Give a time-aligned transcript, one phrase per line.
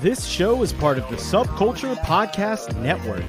[0.00, 3.24] This show is part of the Subculture Podcast Network.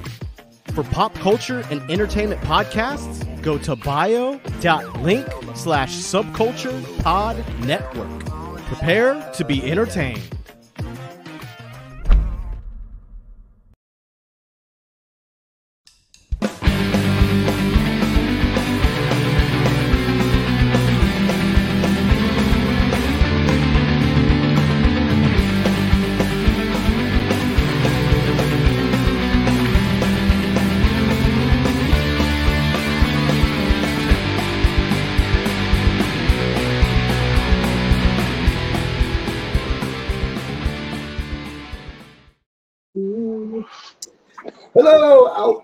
[0.72, 8.24] For pop culture and entertainment podcasts, go to bio.link slash subculture pod network.
[8.66, 10.22] Prepare to be entertained.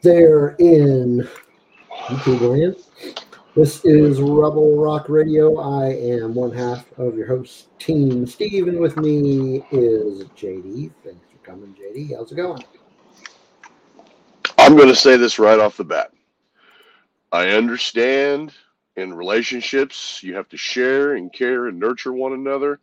[0.07, 1.29] There in
[2.15, 2.77] land.
[3.57, 5.57] This is Rebel Rock Radio.
[5.57, 10.93] I am one half of your host, Team Steve, and with me is JD.
[11.03, 12.15] Thanks for coming, JD.
[12.15, 12.63] How's it going?
[14.59, 16.13] I'm going to say this right off the bat.
[17.33, 18.53] I understand
[18.95, 22.79] in relationships you have to share and care and nurture one another,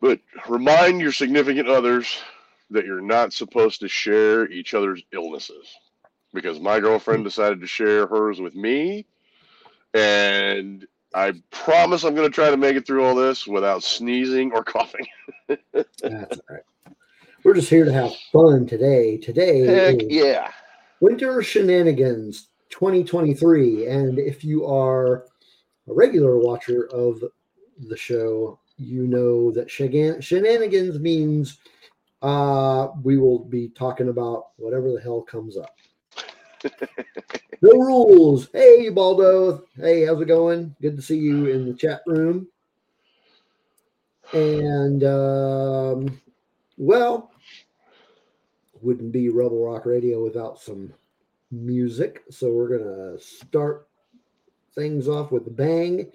[0.00, 2.18] but remind your significant others
[2.70, 5.74] that you're not supposed to share each other's illnesses.
[6.34, 9.06] Because my girlfriend decided to share hers with me,
[9.94, 14.52] and I promise I'm going to try to make it through all this without sneezing
[14.52, 15.06] or coughing.
[15.48, 16.62] That's all right.
[17.44, 19.18] We're just here to have fun today.
[19.18, 20.50] Today Heck is yeah.
[21.00, 23.86] Winter Shenanigans 2023.
[23.86, 25.26] And if you are
[25.86, 27.22] a regular watcher of
[27.86, 31.58] the show, you know that shegan- shenanigans means
[32.22, 35.73] uh, we will be talking about whatever the hell comes up.
[37.62, 38.48] No rules.
[38.52, 39.64] Hey, Baldo.
[39.76, 40.74] Hey, how's it going?
[40.82, 42.46] Good to see you in the chat room.
[44.32, 46.20] And, um,
[46.76, 47.30] well,
[48.82, 50.92] wouldn't be Rebel Rock Radio without some
[51.50, 52.22] music.
[52.30, 53.88] So we're to start
[54.74, 56.10] things off with a bang.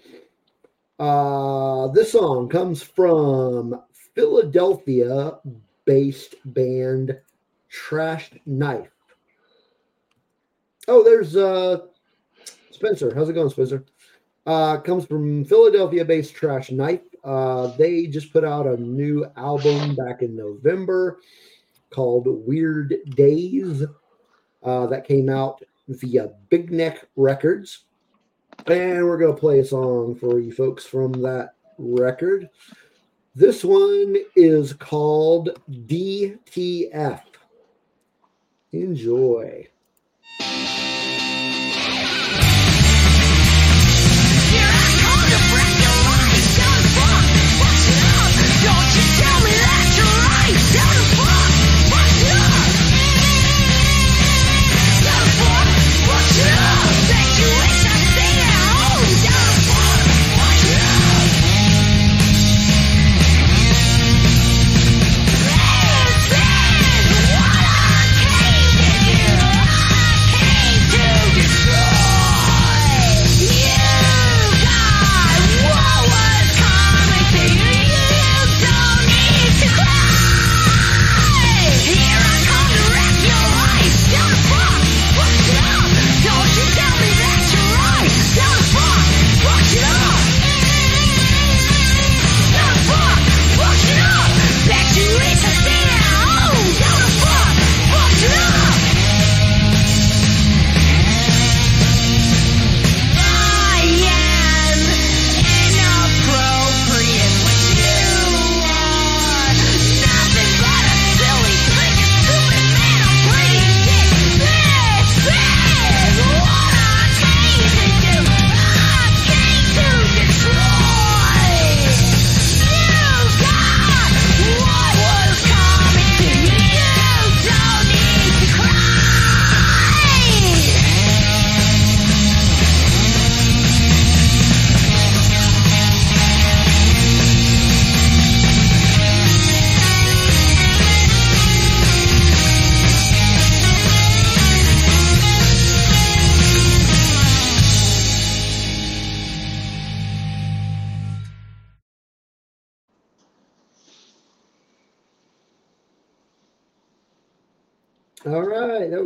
[1.00, 3.82] Uh, this song comes from
[4.14, 5.40] Philadelphia
[5.86, 7.18] based band
[7.70, 8.92] Trash Knife.
[10.90, 11.82] Oh, there's uh,
[12.72, 13.14] Spencer.
[13.14, 13.86] How's it going, Spencer?
[14.48, 17.04] Uh, comes from Philadelphia based Trash Knife.
[17.24, 21.20] Uh, they just put out a new album back in November
[21.92, 23.84] called Weird Days
[24.64, 27.86] uh, that came out via Big Neck Records.
[28.66, 32.50] And we're going to play a song for you folks from that record.
[33.36, 37.22] This one is called DTF.
[38.72, 39.68] Enjoy.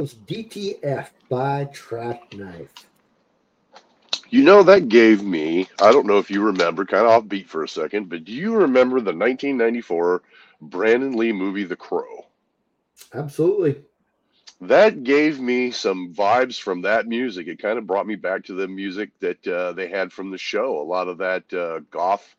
[0.03, 2.89] Was DTF by Trash Knife.
[4.29, 7.63] You know, that gave me, I don't know if you remember, kind of offbeat for
[7.63, 10.23] a second, but do you remember the 1994
[10.61, 12.25] Brandon Lee movie, The Crow?
[13.13, 13.85] Absolutely.
[14.61, 17.47] That gave me some vibes from that music.
[17.47, 20.37] It kind of brought me back to the music that uh, they had from the
[20.37, 20.79] show.
[20.79, 22.35] A lot of that uh, goth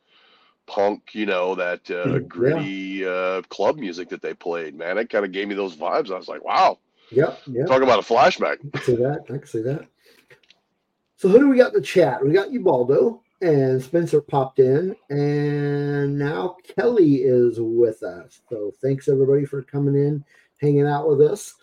[0.66, 2.69] punk, you know, that uh, Yeah.
[2.69, 4.75] gritty uh, club music that they played.
[4.76, 6.11] Man, it kind of gave me those vibes.
[6.11, 6.78] I was like, wow,
[7.11, 7.41] Yep.
[7.47, 7.67] Yep.
[7.67, 8.59] talk about a flashback.
[8.75, 9.25] I can see that.
[9.25, 9.87] I can see that.
[11.17, 12.25] So who do we got in the chat?
[12.25, 18.41] We got Ubaldo and Spencer popped in, and now Kelly is with us.
[18.49, 20.25] So thanks everybody for coming in,
[20.61, 21.55] hanging out with us,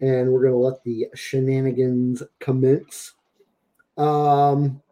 [0.00, 3.12] and we're gonna let the shenanigans commence.
[3.96, 4.82] Um,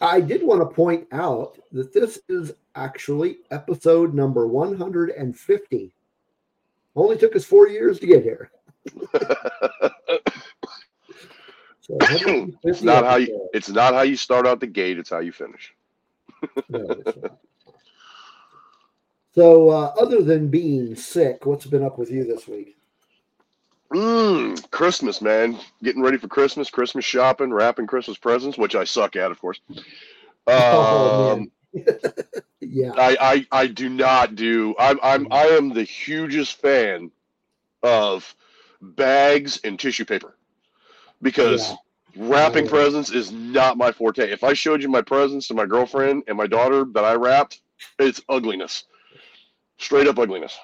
[0.00, 5.94] I did want to point out that this is actually episode number 150.
[6.94, 8.50] Only took us four years to get here.
[11.80, 11.98] So
[12.62, 13.48] It's not how you.
[13.52, 14.98] It's not how you start out the gate.
[14.98, 15.74] It's how you finish.
[16.68, 17.02] No.
[19.34, 22.76] So, uh, other than being sick, what's been up with you this week?
[23.92, 25.58] Mm, Christmas, man.
[25.82, 29.60] Getting ready for Christmas, Christmas shopping, wrapping Christmas presents, which I suck at, of course.
[30.48, 31.52] Oh, Um,
[32.60, 34.74] Yeah, I, I I do not do.
[34.78, 37.10] I'm I'm I am the hugest fan
[37.82, 38.34] of
[38.82, 40.36] bags and tissue paper
[41.22, 42.28] because Yeah.
[42.28, 42.70] wrapping Yeah.
[42.70, 44.30] presents is not my forte.
[44.30, 47.60] If I showed you my presents to my girlfriend and my daughter that I wrapped,
[47.98, 48.84] it's ugliness,
[49.78, 50.58] straight up ugliness.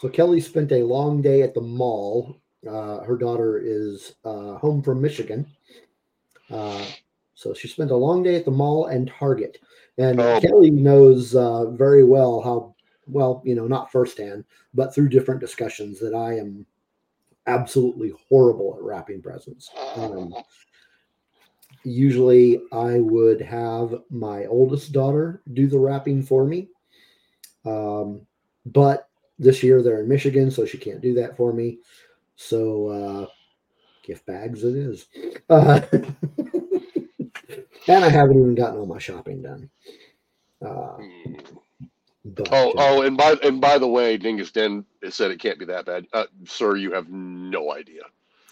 [0.00, 2.40] So Kelly spent a long day at the mall.
[2.66, 5.46] Uh, her daughter is uh, home from Michigan.
[6.50, 6.86] Uh,
[7.34, 9.58] so she spent a long day at the mall and Target.
[9.98, 10.40] And Oh.
[10.40, 12.74] Kelly knows uh, very well how,
[13.06, 16.66] well, you know, not firsthand, but through different discussions that I am
[17.46, 19.70] absolutely horrible at wrapping presents.
[19.96, 20.34] Um,
[21.84, 26.68] usually I would have my oldest daughter do the wrapping for me.
[27.64, 28.22] Um,
[28.66, 29.08] but
[29.38, 31.78] this year they're in Michigan, so she can't do that for me.
[32.36, 33.26] So uh,
[34.02, 35.06] gift bags it is.
[35.48, 39.70] Uh, and I haven't even gotten all my shopping done.
[40.64, 40.96] Uh,
[42.24, 45.58] but, Oh, uh, oh, and by and by the way, Dingus Den said it can't
[45.58, 46.76] be that bad, uh, sir.
[46.76, 48.02] You have no idea.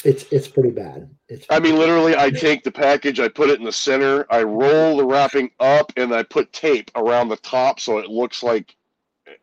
[0.05, 1.11] it's it's pretty bad.
[1.29, 4.43] It's I mean, literally, I take the package, I put it in the center, I
[4.43, 8.75] roll the wrapping up, and I put tape around the top so it looks like.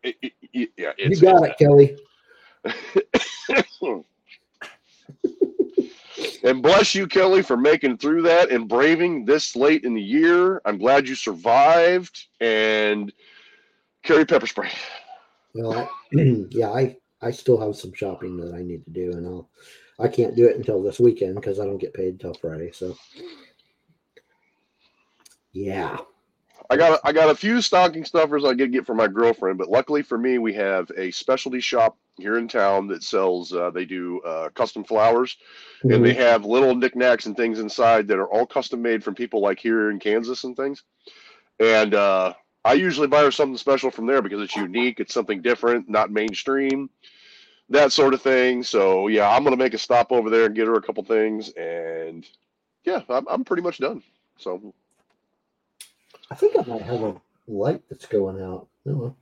[0.02, 1.96] It, it, it- yeah, you got it, Kelly.
[6.44, 10.62] And bless you, Kelly, for making through that and braving this late in the year.
[10.64, 12.26] I'm glad you survived.
[12.40, 13.12] And
[14.06, 14.70] carry pepper spray.
[15.54, 15.88] Well, I,
[16.50, 19.50] yeah, I I still have some shopping that I need to do, and I'll
[19.98, 22.70] I can't do it until this weekend because I don't get paid until Friday.
[22.72, 22.96] So,
[25.52, 25.96] yeah,
[26.68, 29.58] I got a, I got a few stocking stuffers I get get for my girlfriend,
[29.58, 33.52] but luckily for me, we have a specialty shop here in town that sells.
[33.52, 35.36] Uh, they do uh, custom flowers,
[35.82, 39.40] and they have little knickknacks and things inside that are all custom made from people
[39.40, 40.82] like here in Kansas and things.
[41.58, 42.34] And uh,
[42.66, 46.10] I usually buy her something special from there because it's unique, it's something different, not
[46.10, 46.90] mainstream,
[47.68, 48.64] that sort of thing.
[48.64, 51.50] So yeah, I'm gonna make a stop over there and get her a couple things,
[51.50, 52.26] and
[52.84, 54.02] yeah, I'm, I'm pretty much done.
[54.38, 54.74] So
[56.28, 58.66] I think I might have a light that's going out.
[58.84, 59.16] Well.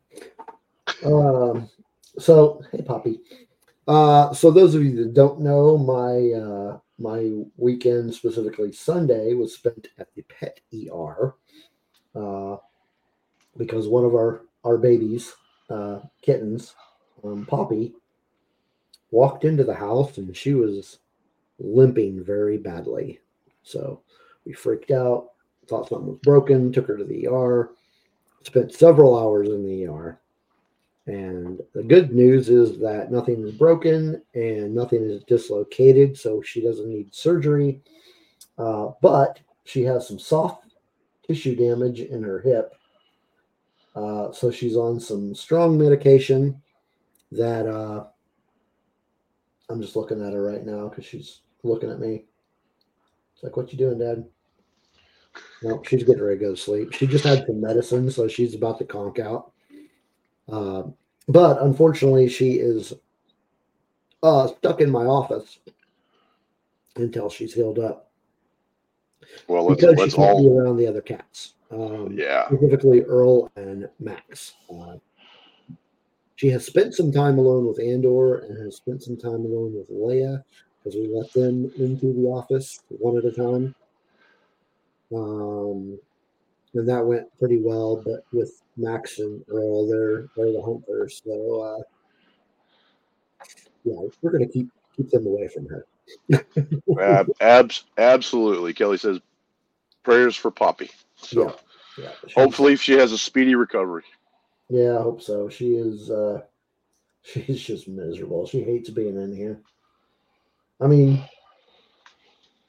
[1.04, 1.68] Um,
[2.18, 3.20] so hey, Poppy.
[3.86, 9.54] Uh, so those of you that don't know, my uh, my weekend, specifically Sunday, was
[9.54, 11.34] spent at the pet ER
[12.14, 12.56] uh,
[13.56, 15.34] because one of our our babies,
[15.68, 16.74] uh, kittens,
[17.22, 17.92] um, Poppy,
[19.10, 20.98] walked into the house and she was
[21.58, 23.20] limping very badly.
[23.62, 24.00] So
[24.46, 25.28] we freaked out
[25.66, 27.70] thought something was broken, took her to the ER,
[28.42, 30.20] spent several hours in the ER.
[31.06, 36.62] And the good news is that nothing is broken and nothing is dislocated, so she
[36.62, 37.82] doesn't need surgery.
[38.56, 40.74] Uh, but she has some soft
[41.26, 42.74] tissue damage in her hip.
[43.94, 46.60] Uh, so she's on some strong medication
[47.30, 48.04] that uh,
[49.68, 52.24] I'm just looking at her right now because she's looking at me.
[53.34, 54.24] It's like, what you doing, Dad?
[55.62, 56.92] No, she's getting ready to go to sleep.
[56.92, 59.52] She just had some medicine, so she's about to conk out.
[60.48, 60.84] Uh,
[61.28, 62.92] but unfortunately, she is
[64.22, 65.58] uh, stuck in my office
[66.96, 68.04] until she's healed up
[69.48, 72.46] well, let's because she let's can't be all around the other cats, um, yeah.
[72.46, 74.54] specifically Earl and Max.
[74.72, 74.96] Uh,
[76.36, 79.90] she has spent some time alone with Andor and has spent some time alone with
[79.90, 80.42] Leia
[80.78, 83.74] because we let them into the office one at a time.
[85.14, 85.98] Um,
[86.74, 88.02] and that went pretty well.
[88.04, 91.82] But with Max and Earl, they're they're the hunters, so uh,
[93.84, 95.86] yeah, we're gonna keep keep them away from her.
[97.00, 98.72] Ab, abs, absolutely.
[98.72, 99.20] Kelly says
[100.02, 100.90] prayers for Poppy.
[101.16, 101.52] So Yeah,
[101.98, 102.12] yeah.
[102.34, 104.04] hopefully she has a speedy recovery.
[104.68, 105.48] Yeah, I hope so.
[105.48, 106.42] She is uh
[107.22, 108.46] she's just miserable.
[108.46, 109.60] She hates being in here.
[110.80, 111.22] I mean,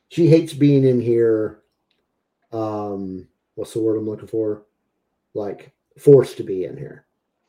[0.09, 1.59] she hates being in here
[2.51, 4.63] um what's the word I'm looking for?
[5.33, 7.05] Like forced to be in here.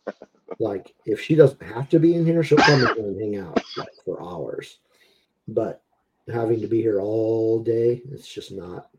[0.59, 3.61] like if she doesn't have to be in here, she'll come in and hang out
[3.77, 4.79] like for hours.
[5.49, 5.83] But
[6.33, 8.91] having to be here all day, it's just not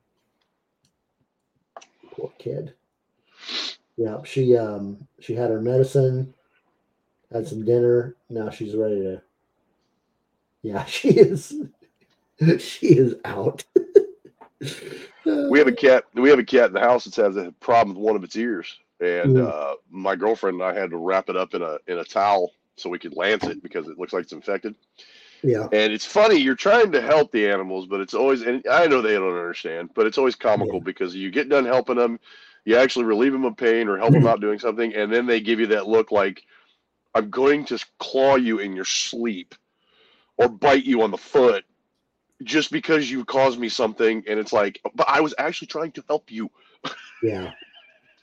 [2.18, 2.74] poor kid.
[3.96, 6.34] Yeah, she um she had her medicine,
[7.32, 8.16] had some dinner.
[8.30, 9.22] Now she's ready to.
[10.64, 11.54] Yeah, she is.
[12.60, 13.64] she is out.
[15.26, 16.06] We have a cat.
[16.14, 18.36] We have a cat in the house that has a problem with one of its
[18.36, 19.48] ears, and Mm.
[19.48, 22.54] uh, my girlfriend and I had to wrap it up in a in a towel
[22.78, 24.74] so we could lance it because it looks like it's infected.
[25.44, 28.88] Yeah, And it's funny, you're trying to help the animals, but it's always, and I
[28.88, 30.84] know they don't understand, but it's always comical Yeah.
[30.84, 32.20] because you get done helping them,
[32.66, 34.30] you actually relieve them of pain or help them mm-hmm.
[34.30, 36.44] out doing something, and then they give you that look like,
[37.16, 39.56] I'm going to claw you in your sleep
[40.38, 41.66] or bite you on the foot
[42.44, 44.24] just because you caused me something.
[44.28, 46.50] And it's like, but I was actually trying to help you.
[47.24, 47.52] yeah,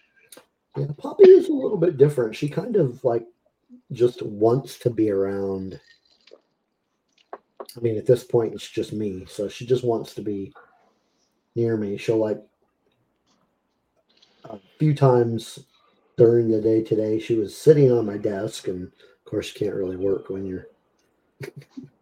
[0.76, 0.86] yeah.
[0.96, 2.36] Poppy is a little bit different.
[2.36, 3.26] She kind of like
[3.92, 5.80] just wants to be around.
[7.76, 10.52] I mean, at this point, it's just me, so she just wants to be
[11.56, 11.96] near me.
[11.96, 12.40] She'll like
[14.44, 15.60] a few times
[16.16, 17.18] during the day today.
[17.18, 20.68] She was sitting on my desk, and of course, you can't really work when you're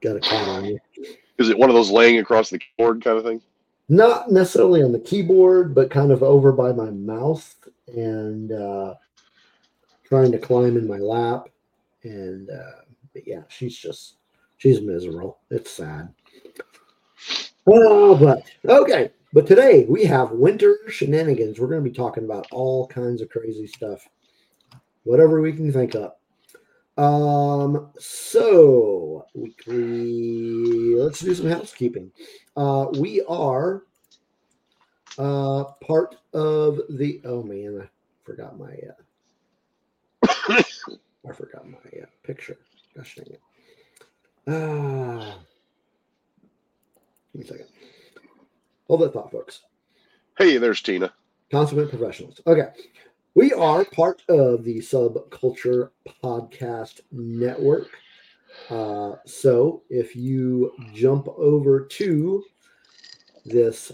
[0.01, 0.79] got a cat on you.
[1.39, 3.41] Is it one of those laying across the keyboard kind of thing?
[3.89, 7.55] Not necessarily on the keyboard, but kind of over by my mouth
[7.89, 8.95] and uh,
[10.05, 11.49] trying to climb in my lap.
[12.05, 14.17] And uh, but yeah, she's just
[14.63, 15.41] she's miserable.
[15.51, 16.15] It's sad.
[17.67, 19.11] Oh, but okay.
[19.33, 21.59] But today we have winter shenanigans.
[21.59, 24.07] We're going to be talking about all kinds of crazy stuff,
[25.03, 26.13] whatever we can think of.
[26.97, 30.95] Um, so weekly.
[30.95, 32.13] Let's do some housekeeping.
[32.57, 33.83] Uh, we are
[35.19, 37.21] uh part of the.
[37.25, 37.89] Oh man, I
[38.25, 38.75] forgot my.
[40.29, 40.63] Uh,
[41.29, 42.59] I forgot my uh, picture.
[42.97, 43.41] Gosh dang it.
[44.47, 45.39] Ah.
[47.33, 47.67] Give me a second.
[48.89, 49.63] Hold that thought, folks.
[50.37, 51.13] Hey, there's Tina.
[51.51, 52.41] Consummate professionals.
[52.47, 52.69] Okay.
[53.35, 55.91] We are part of the Subculture
[56.23, 57.89] Podcast Network.
[58.69, 62.45] Uh, so if you jump over to
[63.47, 63.93] this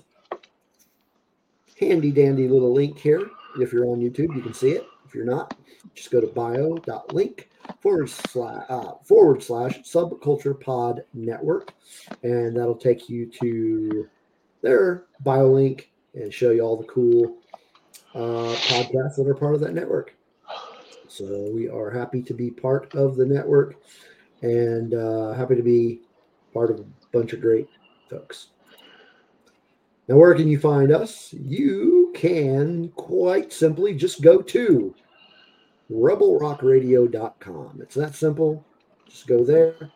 [1.79, 4.85] handy dandy little link here, if you're on YouTube, you can see it.
[5.07, 5.57] If you're not,
[5.95, 7.49] just go to bio.link
[7.81, 11.73] forward slash uh, forward slash subculture pod network,
[12.23, 14.09] and that'll take you to
[14.63, 17.37] their bio link and show you all the cool
[18.15, 20.15] uh, podcasts that are part of that network.
[21.09, 23.77] So we are happy to be part of the network
[24.43, 26.03] and uh, happy to be
[26.53, 27.69] part of a bunch of great
[28.09, 28.49] folks.
[30.07, 31.33] Now, where can you find us?
[31.35, 34.95] You can quite simply just go to
[35.91, 37.81] rebelrockradio.com.
[37.83, 38.65] It's that simple.
[39.07, 39.91] Just go there,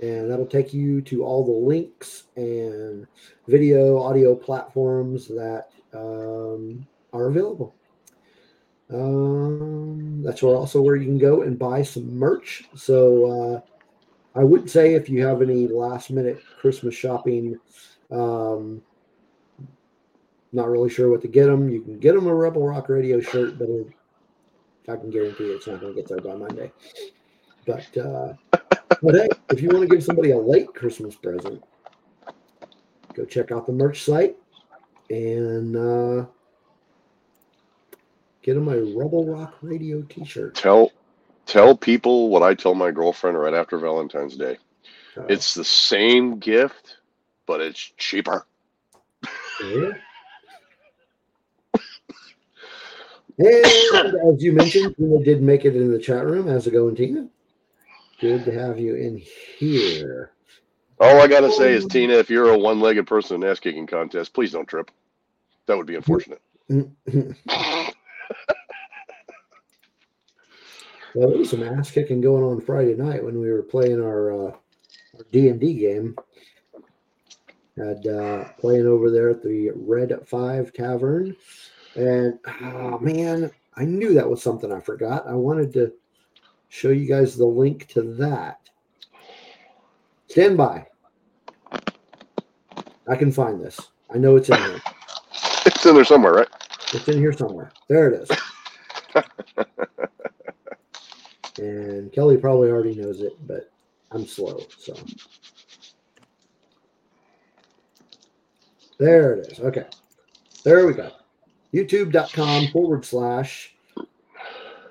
[0.00, 3.06] and that'll take you to all the links and
[3.48, 7.74] video, audio platforms that um, are available.
[8.92, 12.64] Um, that's where also where you can go and buy some merch.
[12.76, 13.64] So
[14.36, 17.58] uh, I would say if you have any last minute Christmas shopping,
[18.12, 18.82] um,
[20.52, 23.20] not really sure what to get them, you can get them a Rebel Rock Radio
[23.20, 23.88] shirt, but it,
[24.88, 26.72] I can guarantee it's not going to get there by Monday.
[27.66, 28.34] But uh,
[29.02, 31.62] but hey, if you want to give somebody a late Christmas present,
[33.14, 34.36] go check out the merch site
[35.10, 36.26] and uh,
[38.42, 40.54] get them a Rebel Rock Radio T-shirt.
[40.54, 40.92] Tell
[41.46, 44.58] tell people what I tell my girlfriend right after Valentine's Day.
[45.16, 46.98] Uh, It's the same gift,
[47.46, 48.46] but it's cheaper.
[49.64, 49.90] yeah.
[53.38, 56.48] And as you mentioned, Tina did make it in the chat room.
[56.48, 57.28] How's it going, Tina?
[58.20, 59.22] Good to have you in
[59.58, 60.32] here.
[60.98, 63.86] All I gotta say is, Tina, if you're a one-legged person in an ass kicking
[63.86, 64.90] contest, please don't trip.
[65.66, 66.40] That would be unfortunate.
[71.16, 74.32] Well, there was some ass kicking going on Friday night when we were playing our
[74.32, 74.50] uh,
[75.16, 76.14] our D and D game.
[77.78, 81.34] Had uh, playing over there at the Red Five Tavern,
[81.96, 85.26] and oh man, I knew that was something I forgot.
[85.26, 85.92] I wanted to
[86.68, 88.60] show you guys the link to that.
[90.28, 90.86] Stand by.
[93.08, 93.80] I can find this.
[94.12, 94.82] I know it's in here.
[95.64, 96.48] It's in there somewhere, right?
[96.92, 97.70] It's in here somewhere.
[97.88, 98.30] There it
[99.14, 99.24] is.
[101.58, 103.70] and Kelly probably already knows it, but
[104.10, 104.60] I'm slow.
[104.78, 104.94] So
[108.98, 109.60] there it is.
[109.60, 109.86] Okay.
[110.64, 111.10] There we go.
[111.76, 113.74] YouTube.com forward slash.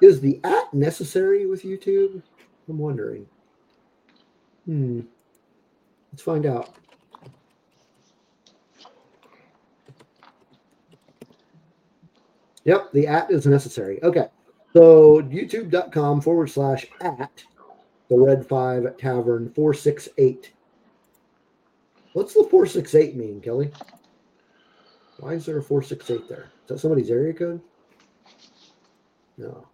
[0.02, 2.22] Is the at necessary with YouTube?
[2.70, 3.26] I'm wondering.
[4.66, 5.02] Hmm.
[6.12, 6.76] Let's find out.
[12.66, 14.02] Yep, the at is necessary.
[14.04, 14.28] Okay.
[14.74, 17.44] So youtube.com forward slash at
[18.10, 20.52] the red five tavern 468.
[22.14, 23.72] What's the 468 mean, Kelly?
[25.18, 26.52] Why is there a 468 there?
[26.66, 27.62] Is that somebody's area code?
[29.38, 29.68] No.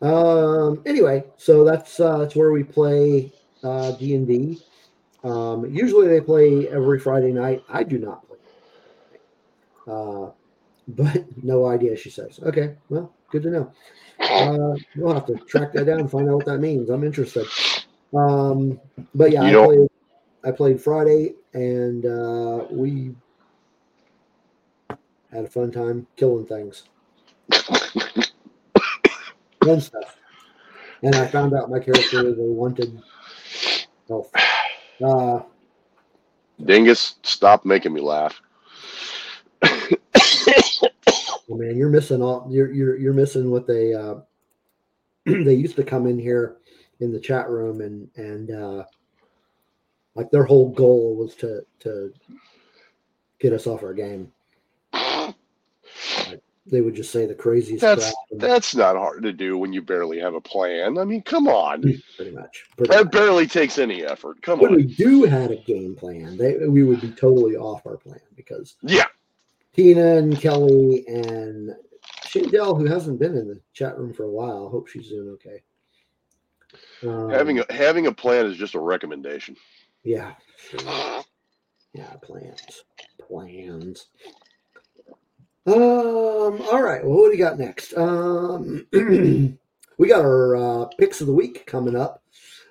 [0.00, 4.62] Um, anyway, so that's uh, that's where we play uh, D&D.
[5.22, 7.62] Um, usually they play every Friday night.
[7.68, 8.38] I do not play.
[9.86, 10.30] Uh,
[10.88, 12.40] but no idea, she says.
[12.42, 13.72] Okay, well, good to know.
[14.20, 16.88] Uh, we'll have to track that down and find out what that means.
[16.88, 17.46] I'm interested.
[18.16, 18.80] Um,
[19.14, 19.88] but yeah, I played,
[20.44, 23.14] I played Friday and uh, we
[25.32, 26.84] had a fun time killing things.
[29.64, 30.16] Fun stuff.
[31.02, 33.00] And I found out my character is a wanted
[34.08, 34.30] elf.
[35.04, 35.40] Uh,
[36.64, 38.40] Dingus, stop making me laugh.
[39.62, 39.88] Oh
[41.48, 42.46] man, you're missing all.
[42.50, 44.16] You're you're you're missing what they uh,
[45.26, 46.56] they used to come in here
[47.00, 48.84] in the chat room and and uh,
[50.14, 52.12] like their whole goal was to to
[53.38, 54.30] get us off our game.
[56.70, 60.18] They would just say the craziest That's that's not hard to do when you barely
[60.20, 60.98] have a plan.
[60.98, 61.82] I mean, come on.
[62.16, 62.64] pretty much.
[62.76, 63.12] Pretty That much.
[63.12, 64.40] barely takes any effort.
[64.42, 64.76] Come When on.
[64.76, 68.76] we do had a game plan, they we would be totally off our plan because
[68.82, 69.06] Yeah.
[69.74, 71.74] Tina and Kelly and
[72.26, 75.62] Shindell, who hasn't been in the chat room for a while, hope she's doing okay.
[77.02, 79.56] Um, Having a having a plan is just a recommendation.
[80.04, 80.80] yeah, sure.
[81.94, 82.84] yeah, plans,
[83.26, 84.06] plans.
[85.70, 86.62] Um.
[86.62, 87.04] All right.
[87.04, 87.96] Well, what do you got next?
[87.96, 88.86] Um,
[89.98, 92.24] we got our uh, picks of the week coming up,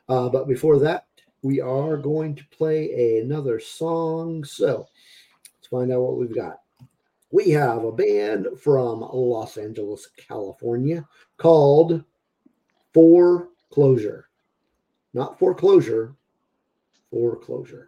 [0.09, 1.05] uh, but before that,
[1.41, 4.43] we are going to play another song.
[4.43, 4.85] So
[5.55, 6.59] let's find out what we've got.
[7.31, 11.07] We have a band from Los Angeles, California,
[11.37, 12.03] called
[12.93, 14.27] For Closure.
[15.13, 16.15] Not foreclosure,
[17.11, 17.87] foreclosure.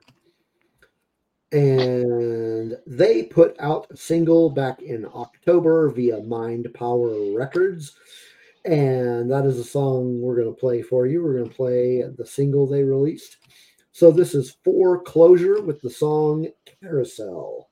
[1.52, 7.98] And they put out a single back in October via Mind Power Records.
[8.64, 11.24] And that is a song we're going to play for you.
[11.24, 13.38] We're going to play the single they released.
[13.92, 16.48] So this is For Closure with the song
[16.82, 17.71] Carousel.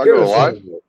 [0.00, 0.48] I'm not gonna lie.
[0.50, 0.82] some of it.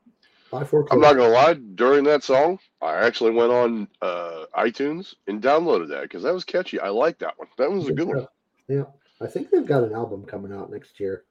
[0.52, 1.54] By four I'm not gonna lie.
[1.76, 6.43] During that song, I actually went on uh, iTunes and downloaded that because that was
[6.46, 6.80] catchy.
[6.80, 7.48] I like that one.
[7.58, 8.28] That was a good one.
[8.67, 8.84] Yeah,
[9.22, 11.24] I think they've got an album coming out next year,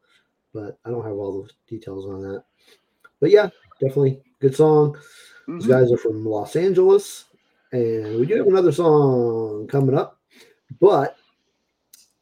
[0.52, 2.44] but I don't have all the details on that.
[3.20, 3.48] But yeah,
[3.80, 4.96] definitely good song.
[5.48, 5.68] These Mhm.
[5.68, 7.24] guys are from Los Angeles,
[7.72, 10.18] and we do have another song coming up,
[10.80, 11.16] but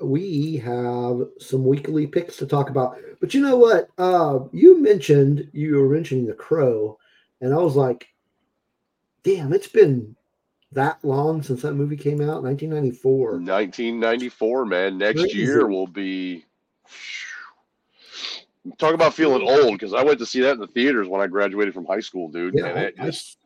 [0.06, 2.98] we have some weekly picks to talk about.
[3.20, 3.88] But you know what?
[3.98, 6.98] Uh, you mentioned you were mentioning the Crow,
[7.40, 8.08] and I was like,
[9.22, 10.16] "Damn, it's been
[10.72, 14.98] that long since that movie came out, 1994." 1994, man.
[14.98, 15.38] Next Crazy.
[15.38, 16.44] year will be.
[18.78, 21.26] Talk about feeling old because I went to see that in the theaters when I
[21.26, 22.54] graduated from high school, dude.
[22.56, 23.38] Yeah, and I- just,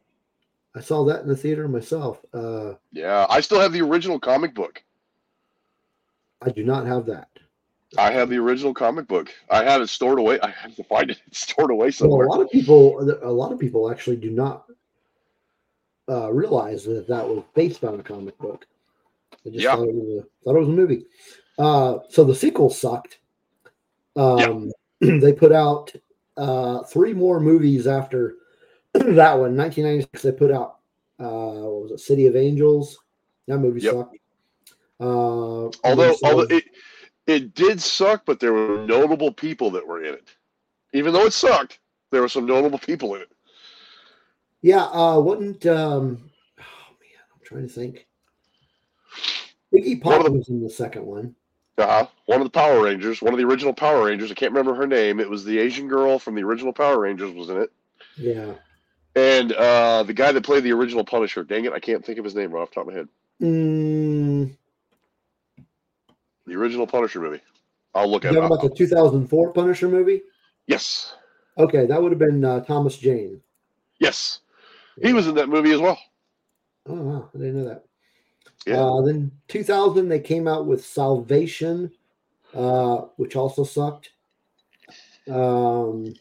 [0.77, 2.25] I saw that in the theater myself.
[2.33, 4.83] Uh, yeah, I still have the original comic book.
[6.43, 7.29] I do not have that.
[7.97, 9.33] I have the original comic book.
[9.51, 10.39] I have it stored away.
[10.41, 11.21] I have to find it.
[11.27, 14.67] It's stored away So a lot of people, a lot of people actually do not
[16.09, 18.67] uh, realize that that was based on a comic book.
[19.47, 19.77] I just Yeah.
[19.77, 21.07] thought, it was a, thought it was a movie.
[21.59, 23.19] Uh, so the sequel sucked.
[24.17, 24.71] Um,
[25.01, 25.93] they put out
[26.37, 28.37] uh, three more movies after
[28.93, 29.57] that one.
[29.57, 30.77] 1996, they put out
[31.19, 32.99] uh, what was it, City of Angels?
[33.49, 33.93] That movie Yep.
[33.95, 34.18] sucked.
[35.01, 36.65] Uh, although, then although it
[37.27, 40.29] it did suck, but there were notable people that were in it.
[40.93, 41.79] Even though it sucked,
[42.11, 43.31] there were some notable people in it.
[44.63, 48.07] Yeah, uh wasn't um oh man, I'm trying to think.
[49.73, 51.35] Iggy One of Pop the- was in the second one.
[51.77, 52.09] Uh-huh.
[52.27, 54.33] One of the Power Rangers, one of the original Power Rangers.
[54.33, 55.21] I can't remember her name.
[55.21, 57.71] It was the Asian girl from the original Power Rangers was in it.
[58.17, 58.55] Yeah.
[59.15, 62.25] And uh, the guy that played the original Punisher, dang it, I can't think of
[62.25, 63.09] his name right off the top of my head.
[63.41, 64.57] Mm,
[66.49, 67.43] The original Punisher movie.
[67.95, 70.23] I'll look you at talking about the 2004 Punisher movie?
[70.67, 71.15] Yes.
[71.59, 73.41] Okay, that would have been uh, Thomas Jane.
[73.99, 74.41] Yes.
[75.03, 75.99] He was in that movie as well.
[76.87, 77.85] Oh wow, I didn't know that.
[78.67, 78.81] Yeah.
[78.81, 81.93] Uh, then 2000 they came out with Salvation,
[82.55, 84.11] uh, which also sucked.
[85.31, 86.15] Um,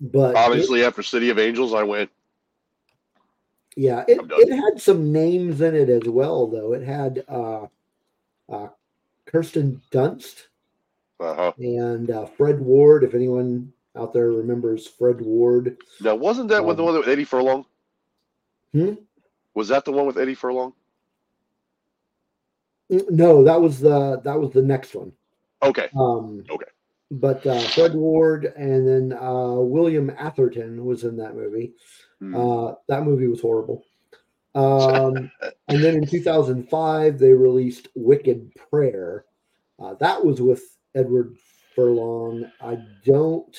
[0.00, 2.10] but it- Obviously, after City of Angels, I went,
[3.76, 6.72] Yeah, it, it had some names in it as well, though.
[6.72, 7.66] It had uh,
[8.50, 8.68] uh,
[9.26, 10.46] Kirsten Dunst
[11.20, 11.52] uh-huh.
[11.58, 13.04] and uh, Fred Ward.
[13.04, 17.08] If anyone out there remembers Fred Ward, Now, wasn't that with the Um, one with
[17.08, 17.64] Eddie Furlong?
[18.72, 18.94] Hmm?
[19.54, 20.72] Was that the one with Eddie Furlong?
[22.90, 25.12] Mm, no, that was the that was the next one.
[25.62, 25.88] Okay.
[25.96, 26.66] Um, Okay.
[27.12, 31.72] But uh, Fred Ward and then uh, William Atherton was in that movie.
[32.20, 32.36] Hmm.
[32.36, 33.84] Uh, that movie was horrible.
[34.54, 35.30] Um,
[35.68, 39.24] and then in 2005, they released Wicked Prayer.
[39.78, 40.62] Uh, that was with
[40.94, 41.36] Edward
[41.74, 42.50] Furlong.
[42.60, 43.56] I don't.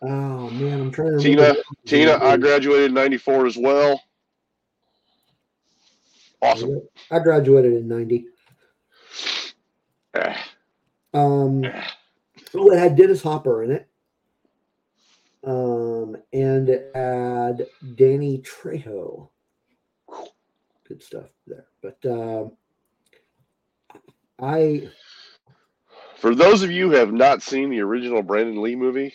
[0.00, 1.62] Oh man, I'm trying to Tina, remember.
[1.86, 4.00] Tina, I graduated in 94 as well.
[6.40, 6.82] Awesome.
[7.10, 8.26] I graduated in '90.
[10.14, 10.44] Ah,
[11.12, 11.64] Um,
[12.54, 13.87] oh, it had Dennis Hopper in it.
[15.44, 19.28] Um, and add Danny Trejo.
[20.86, 21.66] Good stuff there.
[21.82, 22.52] But um,
[24.40, 24.88] I
[26.16, 29.14] For those of you who have not seen the original Brandon Lee movie,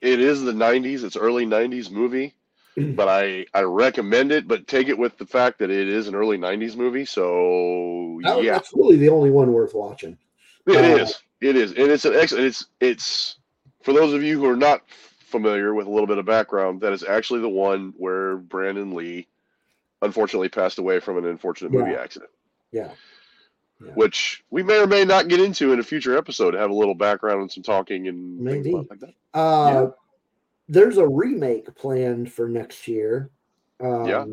[0.00, 1.04] it is the 90s.
[1.04, 2.34] It's early 90s movie,
[2.76, 4.48] but I I recommend it.
[4.48, 7.04] But take it with the fact that it is an early 90s movie.
[7.04, 10.16] So that- yeah, that's really the only one worth watching.
[10.66, 11.22] it uh, is.
[11.40, 12.46] It is, and it's an excellent.
[12.46, 13.36] It's it's
[13.82, 14.82] for those of you who are not
[15.32, 16.80] familiar with a little bit of background.
[16.82, 19.26] That is actually the one where Brandon Lee,
[20.02, 22.30] unfortunately, passed away from an unfortunate movie accident.
[22.70, 22.90] Yeah.
[23.94, 26.54] which we may or may not get into in a future episode.
[26.54, 28.72] Have a little background and some talking and Maybe.
[28.72, 29.14] like that.
[29.34, 29.90] Uh,
[30.68, 33.30] There's a remake planned for next year.
[33.80, 34.24] Um, Yeah.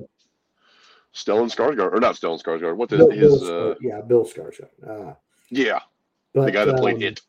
[1.12, 2.77] Stellan Skarsgård, or not Stellan Skarsgård?
[2.77, 3.41] What the, Bill, his?
[3.41, 4.69] Bill Uh, yeah, Bill Skarsgård.
[4.88, 5.13] Uh,
[5.49, 5.79] yeah,
[6.33, 7.21] but, the guy that played um, it.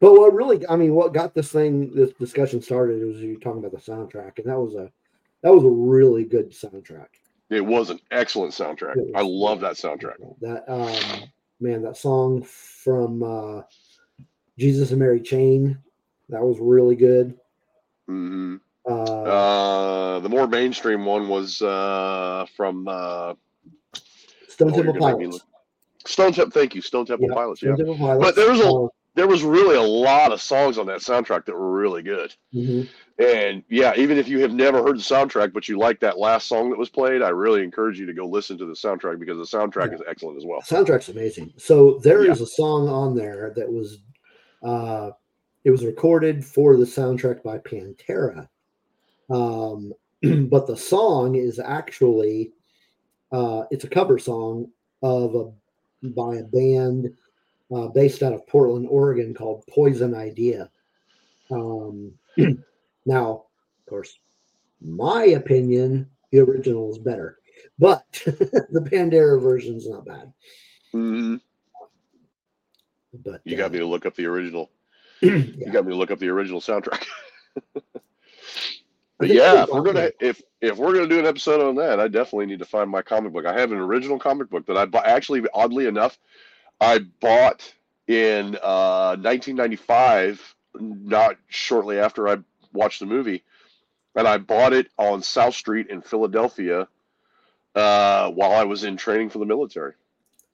[0.00, 3.58] But what really, I mean, what got this thing, this discussion started was you talking
[3.64, 4.90] about the soundtrack, and that was a
[5.42, 7.08] that was a really good soundtrack.
[7.50, 8.96] It was an excellent soundtrack.
[9.14, 10.16] I love that soundtrack.
[10.40, 11.28] That um,
[11.60, 13.62] man, that song from uh,
[14.58, 15.78] Jesus and Mary Chain,
[16.30, 17.38] that was really good.
[18.06, 18.56] hmm
[18.88, 23.34] Uh, Uh, the more mainstream one was uh, from uh,
[24.48, 25.44] Stone Temple you're gonna make me Pilots.
[26.06, 26.52] Stone Temple.
[26.58, 27.62] Thank you, Stone Temple Yeah, Pilots.
[27.62, 28.24] Yeah, Temple Pilots.
[28.24, 31.44] But there was a- Uh, there was really a lot of songs on that soundtrack
[31.44, 32.34] that were really good.
[32.54, 32.88] Mhm.
[33.18, 36.46] And yeah, even if you have never heard the soundtrack, but you like that last
[36.46, 39.36] song that was played, I really encourage you to go listen to the soundtrack because
[39.36, 39.96] the soundtrack Yeah.
[39.96, 40.60] is excellent as well.
[40.66, 41.52] The soundtrack's amazing.
[41.56, 42.44] So there is Yeah.
[42.44, 43.98] a song on there that was
[44.62, 45.10] uh
[45.64, 48.48] it was recorded for the soundtrack by Pantera.
[49.28, 49.92] Um
[50.50, 52.52] but the song is actually
[53.32, 54.70] uh it's a cover song
[55.02, 57.12] of a by a band
[57.74, 60.70] uh, based out of Portland, Oregon called Poison Idea.
[61.50, 62.12] Um
[63.06, 63.44] now,
[63.80, 64.18] of course,
[64.80, 67.38] my opinion, the original is better,
[67.78, 70.32] but the Pantera version is not bad.
[70.92, 71.36] hmm
[73.12, 74.70] But You uh, got me to look up the original.
[75.20, 75.30] yeah.
[75.32, 77.04] You got me to look up the original soundtrack.
[79.18, 82.08] But yeah, if we're gonna if if we're gonna do an episode on that, I
[82.08, 83.44] definitely need to find my comic book.
[83.44, 85.04] I have an original comic book that I bought.
[85.06, 86.18] Actually, oddly enough,
[86.80, 87.72] I bought
[88.08, 92.38] in uh, 1995, not shortly after I
[92.72, 93.44] watched the movie,
[94.14, 96.88] and I bought it on South Street in Philadelphia
[97.74, 99.92] uh, while I was in training for the military.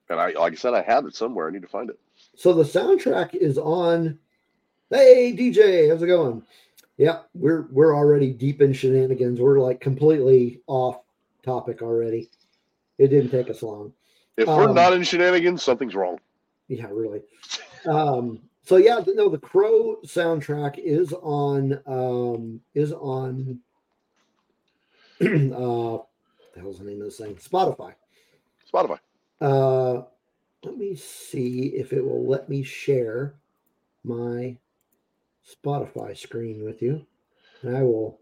[0.09, 1.49] And I, like I said, I have it somewhere.
[1.49, 1.99] I need to find it.
[2.37, 4.19] So the soundtrack is on.
[4.91, 6.43] Hey DJ, how's it going?
[6.97, 9.41] Yeah, we're we're already deep in shenanigans.
[9.41, 11.01] We're like completely off
[11.43, 12.31] topic already.
[12.99, 13.93] It didn't take us long.
[14.37, 16.19] If we're Um, not in shenanigans, something's wrong.
[16.69, 17.23] Yeah, really.
[17.87, 23.61] Um, so yeah, no, the Crow soundtrack is on um is on
[25.21, 25.99] uh
[26.55, 27.37] the hell's the name of this thing?
[27.37, 27.95] Spotify.
[28.73, 28.99] Spotify.
[29.41, 30.03] Uh
[30.65, 33.35] let me see if it will let me share
[34.03, 34.57] my
[35.47, 37.07] Spotify screen with you.
[37.63, 38.19] And I will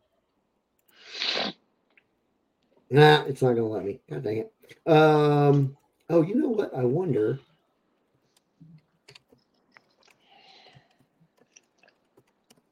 [2.91, 4.01] Nah, it's not gonna let me.
[4.11, 4.53] God dang it.
[4.87, 5.77] Um
[6.11, 6.75] oh you know what?
[6.75, 7.39] I wonder.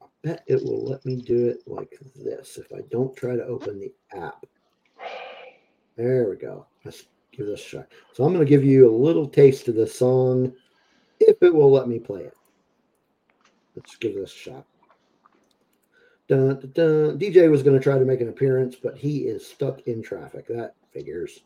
[0.01, 3.45] I bet it will let me do it like this if I don't try to
[3.45, 4.45] open the app.
[5.97, 6.66] There we go.
[6.85, 7.87] Let's give this a shot.
[8.12, 10.53] So I'm going to give you a little taste of the song
[11.21, 12.37] if it will let me play it.
[13.77, 14.66] Let's give this a shot.
[16.29, 17.18] Dun, dun, dun.
[17.18, 20.47] DJ was going to try to make an appearance, but he is stuck in traffic.
[20.49, 21.40] That figures.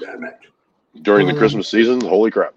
[0.00, 0.38] Damn it.
[1.02, 2.54] During the Um, Christmas season, holy crap.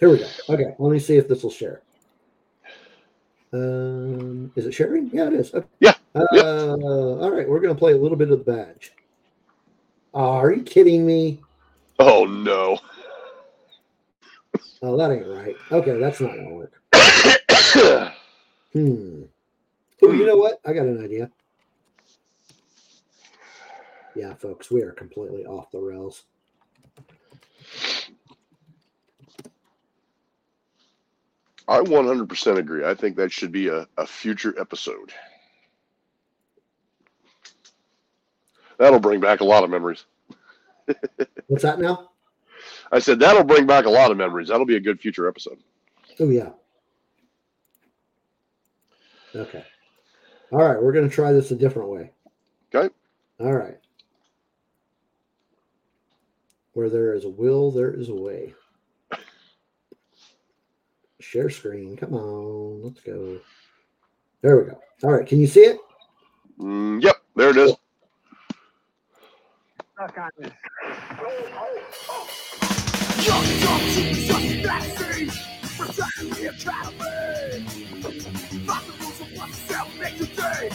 [0.00, 0.26] Here we go.
[0.48, 1.82] Okay, let me see if this will share.
[3.52, 5.10] Um, is it sharing?
[5.12, 5.54] Yeah, it is.
[5.54, 5.66] Okay.
[5.80, 6.44] Yeah, Uh, yep.
[6.44, 8.92] All right, we're going to play a little bit of the badge.
[10.14, 11.40] Oh, are you kidding me?
[11.98, 12.78] Oh no.
[14.82, 15.56] Oh, that ain't right.
[15.70, 18.12] Okay, that's not going to work.
[18.72, 19.24] Hmm.
[20.02, 20.58] Oh, you know what?
[20.64, 21.30] I got an idea.
[24.16, 26.24] Yeah, folks, we are completely off the rails.
[31.68, 32.84] I 100% agree.
[32.84, 35.12] I think that should be a, a future episode.
[38.78, 40.04] That'll bring back a lot of memories.
[41.46, 42.10] What's that now?
[42.90, 44.48] I said that'll bring back a lot of memories.
[44.48, 45.58] That'll be a good future episode.
[46.18, 46.50] Oh, yeah.
[49.34, 49.64] Okay.
[50.50, 52.10] All right, we're going to try this a different way.
[52.74, 52.92] Okay.
[53.40, 53.78] All right.
[56.74, 58.54] Where there is a will, there is a way.
[61.22, 61.96] Share screen.
[61.96, 62.82] Come on.
[62.82, 63.38] Let's go.
[64.42, 64.80] There we go.
[65.04, 65.26] All right.
[65.26, 65.78] Can you see it?
[66.58, 67.76] Mm, yep, there it is.
[73.18, 75.30] Young, young, just backstage.
[75.78, 77.66] Pretend we are traveling.
[78.66, 80.70] Find the rules of oneself, make your day.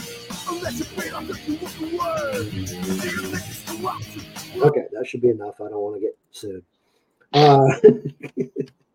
[0.50, 2.50] Unless you pay off if you walk away.
[2.50, 4.24] See you next corruption.
[4.62, 4.86] Okay.
[4.94, 5.60] That should be enough.
[5.60, 6.64] I don't want to get sued.
[7.34, 7.68] Uh,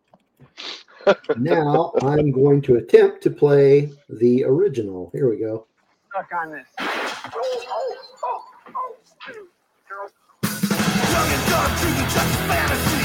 [1.37, 5.09] now I'm going to attempt to play the original.
[5.13, 5.67] Here we go.
[11.13, 13.03] Young and dumb, drinking just fantasy.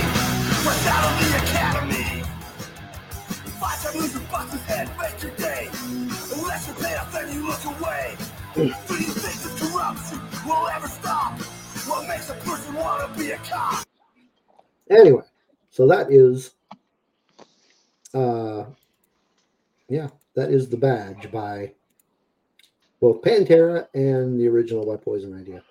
[0.65, 2.23] Fresh out of the academy.
[3.61, 5.69] Fight to lose your boxes and make your day.
[6.35, 8.17] Unless you pay off, then you look away.
[8.55, 11.39] Do you think this corruption will ever stop?
[11.87, 13.85] What makes a person want to be a cop?
[14.91, 15.23] Anyway,
[15.71, 16.55] so that is,
[18.19, 18.67] uh,
[19.89, 21.73] yeah, that is the badge by
[23.01, 25.63] both Pantera and the original by Poison Idea.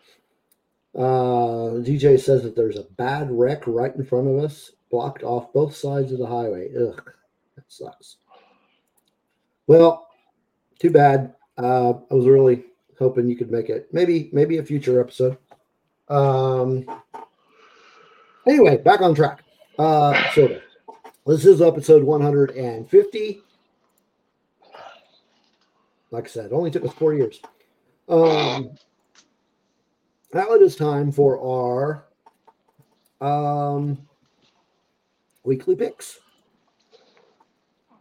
[0.96, 5.54] Uh, DJ says that there's a bad wreck right in front of us, blocked off
[5.54, 6.70] both sides of the highway.
[6.74, 7.12] Ugh,
[7.56, 8.18] that sucks.
[9.68, 10.08] Well,
[10.80, 11.36] too bad.
[11.58, 12.64] Uh, I was really
[12.98, 13.90] hoping you could make it.
[13.92, 15.38] Maybe, maybe a future episode.
[16.08, 16.86] Um,
[18.48, 19.44] anyway, back on track.
[19.78, 20.62] Uh, sort of.
[21.28, 23.42] This is episode 150.
[26.10, 27.42] Like I said, it only took us four years.
[28.08, 28.70] Um,
[30.34, 32.02] now it is time for
[33.22, 33.98] our um,
[35.44, 36.18] weekly picks.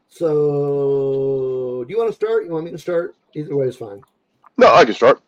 [0.09, 2.45] So, do you want to start?
[2.45, 3.17] You want me to start?
[3.35, 4.03] Either way is fine.
[4.57, 5.21] No, I can start.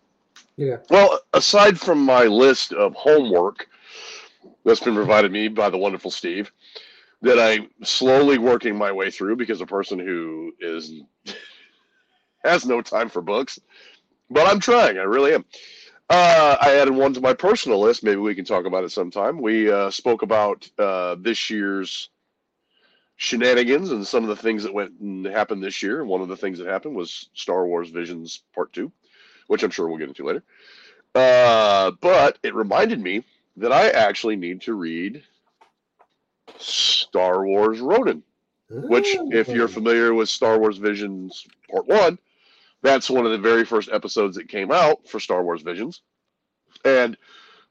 [0.57, 0.77] Yeah.
[0.89, 3.69] Well, aside from my list of homework
[4.65, 6.53] that's been provided me by the wonderful Steve,
[7.23, 10.93] that I'm slowly working my way through because a person who is
[12.45, 13.59] has no time for books,
[14.31, 14.99] but I'm trying.
[14.99, 15.45] I really am.
[16.11, 18.03] Uh, I added one to my personal list.
[18.03, 19.43] Maybe we can talk about it sometime.
[19.43, 22.09] We uh, spoke about uh, this year's
[23.17, 26.05] shenanigans and some of the things that went and happened this year.
[26.05, 28.91] One of the things that happened was Star Wars Visions Part Two,
[29.49, 30.45] which I'm sure we'll get into later.
[31.15, 33.25] Uh, but it reminded me
[33.57, 35.23] that I actually need to read
[36.59, 38.23] Star Wars Ronin,
[38.71, 42.19] which, if you're familiar with Star Wars Visions Part One,
[42.83, 46.03] that's one of the very first episodes that came out for Star Wars Visions.
[46.85, 47.17] And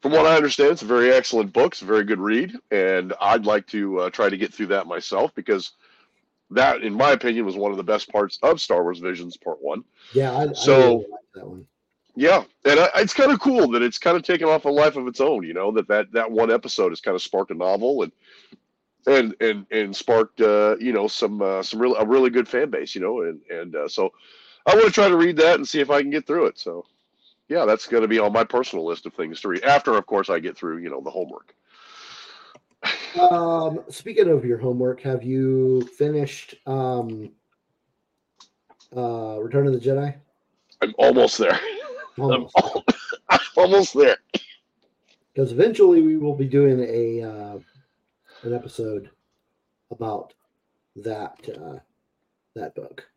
[0.02, 1.74] from what I understand, it's a very excellent book.
[1.74, 4.86] It's a very good read, and I'd like to uh, try to get through that
[4.88, 5.72] myself because
[6.52, 9.58] that, in my opinion, was one of the best parts of Star Wars Visions Part
[9.62, 9.84] One.
[10.14, 11.66] yeah, I, So- I really like that one.
[12.20, 14.96] Yeah, and I, it's kind of cool that it's kind of taken off a life
[14.96, 15.44] of its own.
[15.44, 18.12] You know that that that one episode has kind of sparked a novel and
[19.08, 22.70] and and and sparked uh, you know some uh, some real a really good fan
[22.70, 22.94] base.
[22.94, 24.12] You know, and and uh, so
[24.66, 26.60] I want to try to read that and see if I can get through it.
[26.60, 26.86] So
[27.48, 30.06] yeah, that's going to be on my personal list of things to read after, of
[30.06, 31.56] course, I get through you know the homework.
[33.20, 37.32] Um, speaking of your homework, have you finished um,
[38.96, 40.16] uh, Return of the Jedi?
[40.82, 41.60] I'm almost there.
[42.18, 42.56] I'm, Almost.
[42.58, 42.86] al-
[43.30, 44.18] I'm almost there.
[45.34, 47.60] Because eventually we will be doing a uh,
[48.48, 49.10] an episode
[49.92, 50.34] about
[50.96, 51.80] that uh,
[52.56, 53.08] that book.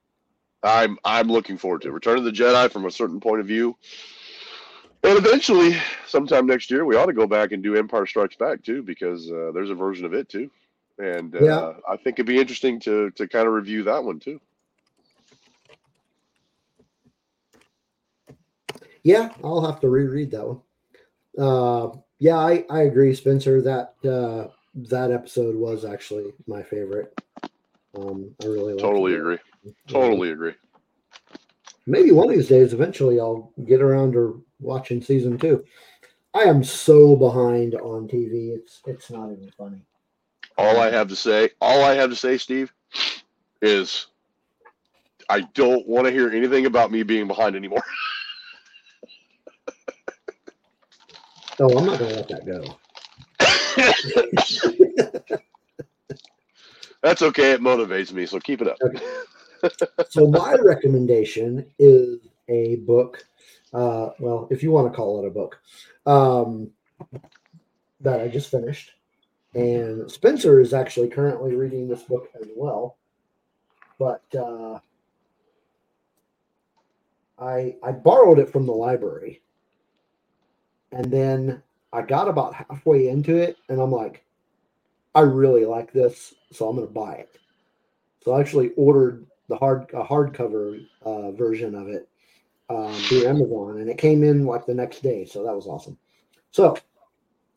[0.62, 1.92] I'm I'm looking forward to it.
[1.92, 3.76] Return of the Jedi from a certain point of view.
[5.02, 5.74] And eventually,
[6.06, 9.32] sometime next year, we ought to go back and do Empire Strikes Back too, because
[9.32, 10.50] uh, there's a version of it too,
[10.98, 11.72] and uh, Yeah.
[11.88, 14.38] I think it'd be interesting to to kind of review that one too.
[19.02, 20.60] Yeah, I'll have to reread that one.
[21.38, 23.62] Uh, yeah, I, I agree, Spencer.
[23.62, 27.12] That uh, that episode was actually my favorite.
[27.96, 29.18] Um, I really Totally it.
[29.18, 29.38] agree.
[29.88, 30.54] Totally agree.
[31.86, 35.64] Maybe one of these days, eventually, I'll get around to watching season two.
[36.34, 38.54] I am so behind on TV.
[38.54, 39.82] It's it's not even funny.
[40.56, 42.72] All I have to say, all I have to say, Steve,
[43.62, 44.06] is
[45.28, 47.82] I don't want to hear anything about me being behind anymore.
[51.62, 52.64] Oh, I'm not gonna let that go.
[57.02, 57.52] That's okay.
[57.52, 58.78] It motivates me, so keep it up.
[60.10, 63.26] so my recommendation is a book
[63.72, 65.60] uh, well if you want to call it a book
[66.06, 66.70] um,
[68.00, 68.92] that i just finished
[69.54, 72.96] and spencer is actually currently reading this book as well
[73.98, 74.78] but uh,
[77.38, 79.42] i i borrowed it from the library
[80.92, 84.24] and then i got about halfway into it and i'm like
[85.14, 87.40] i really like this so i'm going to buy it
[88.22, 92.08] so I actually ordered the hard a hardcover uh, version of it
[92.68, 95.24] um, through Amazon, and it came in like the next day.
[95.24, 95.98] So that was awesome.
[96.50, 96.76] So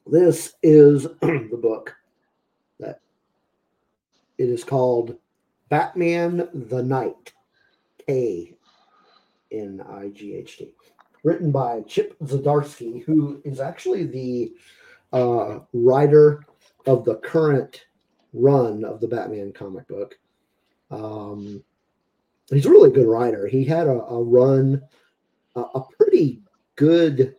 [0.07, 1.95] this is the book
[2.79, 3.01] that
[4.37, 5.17] it is called
[5.69, 7.33] Batman the Knight,
[8.07, 8.55] K
[9.51, 10.73] N I G H T,
[11.23, 14.53] written by Chip Zdarsky, who is actually the
[15.11, 16.45] uh, writer
[16.85, 17.85] of the current
[18.33, 20.17] run of the Batman comic book.
[20.91, 21.63] Um,
[22.49, 23.47] he's a really good writer.
[23.47, 24.81] He had a, a run,
[25.55, 26.41] a, a pretty
[26.75, 27.35] good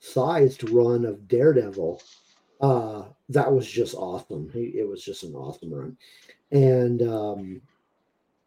[0.00, 2.02] sized run of Daredevil.
[2.60, 4.50] Uh, that was just awesome.
[4.52, 5.96] He, it was just an awesome run.
[6.52, 7.62] And um,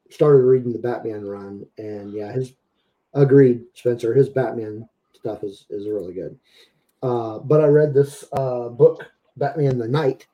[0.10, 2.54] started reading the Batman run, and yeah, his
[3.16, 4.14] agreed, Spencer.
[4.14, 6.38] His Batman stuff is is really good.
[7.02, 9.06] Uh, but I read this uh, book,
[9.38, 10.28] Batman the Knight.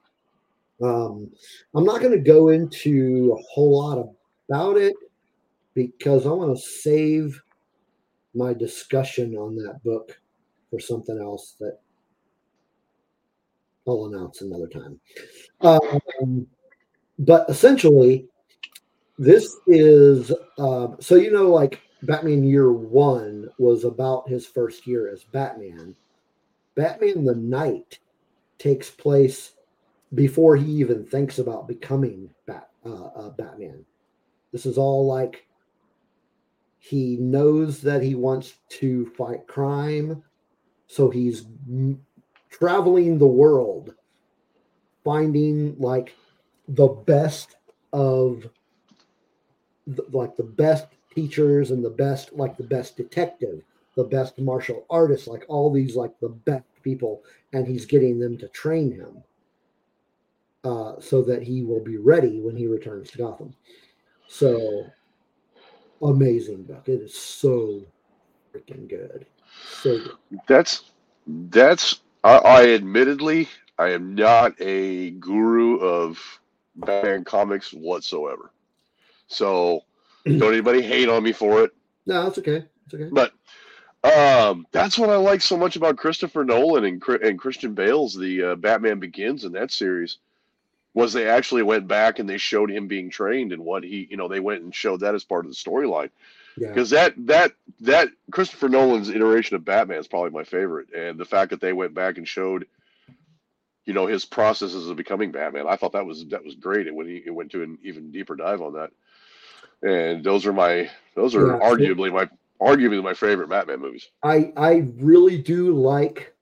[0.82, 1.32] Um,
[1.76, 4.16] I'm not going to go into a whole lot
[4.50, 4.96] about it
[5.74, 7.42] because I want to save
[8.34, 10.20] my discussion on that book
[10.70, 11.80] for something else that
[13.88, 15.00] I'll announce another time.
[15.62, 16.48] Um,
[17.20, 18.28] but essentially,
[19.18, 25.10] this is uh, so you know, like Batman Year One was about his first year
[25.10, 25.96] as Batman.
[26.76, 28.00] Batman the Knight
[28.58, 29.54] takes place
[30.14, 33.86] before he even thinks about becoming Bat, uh, uh, Batman.
[34.52, 35.46] This is all like
[36.80, 40.24] he knows that he wants to fight crime,
[40.88, 42.04] so he's m-
[42.50, 43.94] traveling the world,
[45.04, 46.16] finding like
[46.68, 47.56] the best
[47.94, 48.50] of
[50.12, 53.62] like the best teachers and the best like the best detective
[53.96, 58.38] the best martial artist, like all these like the best people and he's getting them
[58.38, 59.22] to train him
[60.64, 63.54] uh, so that he will be ready when he returns to gotham
[64.28, 64.86] so
[66.02, 67.86] amazing book it is so
[68.54, 69.26] freaking good
[69.82, 70.42] so good.
[70.48, 70.92] That's
[71.28, 76.20] that's I, I admittedly I am not a guru of
[76.76, 78.52] Batman comics whatsoever.
[79.28, 79.84] So
[80.26, 81.72] don't anybody hate on me for it.
[82.06, 83.34] no it's okay it's okay But
[84.04, 88.44] um, that's what I like so much about Christopher Nolan and and Christian Bale's the
[88.44, 90.18] uh, Batman Begins in that series
[90.94, 94.18] was they actually went back and they showed him being trained and what he you
[94.18, 96.10] know they went and showed that as part of the storyline
[96.58, 101.18] yeah because that that that Christopher Nolan's iteration of Batman is probably my favorite, and
[101.18, 102.68] the fact that they went back and showed,
[103.86, 106.88] you know, his processes of becoming Batman, I thought that was that was great.
[106.88, 108.92] And when he it went to an even deeper dive on that,
[109.84, 112.30] and those are my those are Yeah, arguably my
[112.62, 114.10] arguably my favorite Batman movies.
[114.24, 116.36] I I really do like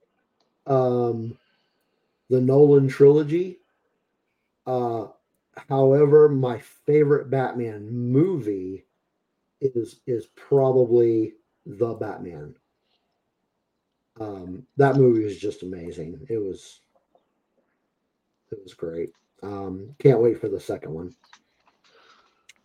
[0.66, 1.38] um
[2.30, 3.60] the Nolan trilogy.
[4.66, 5.08] Uh
[5.68, 8.86] however, my favorite Batman movie
[9.60, 11.34] is is probably
[11.66, 12.56] The Batman.
[14.20, 16.24] Um that movie was just amazing.
[16.28, 16.80] It was
[18.52, 19.10] it was great.
[19.42, 21.14] Um can't wait for the second one.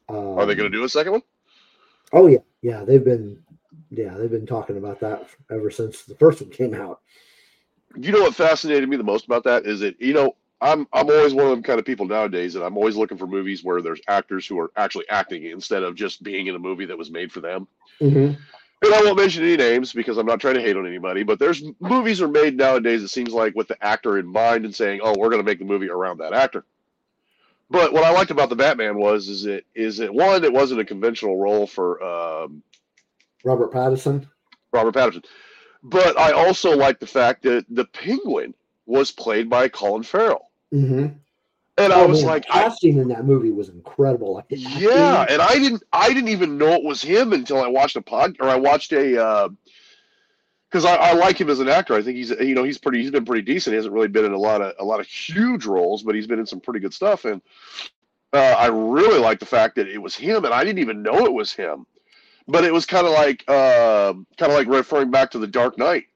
[0.10, 1.24] Um, Are they going to do a second one?
[2.14, 2.84] Oh yeah, yeah.
[2.84, 3.42] They've been,
[3.90, 7.02] yeah, they've been talking about that ever since the first one came out.
[7.98, 11.10] You know what fascinated me the most about that is that you know I'm I'm
[11.10, 13.82] always one of them kind of people nowadays that I'm always looking for movies where
[13.82, 17.12] there's actors who are actually acting instead of just being in a movie that was
[17.12, 17.68] made for them.
[18.02, 18.40] Mm-hmm.
[18.82, 21.40] And I won't mention any names because I'm not trying to hate on anybody, but
[21.40, 25.00] there's movies are made nowadays, it seems like, with the actor in mind and saying,
[25.02, 26.66] oh, we're going to make the movie around that actor.
[27.70, 30.82] But what I liked about the Batman was, is it, is it one, it wasn't
[30.82, 32.62] a conventional role for um,
[33.44, 34.28] Robert Pattinson.
[34.72, 35.26] Robert Pattinson.
[35.82, 38.54] But I also like the fact that the Penguin
[38.86, 40.50] was played by Colin Farrell.
[40.74, 41.08] Mm-hmm.
[41.78, 44.36] And I was like, I, casting in that movie was incredible.
[44.36, 47.98] Like, Yeah, and I didn't I didn't even know it was him until I watched
[47.98, 49.50] a pod or I watched a
[50.76, 51.96] because I, I like him as an actor.
[51.96, 53.72] I think he's you know he's pretty he's been pretty decent.
[53.72, 56.28] He hasn't really been in a lot of a lot of huge roles, but he's
[56.28, 57.24] been in some pretty good stuff.
[57.24, 57.42] And
[58.34, 61.26] uh, I really like the fact that it was him, and I didn't even know
[61.26, 61.86] it was him.
[62.50, 65.78] But it was kind of like uh, kind of like referring back to the Dark
[65.78, 66.08] Knight.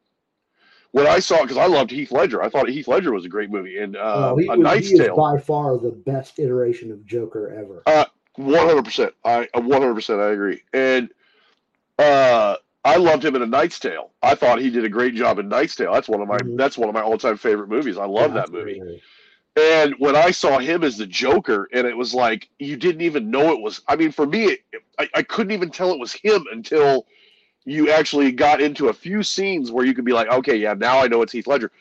[0.92, 3.50] When I saw, because I loved Heath Ledger, I thought Heath Ledger was a great
[3.50, 5.16] movie, and uh, he, A Knight's Tale.
[5.16, 7.82] by far the best iteration of Joker ever.
[8.36, 9.14] One hundred percent.
[9.24, 10.20] I one hundred percent.
[10.20, 10.64] I agree.
[10.74, 11.12] And
[11.98, 12.56] uh,
[12.90, 14.12] I loved him in A Knight's Tale.
[14.24, 15.94] I thought he did a great job in Knight's Tale.
[15.94, 16.58] That's one of my Mhm.
[16.58, 17.98] that's one of my all time favorite movies.
[17.98, 18.80] I love Yeah, that movie.
[18.80, 19.02] great.
[19.56, 23.30] And when I saw him as the Joker, and it was like you didn't even
[23.30, 23.82] know it was.
[23.88, 24.62] I mean, for me, it,
[24.98, 27.06] I, I couldn't even tell it was him until
[27.66, 31.00] you actually got into a few scenes where you could be like, okay, yeah, now
[31.00, 31.72] I know it's Heath Ledger.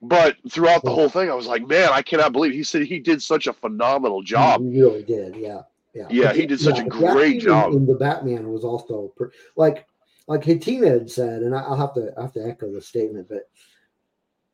[0.00, 3.00] But throughout the whole thing, I was like, man, I cannot believe he said he
[3.00, 4.60] did such a phenomenal job.
[4.60, 5.34] He really did.
[5.34, 5.62] Yeah.
[5.94, 6.06] Yeah.
[6.10, 7.72] Yeah, he did such a great job.
[7.72, 9.87] In the Batman was also per- like
[10.28, 13.50] like Hatina had said, and I'll have to I have to echo the statement, but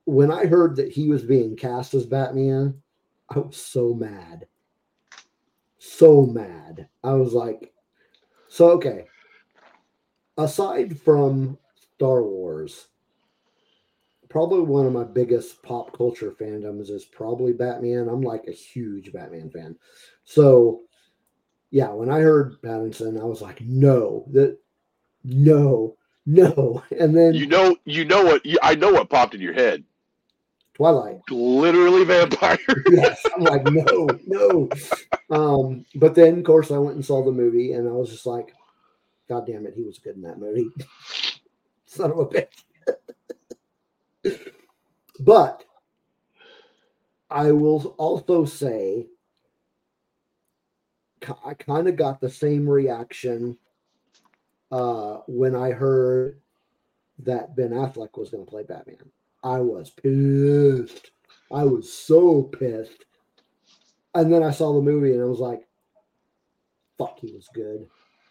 [0.05, 2.81] when I heard that he was being cast as Batman,
[3.29, 4.47] I was so mad.
[5.79, 6.89] So mad.
[7.03, 7.73] I was like,
[8.49, 9.07] so okay.
[10.39, 11.59] Aside from
[11.97, 12.89] Star Wars,
[14.29, 18.09] probably one of my biggest pop culture fandoms is probably Batman.
[18.09, 19.77] I'm like a huge Batman fan.
[20.25, 20.83] So
[21.71, 24.59] yeah, when I heard Pattinson, I was like, no, that
[25.25, 25.97] no,
[26.27, 26.83] no.
[26.99, 28.45] And then You know, you know what?
[28.45, 29.83] You, I know what popped in your head.
[30.75, 31.21] Twilight.
[31.31, 32.59] Literally vampire.
[32.91, 33.25] yes.
[33.35, 34.69] I'm like, no, no.
[35.31, 38.27] Um, but then of course I went and saw the movie and I was just
[38.27, 38.55] like,
[39.29, 40.69] God damn it, he was good in that movie.
[41.87, 42.49] Son of a bitch.
[45.21, 45.65] but
[47.31, 49.07] I will also say
[51.45, 53.57] I kind of got the same reaction
[54.73, 56.41] uh, when I heard
[57.21, 58.97] that Ben Affleck was going to play Batman.
[59.43, 61.11] I was pissed.
[61.53, 63.05] I was so pissed.
[64.15, 65.67] And then I saw the movie and I was like,
[66.99, 67.87] fuck, he was good.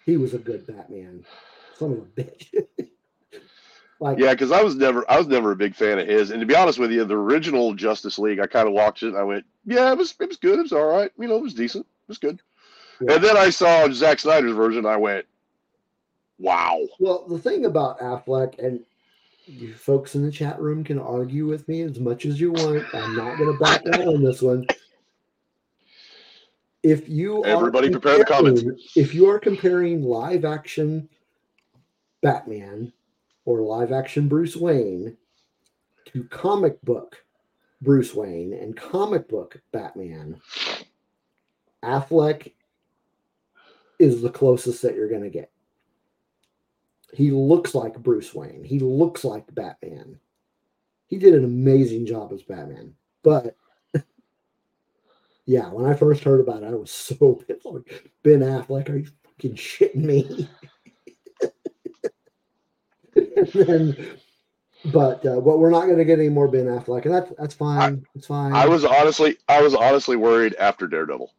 [0.05, 1.25] He was a good Batman.
[1.77, 2.53] Son of a bitch.
[3.99, 6.31] Like, Yeah, because I was never I was never a big fan of his.
[6.31, 9.09] And to be honest with you, the original Justice League, I kind of watched it.
[9.09, 10.59] And I went, yeah, it was it was good.
[10.59, 11.09] It was all right.
[11.17, 11.85] You know, it was decent.
[11.85, 12.41] It was good.
[12.99, 13.13] Yeah.
[13.13, 14.85] And then I saw Zack Snyder's version.
[14.85, 15.25] I went,
[16.39, 16.79] wow.
[16.99, 18.83] well, the thing about Affleck, and
[19.45, 22.85] you folks in the chat room can argue with me as much as you want.
[22.93, 24.65] I'm not going to back down on this one.
[26.83, 28.63] If you are Everybody prepare the comments.
[28.95, 31.07] If you are comparing live action
[32.21, 32.91] Batman
[33.45, 35.15] or live action Bruce Wayne
[36.07, 37.23] to comic book
[37.81, 40.41] Bruce Wayne and comic book Batman,
[41.83, 42.51] Affleck
[43.97, 45.52] is the closest that you're going to get.
[47.13, 48.63] He looks like Bruce Wayne.
[48.63, 50.19] He looks like Batman.
[51.07, 52.95] He did an amazing job as Batman.
[53.21, 53.55] But
[55.45, 57.65] yeah, when I first heard about it, I was so pissed.
[57.65, 60.49] Like, Ben Affleck, are you fucking shitting me?
[63.15, 64.07] and then,
[64.85, 67.53] but uh, but we're not going to get any more Ben Affleck, and that's that's
[67.53, 68.03] fine.
[68.15, 68.53] it's fine.
[68.53, 71.31] I was honestly I was honestly worried after Daredevil.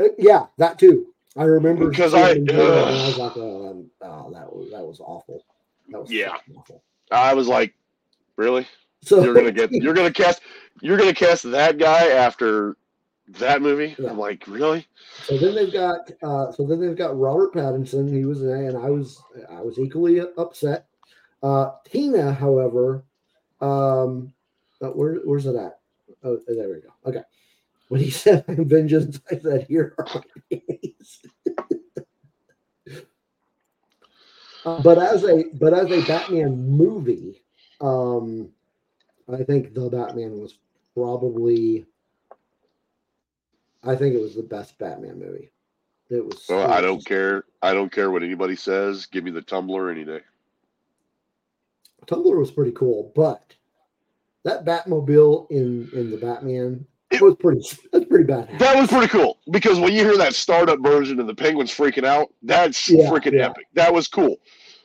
[0.00, 1.12] Uh, yeah, that too.
[1.36, 4.70] I remember Because I- him do it, and I was like, oh, oh, that was
[4.72, 5.44] that was awful.
[5.90, 6.36] That was Yeah.
[6.56, 6.82] awful.
[7.10, 7.74] I was like,
[8.36, 8.66] really?
[9.02, 10.42] So You're gonna get you're gonna cast
[10.82, 12.76] you're gonna cast that guy after
[13.38, 13.94] that movie?
[13.98, 14.10] Yeah.
[14.10, 14.86] I'm like, really?
[15.24, 18.12] So then they've got uh, so then they've got Robert Pattinson.
[18.12, 20.86] He was and I was I was equally upset.
[21.42, 23.02] Uh, Tina, however,
[23.60, 24.32] um,
[24.82, 25.78] uh, where where's it at?
[26.22, 26.90] Oh, there we go.
[27.06, 27.22] Okay.
[27.90, 31.20] When he said "I'm vengeance," I said, "Here are my days."
[34.64, 37.42] But as a but as a Batman movie,
[37.80, 38.50] um,
[39.32, 40.58] I think the Batman was
[40.94, 41.84] probably
[43.82, 45.50] I think it was the best Batman movie.
[46.10, 46.46] It was.
[46.48, 47.44] Well, I don't care.
[47.60, 49.06] I don't care what anybody says.
[49.06, 50.20] Give me the Tumbler any day.
[52.06, 53.56] Tumbler was pretty cool, but
[54.44, 57.60] that Batmobile in in the Batman It- was pretty.
[57.92, 58.48] That's pretty bad.
[58.58, 62.04] That was pretty cool because when you hear that startup version and the penguins freaking
[62.04, 63.46] out, that's Yeah, freaking yeah.
[63.50, 63.66] epic.
[63.74, 64.36] That was cool.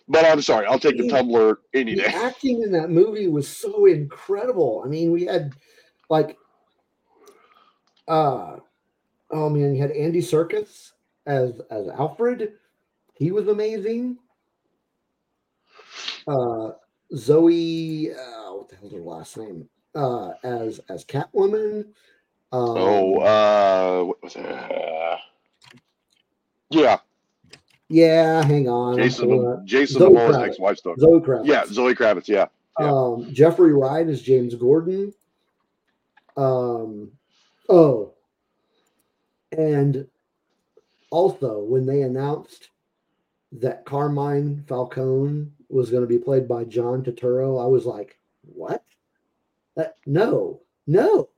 [0.07, 1.07] But I'm sorry, I'll take the.
[1.09, 2.07] Tumbler any the day.
[2.13, 4.82] acting in that movie was so incredible.
[4.86, 5.53] I mean, we had
[6.09, 6.38] like,
[8.07, 8.57] uh,
[9.32, 10.91] oh man, you had Andy Serkis
[11.26, 12.53] as as Alfred.
[13.15, 14.17] He was amazing.
[16.28, 16.71] Uh,
[17.15, 19.69] Zoe, uh, what the hell's her last name?
[19.95, 21.86] Uh, as as Catwoman.
[22.56, 24.45] Um, Oh, uh, what was it?
[24.45, 25.18] Uh,
[26.70, 26.97] yeah,
[27.89, 28.43] yeah.
[28.45, 29.62] Hang on, Jason.
[29.66, 30.47] Jason Zoe Momoa's Kravitz.
[30.47, 30.95] ex-wife stuff.
[30.99, 31.45] Zoe Kravitz.
[31.47, 32.28] Yeah, Zoe Kravitz.
[32.30, 32.45] Yeah,
[32.80, 32.91] Yeah.
[32.91, 35.14] Um, Jeffrey Wright is James Gordon.
[36.38, 37.12] Um,
[37.68, 38.14] oh,
[39.51, 40.08] and
[41.12, 42.70] also when they announced
[43.51, 48.84] that Carmine Falcone was going to be played by John Turturro, I was like, "What?
[49.76, 51.30] That no, no,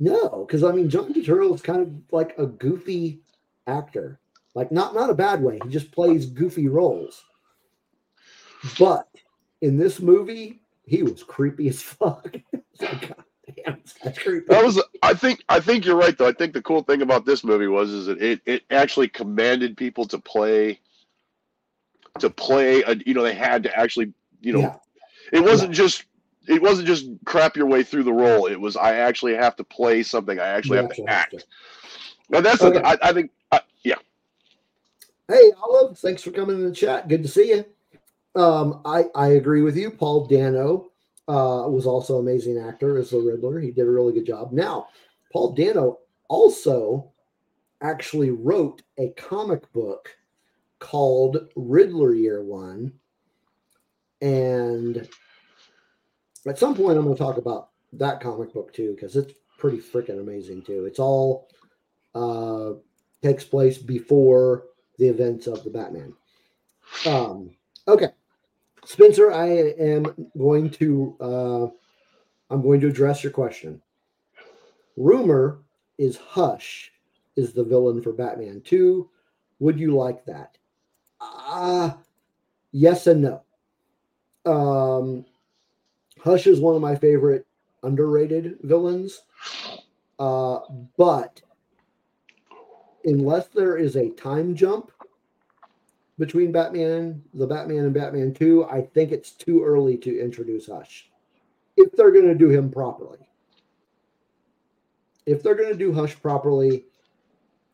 [0.00, 3.20] no!" Because I mean, John is kind of like a goofy
[3.66, 4.18] actor,
[4.54, 5.60] like not not a bad way.
[5.62, 7.22] He just plays goofy roles,
[8.78, 9.08] but
[9.60, 12.36] in this movie, he was creepy as fuck.
[12.80, 13.12] Like,
[13.66, 13.82] damn,
[14.16, 14.46] creepy.
[14.48, 14.82] that was.
[15.02, 15.44] I think.
[15.50, 16.28] I think you're right though.
[16.28, 19.76] I think the cool thing about this movie was is that it it actually commanded
[19.76, 20.80] people to play.
[22.20, 24.76] To play, a, you know, they had to actually, you know, yeah,
[25.32, 26.04] it wasn't just.
[26.48, 28.46] It wasn't just crap your way through the role.
[28.46, 30.38] It was I actually have to play something.
[30.40, 31.30] I actually have to have act.
[31.32, 31.44] to.
[32.30, 32.78] Now that's Okay.
[32.78, 33.30] the, I, I think.
[33.52, 33.96] I, yeah,
[35.28, 37.06] Hey, Olive, thanks for coming in the chat.
[37.08, 37.64] Good to see you.
[38.40, 39.90] Um, I I agree with you.
[39.90, 40.90] Paul Dano
[41.28, 43.60] uh, was also an amazing actor as the Riddler.
[43.60, 44.52] He did a really good job.
[44.52, 44.88] Now,
[45.32, 47.12] Paul Dano also
[47.80, 50.16] actually wrote a comic book
[50.80, 52.92] called Riddler Year One,
[54.20, 55.08] and
[56.46, 59.78] at some point I'm going to talk about that comic book too because it's pretty
[59.78, 60.86] freaking amazing too.
[60.86, 61.48] It's all
[62.14, 62.72] uh,
[63.22, 64.64] takes place before
[64.98, 66.14] the events of the Batman.
[67.06, 67.50] Um,
[67.86, 68.08] okay,
[68.84, 71.66] Spencer, I am going to uh,
[72.52, 73.80] I'm going to address your question.
[74.96, 75.60] Rumor
[75.98, 76.92] is Hush
[77.36, 79.08] is the villain for Batman 2.
[79.60, 80.56] Would you like that?
[81.20, 81.92] Uh
[82.72, 83.42] yes and no.
[84.46, 85.26] Um,
[86.22, 87.46] Hush is one of my favorite
[87.82, 89.22] underrated villains.
[90.18, 90.60] Uh,
[90.96, 91.40] but
[93.04, 94.92] unless there is a time jump
[96.18, 101.10] between Batman, the Batman and Batman 2, I think it's too early to introduce Hush.
[101.76, 103.18] If they're going to do him properly.
[105.24, 106.84] If they're going to do Hush properly,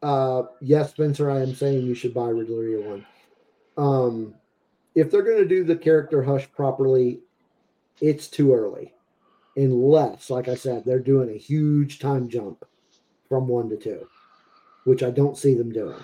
[0.03, 3.07] uh, yes, Spencer, I am saying you should buy Riddler One.
[3.77, 4.35] Um,
[4.95, 7.21] if they're going to do the character Hush properly,
[8.01, 8.93] it's too early.
[9.57, 12.65] Unless, like I said, they're doing a huge time jump
[13.29, 14.07] from one to two,
[14.85, 16.03] which I don't see them doing.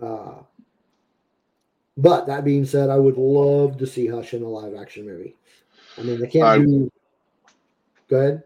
[0.00, 0.42] Uh,
[1.96, 5.36] but that being said, I would love to see Hush in a live action movie.
[5.96, 6.90] I mean, they can't I- do.
[8.08, 8.42] Go ahead.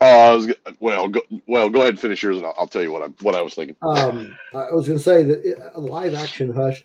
[0.00, 2.82] Uh, I was, well, go, well, go ahead and finish yours, and I'll, I'll tell
[2.82, 3.76] you what I what I was thinking.
[3.80, 6.84] Um, I was going to say that it, a live action Hush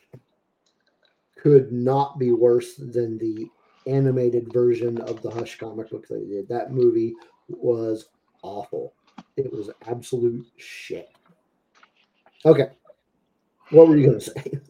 [1.35, 3.49] could not be worse than the
[3.89, 6.47] animated version of the Hush comic book they did.
[6.47, 7.13] That movie
[7.47, 8.09] was
[8.43, 8.93] awful.
[9.35, 11.09] It was absolute shit.
[12.45, 12.69] Okay.
[13.71, 14.43] What were you going to say?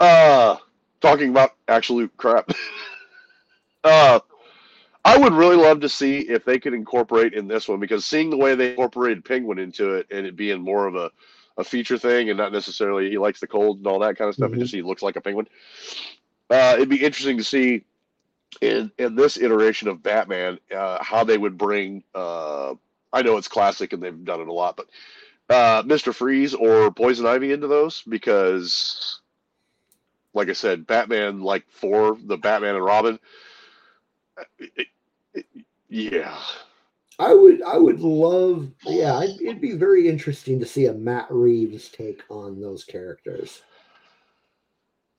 [0.00, 0.56] Uh,
[1.00, 2.50] talking about absolute crap.
[3.84, 4.18] uh,
[5.04, 8.28] I would really love to see if they could incorporate in this one because seeing
[8.28, 11.10] the way they incorporated Penguin into it and it being more of a,
[11.58, 14.34] a feature thing and not necessarily he likes the cold and all that kind of
[14.34, 14.50] stuff.
[14.50, 14.56] Mhm.
[14.56, 15.46] It just he looks like a penguin.
[16.50, 17.84] Uh, it'd be interesting to see
[18.60, 22.02] in in this iteration of Batman uh, how they would bring.
[22.14, 22.74] Uh,
[23.12, 26.90] I know it's classic and they've done it a lot, but uh, Mister Freeze or
[26.90, 29.20] Poison Ivy into those because
[30.34, 33.18] like I said, Batman like for the Batman and Robin.
[34.58, 34.86] it- it-
[35.34, 35.46] it-
[35.88, 36.36] yeah,
[37.20, 41.28] I would, I would love, yeah, I'd, it'd be very interesting to see a Matt
[41.30, 43.62] Reeves take on those characters.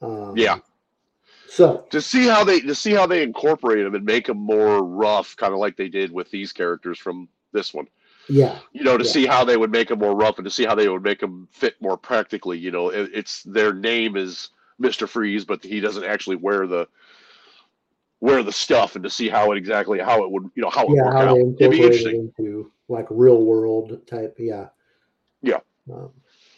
[0.02, 0.58] Um, Yeah.
[1.50, 4.84] So, to see how they to see how they incorporate them and make them more
[4.84, 7.88] rough, kind of like they did with these characters from this one.
[8.28, 9.12] yeah, You know, to Yeah.
[9.12, 11.20] see how they would make them more rough and to see how they would make
[11.20, 12.58] them fit more practically.
[12.58, 16.88] You know, it, it's their name is Mister Freeze, but he doesn't actually wear the
[18.20, 20.84] wear the stuff, and to see how it exactly how it would you know how
[20.84, 21.38] it would yeah, work how out.
[21.38, 22.34] It'd be interesting.
[22.38, 24.36] into like real world type.
[24.40, 24.70] Yeah.
[25.42, 25.60] Yeah.
[25.94, 26.12] Um,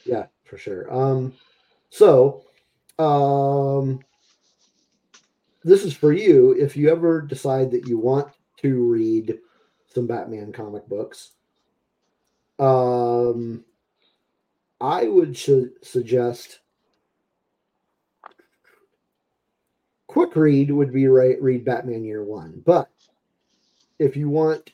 [0.05, 0.91] yeah, for sure.
[0.93, 1.33] Um,
[1.89, 2.43] so,
[2.97, 3.99] um,
[5.67, 6.53] this is for you.
[6.53, 8.29] If you ever decide that you want
[8.61, 9.37] to read
[9.93, 11.31] some Batman comic books,
[12.57, 13.65] um,
[14.79, 16.59] I would su- suggest
[20.07, 22.89] quick read would be right read Batman Year One, but
[23.99, 24.71] if you want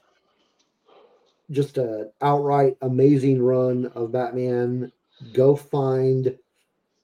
[1.50, 4.92] just a outright amazing run of Batman,
[5.34, 6.38] go find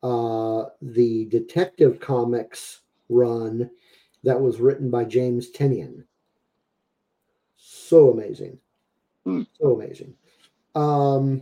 [0.03, 3.69] uh, the Detective Comics run
[4.23, 6.03] that was written by James Tynion.
[7.57, 8.57] So amazing,
[9.25, 9.43] Hmm.
[9.59, 10.13] so amazing.
[10.75, 11.41] Um,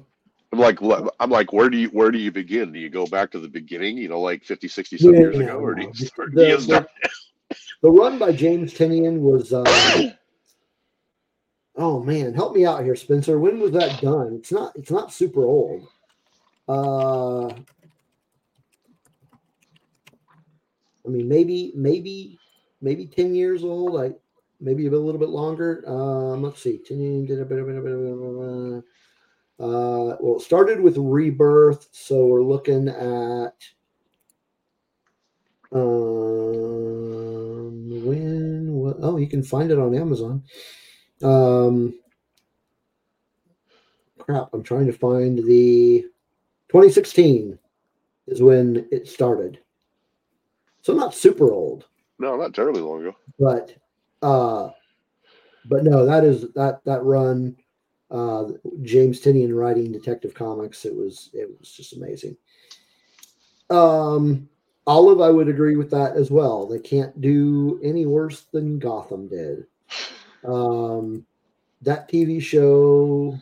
[0.53, 0.79] I'm like,
[1.19, 2.71] I'm like, where do you where do you begin?
[2.71, 3.97] Do you go back to the beginning?
[3.97, 6.33] You know, like 50, 60, some Yeah, years no, ago, or do you start?
[6.33, 6.87] The- you start-
[7.81, 9.53] the run by James Tynion was.
[9.53, 10.11] Uh,
[11.75, 13.39] oh man, help me out here, Spencer.
[13.39, 14.33] When was that done?
[14.33, 14.75] It's not.
[14.75, 15.87] It's not super old.
[16.67, 17.47] Uh,
[21.05, 22.37] I mean, maybe, maybe,
[22.81, 23.99] maybe ten years old.
[24.01, 24.13] I
[24.59, 25.83] maybe a little bit longer.
[25.87, 26.81] Um, let's see.
[29.59, 33.55] Uh, well, it started with Rebirth, so we're looking at
[35.71, 35.81] um,
[38.05, 38.71] when?
[38.73, 38.97] What?
[39.01, 40.43] Oh, you can find it on Amazon.
[41.23, 41.99] Um,
[44.19, 46.01] crap, I'm trying to find the
[46.69, 47.57] 2016
[48.27, 49.59] is when it started.
[50.81, 51.85] So not super old,
[52.19, 53.15] no, not terribly long ago.
[53.39, 53.75] but
[54.21, 54.69] uh,
[55.65, 57.55] but no, that is that that run.
[58.09, 58.51] Uh,
[58.83, 60.85] James Tynion writing Detective Comics.
[60.85, 62.37] It was it was just amazing.
[63.69, 64.47] Um,
[64.85, 66.65] Olive, I would agree with that as well.
[66.65, 69.65] They can't do any worse than Gotham did.
[70.45, 71.25] Um,
[71.81, 73.37] that TV show.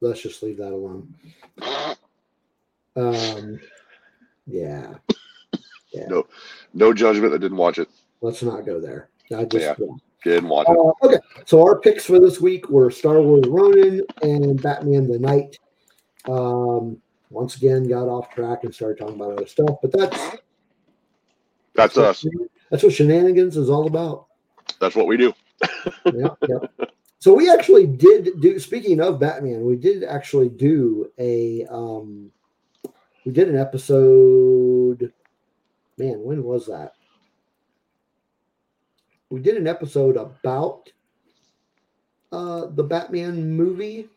[0.00, 1.14] Let's just leave that alone.
[2.96, 3.58] Um,
[4.46, 4.94] yeah,
[6.08, 6.26] No
[6.72, 7.34] no judgment.
[7.34, 7.88] I didn't watch it.
[8.20, 9.08] let's not go there.
[9.36, 9.74] I just Yeah.
[9.78, 9.94] yeah.
[10.24, 10.76] Didn't watch it.
[10.78, 15.18] Uh, okay, so our picks for this week were Star Wars Ronin and Batman the
[15.18, 15.58] Knight.
[16.26, 16.96] Um,
[17.28, 20.38] once again, got off track and started talking about other stuff, but that's
[21.74, 22.24] That's us.
[22.70, 24.26] That's what shenanigans is all about.
[24.80, 25.34] That's what we do.
[26.06, 26.86] yeah, yeah.
[27.18, 28.58] So we actually did do.
[28.58, 31.66] Speaking of Batman, we did actually do a.
[31.70, 32.30] Um,
[33.24, 35.12] we did an episode.
[35.96, 36.94] Man, when was that?
[39.30, 40.90] We did an episode about
[42.32, 44.08] uh, the Batman movie,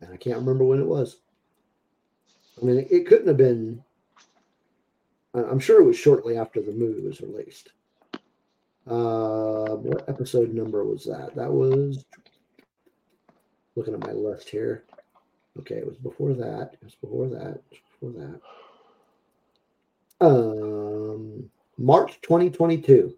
[0.00, 1.18] and I can't remember when it was.
[2.60, 3.82] I mean, it, couldn't have been.
[5.34, 7.70] I'm sure it was shortly after the movie was released.
[8.86, 11.34] Uh, what episode number was that?
[11.34, 12.04] That was
[13.76, 14.84] looking at my list here.
[15.58, 16.70] Okay, it was before that.
[16.74, 17.60] It was before that.
[17.70, 18.40] It was before that.
[20.22, 23.12] Um, March 2022,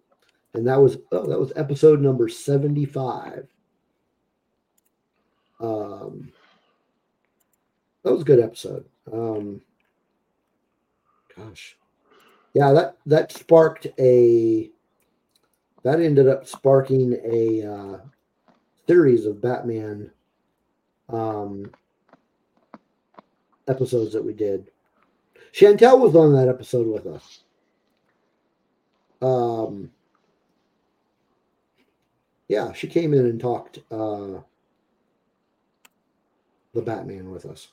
[0.55, 3.47] and that was oh, that was episode number 75.
[5.59, 6.31] Um,
[8.03, 8.85] that was a good episode.
[9.13, 9.61] Um,
[11.37, 11.77] gosh,
[12.55, 14.71] yeah, that that sparked a
[15.83, 17.97] that ended up sparking a uh,
[18.87, 20.09] series of Batman
[21.09, 21.71] um,
[23.67, 24.71] episodes that we did.
[25.55, 27.39] Chantel was on that episode with us.
[29.21, 29.89] Um,
[32.49, 34.41] yeah, she came in and talked uh,
[36.73, 37.69] the Batman with us.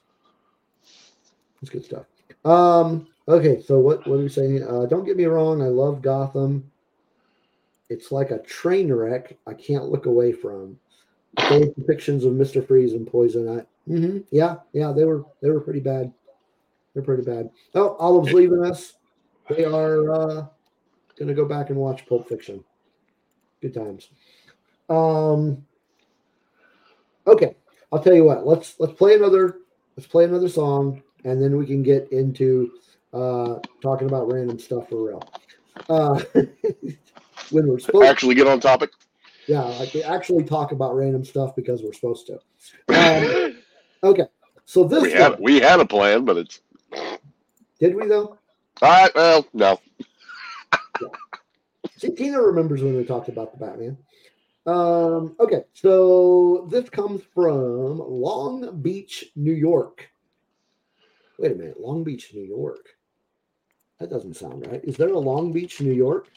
[1.61, 2.05] That's good stuff.
[2.45, 4.63] Um, okay, so what what are we saying?
[4.63, 6.71] Uh, don't get me wrong, I love Gotham.
[7.89, 10.79] It's like a train wreck I can't look away from.
[11.49, 13.59] Those depictions of Mister Freeze and Poison.
[13.59, 16.13] I, hmm yeah, yeah, they were they were pretty bad.
[16.95, 17.51] They're pretty bad.
[17.75, 18.95] Oh, Olive's leaving us.
[19.49, 20.47] They are uh,
[21.19, 22.63] gonna go back and watch Pulp Fiction.
[23.61, 24.11] Good times.
[24.89, 25.65] Um.
[27.27, 27.57] Okay,
[27.93, 28.47] I'll tell you what.
[28.47, 29.59] Let's let's play another
[29.97, 32.73] let's play another song, and then we can get into
[33.13, 35.23] uh, talking about random stuff for real.
[35.89, 36.21] Uh,
[37.51, 38.91] when we're supposed, to Actually, get on topic.
[39.47, 42.35] yeah, like we actually talk about random stuff because we're supposed to.
[42.89, 43.57] Um,
[44.05, 44.27] okay,
[44.65, 46.61] so this we had one, we had a plan, but it's
[47.83, 48.39] did we though?
[48.81, 49.15] all right.
[49.15, 49.81] Well, no.
[51.97, 53.97] See, Tina remembers when we talked about the Batman.
[54.67, 60.09] Um, okay, so this comes from Long Beach, New York.
[61.39, 62.89] Wait a minute, Long Beach, New York.
[63.99, 64.81] That doesn't sound right.
[64.85, 66.29] Is there a Long Beach, New York?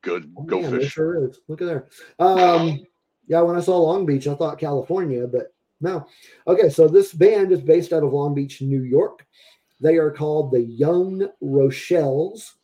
[0.00, 0.32] Good.
[0.38, 0.92] Oh, Go man, there fish.
[0.92, 1.40] sure is.
[1.48, 1.88] Look at there.
[2.18, 2.86] Um,
[3.26, 5.52] yeah, when I saw Long Beach, I thought California, but
[5.82, 6.06] no.
[6.46, 9.26] Okay, so this band is based out of Long Beach, New York.
[9.80, 12.54] They are called the Young Rochelles.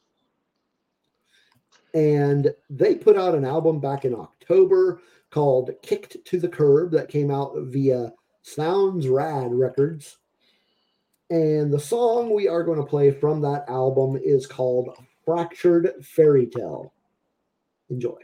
[1.95, 7.09] And they put out an album back in October called Kicked to the Curb that
[7.09, 10.19] came out via Sounds Rad Records.
[11.31, 16.47] And the song we are going to play from that album is called Fractured Fairy
[16.47, 16.93] Tale.
[17.89, 18.19] Enjoy.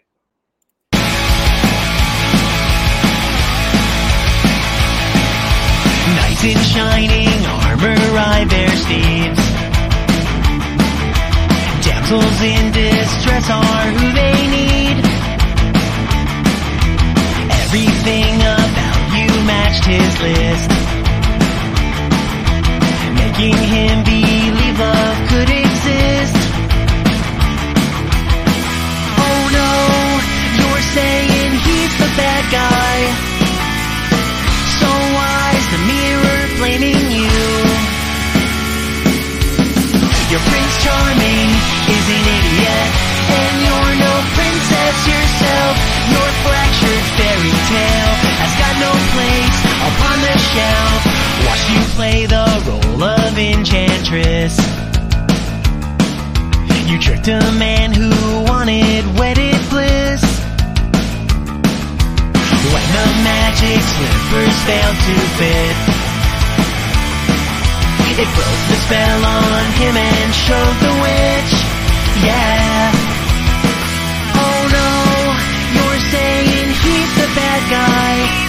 [6.38, 9.42] Knights in shining armor ride their steeds.
[11.84, 14.98] Damsels in distress are who they need.
[17.62, 20.70] Everything about you matched his list.
[23.14, 26.36] Making him believe love could exist.
[29.18, 29.72] Oh no,
[30.58, 32.87] you're saying he's the bad guy.
[40.88, 41.52] Charming
[41.92, 42.88] is an idiot,
[43.28, 45.74] and you're no princess yourself.
[46.08, 51.00] Your fractured fairy tale has got no place upon the shelf.
[51.44, 54.56] Watch you play the role of enchantress.
[56.88, 58.08] You tricked a man who
[58.48, 60.24] wanted wedded bliss.
[62.72, 65.97] When the magic slippers failed to fit,
[68.20, 71.54] it broke the spell on him and showed the witch.
[72.26, 72.90] Yeah.
[74.34, 74.90] Oh no,
[75.76, 78.47] you're saying he's the bad guy.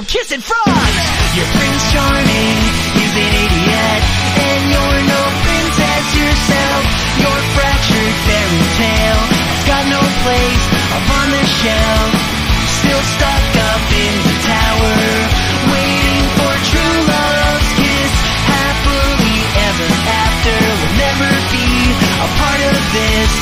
[0.00, 0.96] From kissing frogs.
[1.36, 2.56] Your Prince Charming
[3.04, 4.00] is an idiot,
[4.32, 6.82] and you're no princess yourself.
[7.20, 12.10] Your fractured fairy tale has got no place upon the shelf.
[12.80, 14.96] Still stuck up in the tower,
[15.68, 18.12] waiting for true love's kiss.
[18.48, 19.36] Happily
[19.68, 21.68] ever after will never be
[22.08, 23.32] a part of this.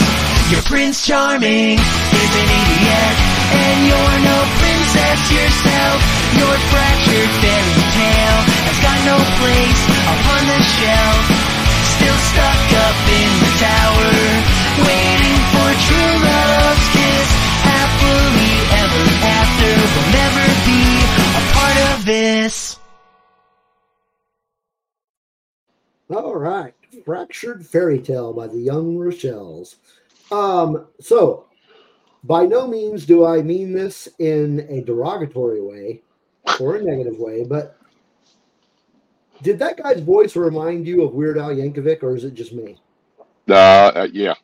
[0.50, 3.14] Your Prince Charming is an idiot,
[3.46, 6.18] and you're no princess yourself
[6.70, 11.22] fractured fairy tale has got no place upon the shelf.
[11.96, 14.12] Still stuck up in the tower,
[14.86, 17.28] waiting for true love's kiss.
[17.64, 20.82] Happily ever after will never be
[21.36, 22.78] a part of this.
[26.10, 29.76] All right, fractured fairy tale by the Young Rochelles.
[30.30, 31.46] Um, so
[32.24, 36.02] by no means do I mean this in a derogatory way
[36.61, 37.76] or a negative way, but
[39.42, 42.80] did that guy's voice remind you of Weird Al Yankovic, or is it just me?
[43.46, 44.34] Nah, uh, yeah,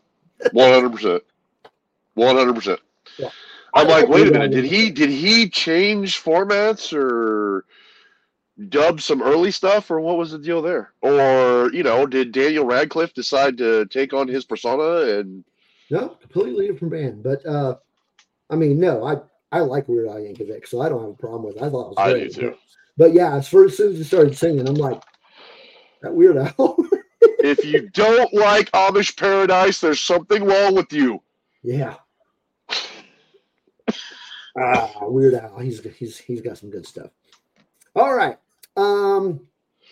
[0.52, 1.22] one hundred percent,
[2.14, 2.80] one hundred percent.
[3.74, 7.64] I'm like, like wait a minute, did he did he change formats or
[8.68, 10.92] dub some early stuff, or what was the deal there?
[11.02, 15.44] Or you know, did Daniel Radcliffe decide to take on his persona and
[15.90, 17.22] No, completely different band.
[17.22, 17.76] But uh,
[18.48, 19.16] I mean, no, I
[19.54, 21.62] I like Weird Al Yankovic, so I don't have a problem with it.
[21.62, 22.34] I thought it was I great.
[22.34, 22.48] do too.
[22.50, 22.58] But,
[22.96, 25.02] but yeah, as, far, as soon as you started singing, I'm like,
[26.02, 26.76] that Weird Al.
[27.20, 31.20] if you don't like Amish Paradise, there's something wrong with you.
[31.62, 31.94] yeah.
[34.56, 35.58] Ah, Weird Al.
[35.58, 37.10] He's he's he's got some good stuff.
[37.96, 38.36] All right.
[38.76, 39.40] Um.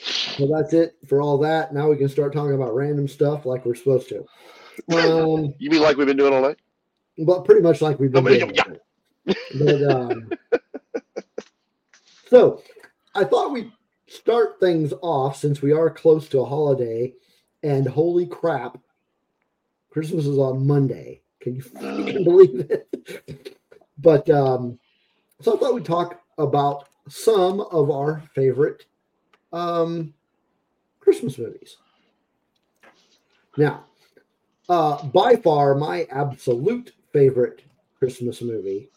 [0.05, 1.75] So that's it for all that.
[1.75, 4.25] Now we can start talking about random stuff like we're supposed to.
[4.95, 6.59] Um, You mean like we've been doing all night?
[7.27, 8.55] but pretty much like we've been doing.
[8.55, 8.63] yeah.
[9.25, 10.31] But, um,
[12.29, 12.63] so
[13.15, 13.73] I thought we'd
[14.09, 17.13] start things off since we are close to a holiday,
[17.63, 18.79] and holy crap,
[19.91, 21.21] Christmas is on Monday.
[21.41, 23.59] Can you fucking believe it?
[23.99, 24.79] but um,
[25.41, 28.87] so I thought we'd talk about some of our favorite
[29.53, 30.15] um,
[31.01, 31.77] Christmas movies.
[33.57, 33.85] Now,
[34.69, 37.63] uh, by far, my absolute favorite
[37.99, 38.89] Christmas movie,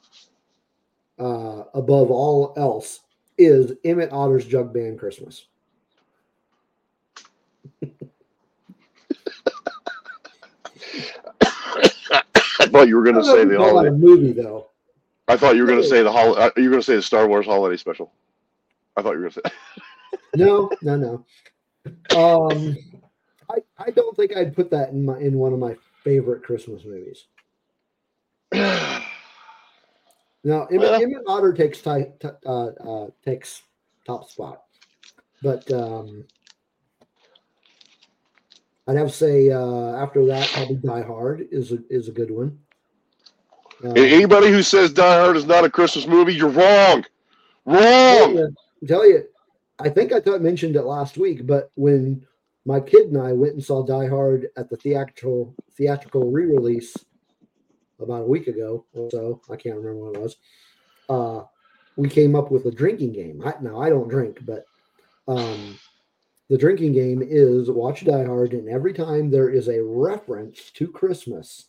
[1.20, 3.02] uh, above all else,
[3.38, 5.46] is Emmett Otter's Jug Band Christmas.
[11.42, 13.92] I thought you were going to say the holiday.
[13.92, 14.70] movie though.
[15.28, 16.96] I thought you were going to say the hol- uh, You were going to say
[16.96, 18.12] the Star Wars holiday special.
[18.96, 19.52] I thought you were going to say.
[20.38, 21.26] No, no, no.
[22.18, 22.78] Um,
[23.50, 26.84] I I don't think I'd put that in my in one of my favorite Christmas
[26.84, 27.26] movies.
[30.46, 33.64] Now, Emmett, Well- Emmett Otter takes t- uh, uh, takes
[34.06, 34.62] top spot,
[35.42, 36.24] but um,
[38.88, 42.30] I'd have to say uh, after that, probably Die Hard is a, is a good
[42.30, 42.60] one.
[43.84, 47.04] Uh, Anybody who says Die Hard is not a Christmas movie, you're wrong.
[47.68, 48.36] tell Wrong.
[48.38, 48.56] you,
[48.88, 49.24] tell you,
[49.80, 52.24] I think I thought mentioned it last week, but when
[52.66, 56.96] my kid and I went and saw Die Hard at the theatrical theatrical re-release
[58.00, 60.38] about a week ago or so, I can't remember when it was.
[61.08, 61.46] Uh,
[61.96, 63.42] we came up with a drinking game.
[63.46, 64.66] I, now I don't drink, but
[65.28, 65.78] um,
[66.50, 70.88] the drinking game is watch Die Hard, and every time there is a reference to
[70.88, 71.66] Christmas,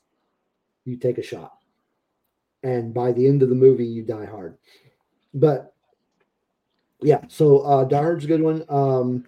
[0.85, 1.57] you take a shot,
[2.63, 4.59] and by the end of the movie, you die hard.
[5.33, 5.75] But
[7.01, 8.65] yeah, so uh, Die Hard's a good one.
[8.69, 9.25] Um,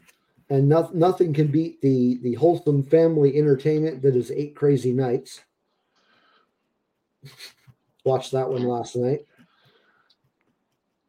[0.50, 5.40] and no, nothing can beat the the wholesome family entertainment that is Eight Crazy Nights.
[8.04, 9.20] Watched that one last night.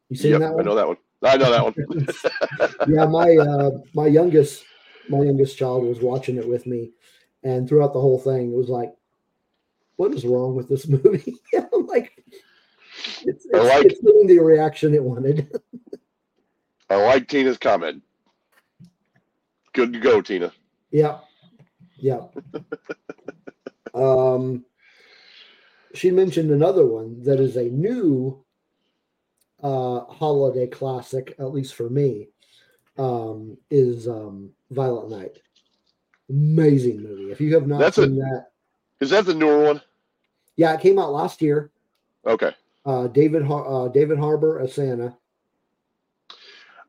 [0.10, 0.62] You seen Yep, that one?
[0.62, 0.98] I know that one.
[1.22, 2.88] I know that one.
[2.94, 4.66] yeah, my uh, my youngest
[5.10, 6.92] my youngest child was watching it with me,
[7.44, 8.92] and throughout the whole thing, it was like,
[9.98, 12.12] "What is wrong with this movie?" I'm like,
[13.26, 15.52] "It's, it's, like- it's getting the reaction it wanted."
[16.90, 18.02] I like Tina's comment.
[19.74, 20.52] Good to go, Tina.
[20.90, 21.20] Yeah.
[21.98, 22.22] Yeah.
[23.94, 24.66] um,
[25.94, 28.44] she mentioned another one that is a new
[29.64, 32.28] uh, holiday classic, at least for me,
[32.98, 35.40] um, is um, Violent Night.
[36.30, 37.32] Amazing movie.
[37.32, 38.48] If you have not That's a- seen that,
[39.00, 39.82] Is that the newer one?
[40.56, 41.72] yeah, it came out last year.
[42.26, 42.52] Okay.
[42.86, 45.16] Uh, David Har- uh, David Harbour as Santa.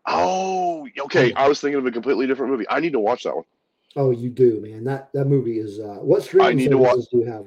[0.06, 1.32] Oh, okay.
[1.34, 2.66] I was thinking of a completely different movie.
[2.68, 3.44] I need to watch that one.
[3.96, 4.84] Oh, you do, man.
[4.84, 5.78] That that movie is.
[5.80, 7.46] Uh, what streaming need to watch- do you have?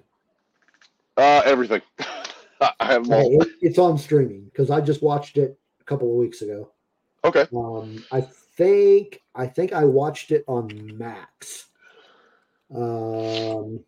[1.18, 1.82] Uh, everything.
[2.62, 3.20] I have all.
[3.20, 6.70] Okay, it- it's on streaming because I just watched it a couple of weeks ago.
[7.26, 7.46] Okay.
[7.56, 11.68] Um, I think I think I watched it on Max.
[12.74, 13.80] Um,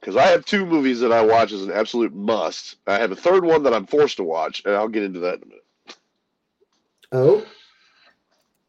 [0.00, 2.76] Because I have two movies that I watch as an absolute must.
[2.86, 5.36] I have a third one that I'm forced to watch, and I'll get into that
[5.36, 5.64] in a minute.
[7.12, 7.46] oh,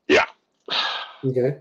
[0.08, 0.26] Yeah.
[1.26, 1.58] okay.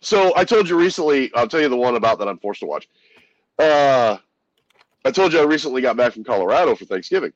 [0.00, 2.66] So I told you recently, I'll tell you the one about that I'm forced to
[2.66, 2.88] watch.
[3.58, 4.18] Uh,
[5.08, 7.32] I told you I recently got back from Colorado for Thanksgiving.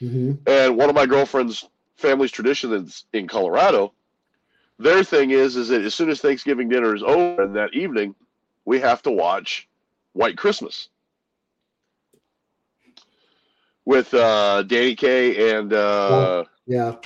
[0.00, 3.94] hmm And one of my girlfriend's family's traditions in Colorado,
[4.78, 8.14] their thing is is that as soon as Thanksgiving dinner is over and that evening,
[8.66, 9.66] we have to watch
[10.12, 10.90] White Christmas
[13.86, 16.96] with uh, Danny Kaye and uh, Yeah,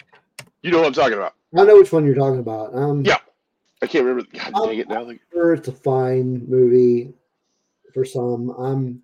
[0.62, 1.34] you know what I'm talking about.
[1.56, 2.74] I know which one you're talking about.
[2.74, 3.18] Um, Yeah.
[3.80, 4.28] I can't remember.
[4.32, 4.88] God dang it!
[4.88, 7.12] Now, Like, Sure, it's a fine movie
[7.92, 8.50] for some.
[8.50, 9.03] I'm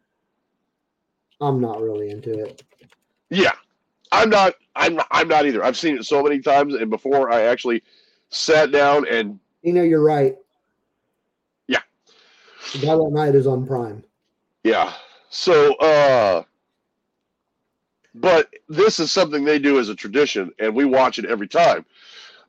[1.40, 2.62] I'm not really into it.
[3.30, 3.52] yeah,
[4.12, 4.54] I'm not.
[4.76, 4.96] I'm.
[4.96, 5.64] Not, I'm not either.
[5.64, 7.82] I've seen it so many times, and before I actually
[8.30, 10.36] sat down and You know, you're right.
[11.66, 11.80] Yeah.
[12.76, 14.04] Violent Night is on Prime.
[14.64, 14.92] Yeah.
[15.30, 16.42] So, uh,
[18.14, 21.84] but this is something they do as a tradition, and we watch it every time.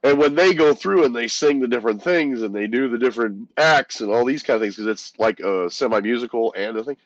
[0.03, 2.97] And when they go through and they sing the different things and they do the
[2.97, 6.75] different acts and all these kind of things, because it's like a semi musical and
[6.75, 6.97] a thing,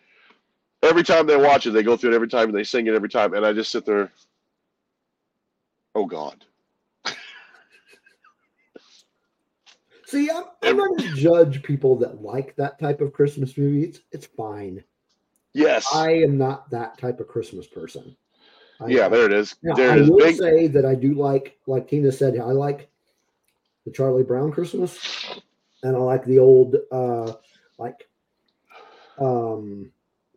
[0.84, 2.94] every time they watch it, they go through it every time and they sing it
[2.96, 3.34] every time.
[3.34, 4.12] And I just sit there,
[5.94, 6.44] oh God.
[10.06, 13.84] See, I'm, I'm not going to judge people that like that type of Christmas movie.
[13.84, 14.84] It's, it's fine.
[15.54, 15.88] Yes.
[15.94, 18.16] I am not that type of Christmas person.
[18.82, 19.56] I, yeah, there it is.
[19.64, 20.10] Now, there I it is.
[20.10, 22.90] will Big, say that I do like, like Tina said, I like
[23.86, 25.00] the Charlie Brown Christmas,
[25.84, 27.34] and I like the old, uh,
[27.78, 28.10] like,
[29.18, 29.92] um,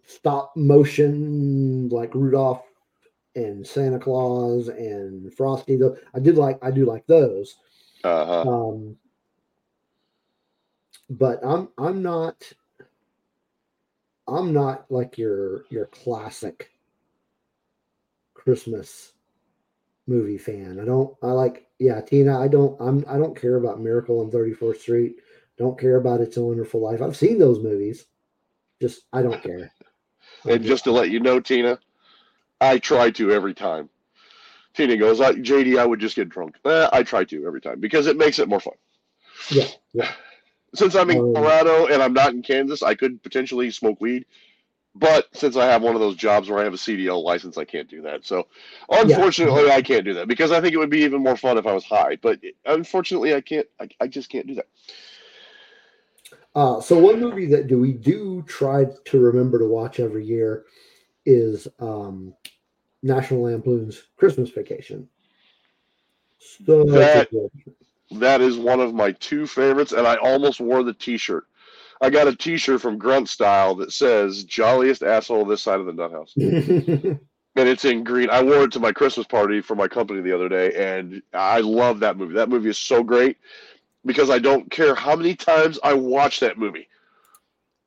[0.09, 2.64] stop motion, like Rudolph
[3.36, 5.76] and Santa Claus and Frosty.
[5.76, 7.56] Though I did like, I do like those.
[8.02, 8.42] uh-huh.
[8.48, 8.96] Um,
[11.11, 12.52] but I'm, I'm not,
[14.26, 16.70] I'm not like your your classic
[18.34, 19.12] Christmas
[20.06, 20.78] movie fan.
[20.80, 24.30] I don't I like yeah, Tina, I don't I'm I don't care about Miracle on
[24.30, 25.16] 34th Street.
[25.56, 27.00] Don't care about It's a Wonderful Life.
[27.02, 28.06] I've seen those movies.
[28.80, 29.72] Just I don't care.
[30.47, 31.78] And just to let you know, Tina,
[32.61, 33.89] I try to every time.
[34.74, 36.57] Tina goes, I, JD, I would just get drunk.
[36.64, 38.74] Eh, I try to every time because it makes it more fun.
[39.51, 40.12] Yeah, yeah.
[40.74, 44.26] Since I'm in Um, Colorado and I'm not in Kansas, I could potentially smoke weed.
[44.95, 47.64] But since I have one of those jobs where I have a CDL license, I
[47.64, 48.26] can't do that.
[48.26, 48.49] So
[48.91, 51.66] unfortunately, I can't do that because I think it would be even more fun if
[51.66, 52.16] I was high.
[52.20, 53.66] But unfortunately, I can't.
[53.80, 54.66] I, I just can't do that.
[56.59, 60.64] Uh, so one movie that do we do try to remember to watch every year
[61.24, 62.34] is um,
[63.00, 65.09] National Lampoon's Christmas Vacation.
[66.40, 67.28] So That-
[68.11, 71.44] That is one of my two favorites, and I almost wore the T-shirt.
[72.00, 75.92] I got a T-shirt from Grunt Style that says "Jolliest asshole this side of the
[75.92, 77.20] nut house," and
[77.54, 78.30] it's in green.
[78.30, 81.61] I wore it to my Christmas party for my company the other day, and I
[81.61, 82.34] love that movie.
[82.34, 83.36] That movie is so great
[84.09, 86.88] because I don't care how many times I watch that movie.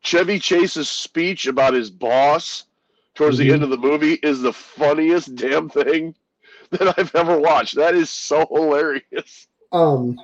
[0.02, 2.66] Chevy Chase's speech about his boss
[3.16, 6.16] towards the end of the movie is the funniest damn thing
[6.70, 7.76] that I've ever watched.
[7.76, 9.48] That is so hilarious.
[9.74, 10.20] um,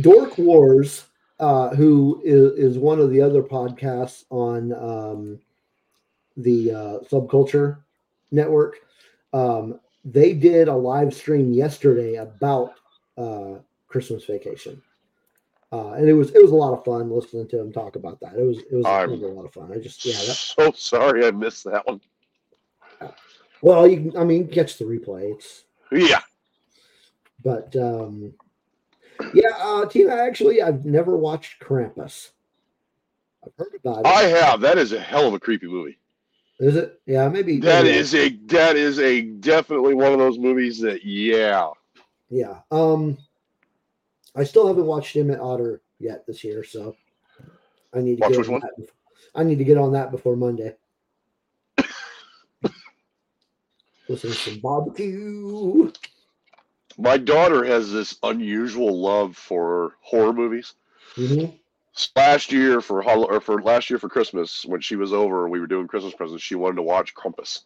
[0.00, 1.06] Dork Wars,
[1.38, 5.40] uh, who is, is one of the other podcasts on um,
[6.36, 7.78] the uh, Subculture
[8.30, 8.80] Network,
[9.32, 12.74] um, they did a live stream yesterday about
[13.16, 13.54] uh,
[13.90, 14.80] Christmas Vacation,
[15.72, 18.20] uh, and it was it was a lot of fun listening to him talk about
[18.20, 18.34] that.
[18.34, 19.70] It was it was, it was a lot of fun.
[19.72, 22.00] I just yeah, that, so sorry I missed that one.
[23.60, 25.34] well, you I mean catch the replay.
[25.34, 26.20] It's Yeah.
[27.42, 28.34] But um,
[29.34, 32.30] yeah, uh, Tina, actually, I've never watched Krampus.
[33.44, 34.06] I've heard about it.
[34.06, 34.60] I have.
[34.60, 35.98] That is a hell of a creepy movie.
[36.58, 37.00] Is it?
[37.06, 37.58] Yeah, maybe.
[37.58, 41.70] That maybe- is a that is a definitely one of those movies that yeah.
[42.28, 42.60] Yeah.
[42.70, 43.18] Um,
[44.34, 46.96] I still haven't watched Emmet Otter yet this year, so
[47.94, 48.88] I need to Watch get on that.
[49.34, 50.74] I need to get on that before Monday.
[54.08, 55.90] Listen to some barbecue.
[56.98, 60.74] My daughter has this unusual love for horror movies.
[61.14, 61.58] Mhm.
[62.16, 65.60] Last year for or for last year for Christmas when she was over and we
[65.60, 67.64] were doing Christmas presents, she wanted to watch Krampus.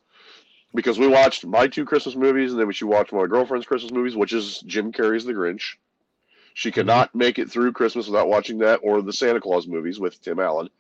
[0.75, 4.17] Because we watched my two Christmas movies and then she watched my girlfriend's Christmas movies,
[4.17, 5.77] which is Jim Carrey's The Grinch.
[6.55, 10.21] She cannot make it through Christmas without watching that or the Santa Claus movies with
[10.23, 10.71] Tim Allen.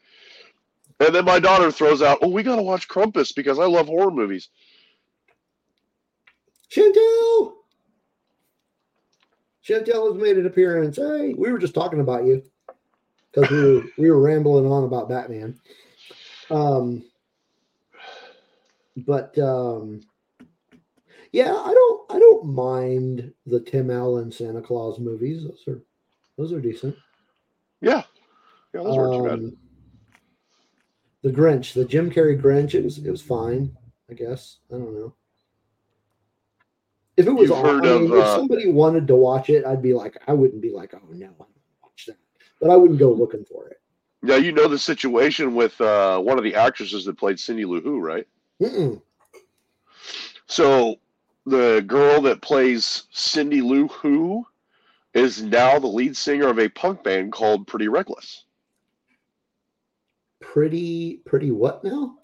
[1.01, 3.89] And then my daughter throws out, "Oh, we got to watch Krampus because I love
[3.89, 4.49] horror movies."
[6.70, 7.55] Chantel.
[9.66, 10.97] Chantel has made an appearance.
[10.97, 12.43] Hey, we were just talking about you
[13.33, 15.59] because we were we were rambling on about Batman.
[16.51, 17.05] Um,
[18.97, 20.03] but um,
[21.35, 25.43] yeah, I don't I don't mind the Tim Allen Santa Claus movies.
[25.43, 25.82] Those are
[26.39, 26.95] those are decent.
[27.80, 28.05] Yeah,
[28.72, 29.32] yeah, those weren't too bad.
[29.32, 29.57] Um,
[31.22, 33.76] the Grinch, the Jim Carrey Grinch, it was it was fine,
[34.09, 34.59] I guess.
[34.72, 35.12] I don't know.
[37.16, 39.82] If it was on, I mean, of, if uh, somebody wanted to watch it, I'd
[39.82, 41.49] be like, I wouldn't be like, oh no, I'm gonna
[41.82, 42.16] watch that.
[42.61, 43.80] But I wouldn't go looking for it.
[44.22, 47.80] Now you know the situation with uh, one of the actresses that played Cindy Lou
[47.80, 48.28] Who, right?
[48.62, 49.03] Mm-mm.
[50.47, 51.01] So
[51.47, 54.47] the girl that plays Cindy Lou Who
[55.12, 58.45] is now the lead singer of a punk band called Pretty Reckless.
[60.40, 62.18] Pretty, pretty what now?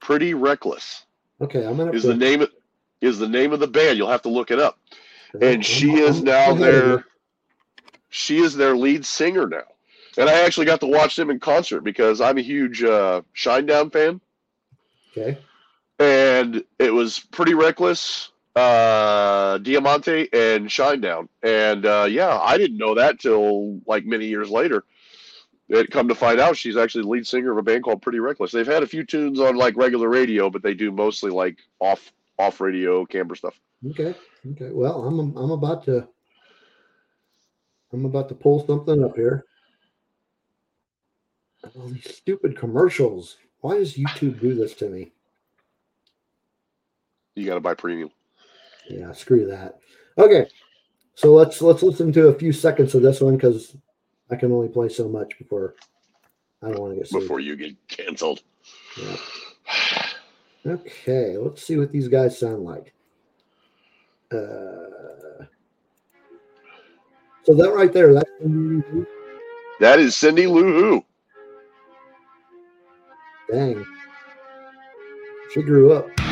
[0.00, 1.04] Pretty Reckless
[1.40, 1.92] Okay, I'm gonna.
[1.92, 2.50] is the name of,
[3.00, 3.98] is the name of the band.
[3.98, 4.78] You'll have to look it up.
[5.40, 7.04] And she is now their
[8.08, 9.64] she is their lead singer now.
[10.16, 13.92] And I actually got to watch them in concert because I'm a huge uh, Shinedown
[13.92, 14.20] fan.
[15.12, 15.38] Okay.
[15.98, 22.94] and it was pretty reckless uh diamante and shinedown and uh yeah i didn't know
[22.94, 24.84] that till like many years later
[25.68, 28.18] it come to find out she's actually the lead singer of a band called pretty
[28.18, 31.58] reckless they've had a few tunes on like regular radio but they do mostly like
[31.80, 34.14] off off radio camper stuff Okay.
[34.52, 34.70] Okay.
[34.70, 36.08] Well, I'm I'm about to
[37.92, 39.44] I'm about to pull something up here.
[41.74, 43.36] All these stupid commercials.
[43.60, 45.12] Why does YouTube do this to me?
[47.34, 48.10] you got to buy premium
[48.88, 49.78] Yeah, screw that.
[50.18, 50.46] Okay.
[51.14, 53.76] So let's let's listen to a few seconds of this one because
[54.30, 55.74] I can only play so much before
[56.62, 57.22] I don't want to get sued.
[57.22, 58.42] before you get canceled
[58.98, 59.16] Yeah.
[60.66, 62.92] Okay, let's see what these guys sound like.
[64.32, 65.44] Uh,
[67.44, 68.30] so that right there, that's
[69.78, 71.04] that is cindy lou who
[73.50, 73.86] dang.
[75.52, 76.25] She grew up.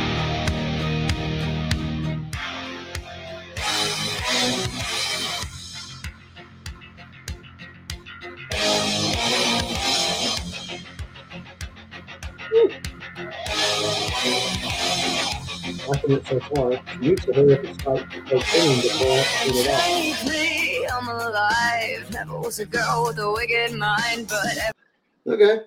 [16.10, 16.72] It so far.
[17.00, 19.80] She used to hurry up and start cocaine before I figured it out.
[19.80, 22.10] Technically, I'm alive.
[22.12, 25.62] Never was a girl with a wicked mind, but Okay.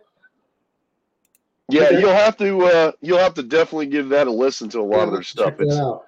[1.70, 2.00] yeah Okay.
[2.00, 5.08] you'll have to uh you'll have to definitely give that a listen to a lot
[5.08, 6.06] of their stuff it's out.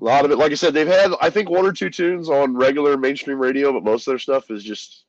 [0.00, 2.28] A lot of it, like I said, they've had I think one or two tunes
[2.28, 5.04] on regular mainstream radio, but most of their stuff is just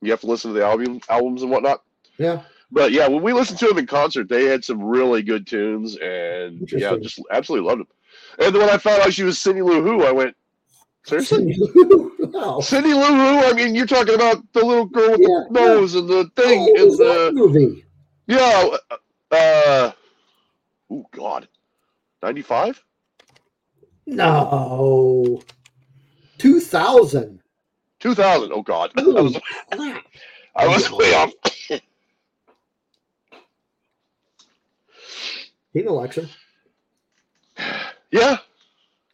[0.00, 1.82] you have to listen to the album albums and whatnot.
[2.18, 2.42] Yeah.
[2.70, 5.96] But yeah, when we listened to them in concert, they had some really good tunes,
[5.96, 7.88] and yeah, just absolutely loved them.
[8.38, 10.36] And when I found out she was Cindy Lou Who, I went,
[11.06, 11.56] seriously,
[12.18, 12.60] wow.
[12.60, 13.38] Cindy Lou Who?
[13.38, 16.74] I mean, you're talking about the little girl with Yeah, the nose and the thing
[16.76, 17.84] Oh, and the movie?
[18.26, 18.76] yeah.
[19.30, 19.92] Uh,
[20.90, 21.48] oh God,
[22.22, 22.82] ninety five.
[24.06, 25.42] No.
[26.38, 27.40] 2000.
[28.00, 28.52] 2000.
[28.52, 29.38] Oh God, I was.
[30.56, 31.32] I was way off.
[35.72, 36.26] Tina likes her.
[38.10, 38.38] Yeah,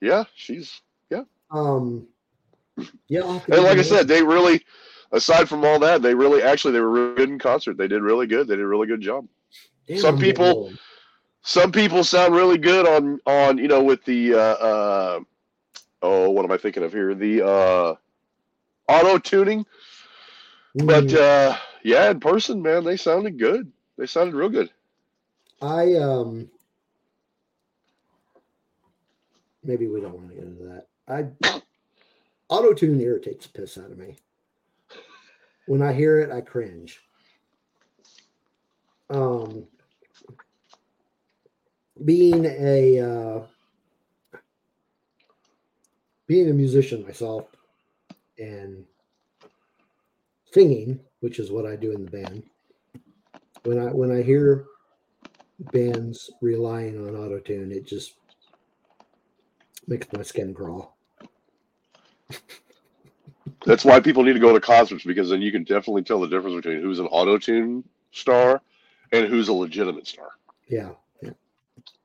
[0.01, 0.81] yeah, she's
[1.11, 1.25] yeah.
[1.51, 2.07] Um,
[3.09, 4.63] yeah, I'll have to and like I said, they really,
[5.13, 7.77] aside from all that, they really actually they were really good in concert.
[7.77, 8.47] They did really good.
[8.49, 9.27] They did a really good job.
[9.87, 10.73] Damn, some people-.
[11.47, 15.21] Some people sound really good on on you know with the uh, uh
[16.03, 17.95] oh what am I thinking of here the uh
[18.89, 19.67] auto tuning,
[20.87, 23.71] but Mm, uh yeah, in person, man, they sounded good.
[23.99, 24.71] They sounded real good.
[25.65, 26.51] I um
[29.62, 30.87] maybe we don't want to get into that.
[31.09, 31.62] I
[32.51, 34.18] auto tune irritates the piss out of me.
[35.67, 37.01] When I hear it, I cringe.
[39.09, 39.67] Um
[42.05, 43.47] being a uh
[46.26, 47.47] being a musician myself
[48.38, 48.84] and
[50.53, 52.43] singing, which is what I do in the band.
[53.63, 54.67] When I when I hear
[55.59, 57.72] bands relying on auto tune.
[57.72, 58.14] It just
[59.87, 60.97] makes my skin crawl.
[63.67, 66.29] That's why people need to go to concerts because then you can definitely tell the
[66.29, 68.61] difference between who's an auto tune star
[69.13, 70.29] and who's a legitimate star.
[70.68, 70.91] Yeah,
[71.22, 71.31] yeah,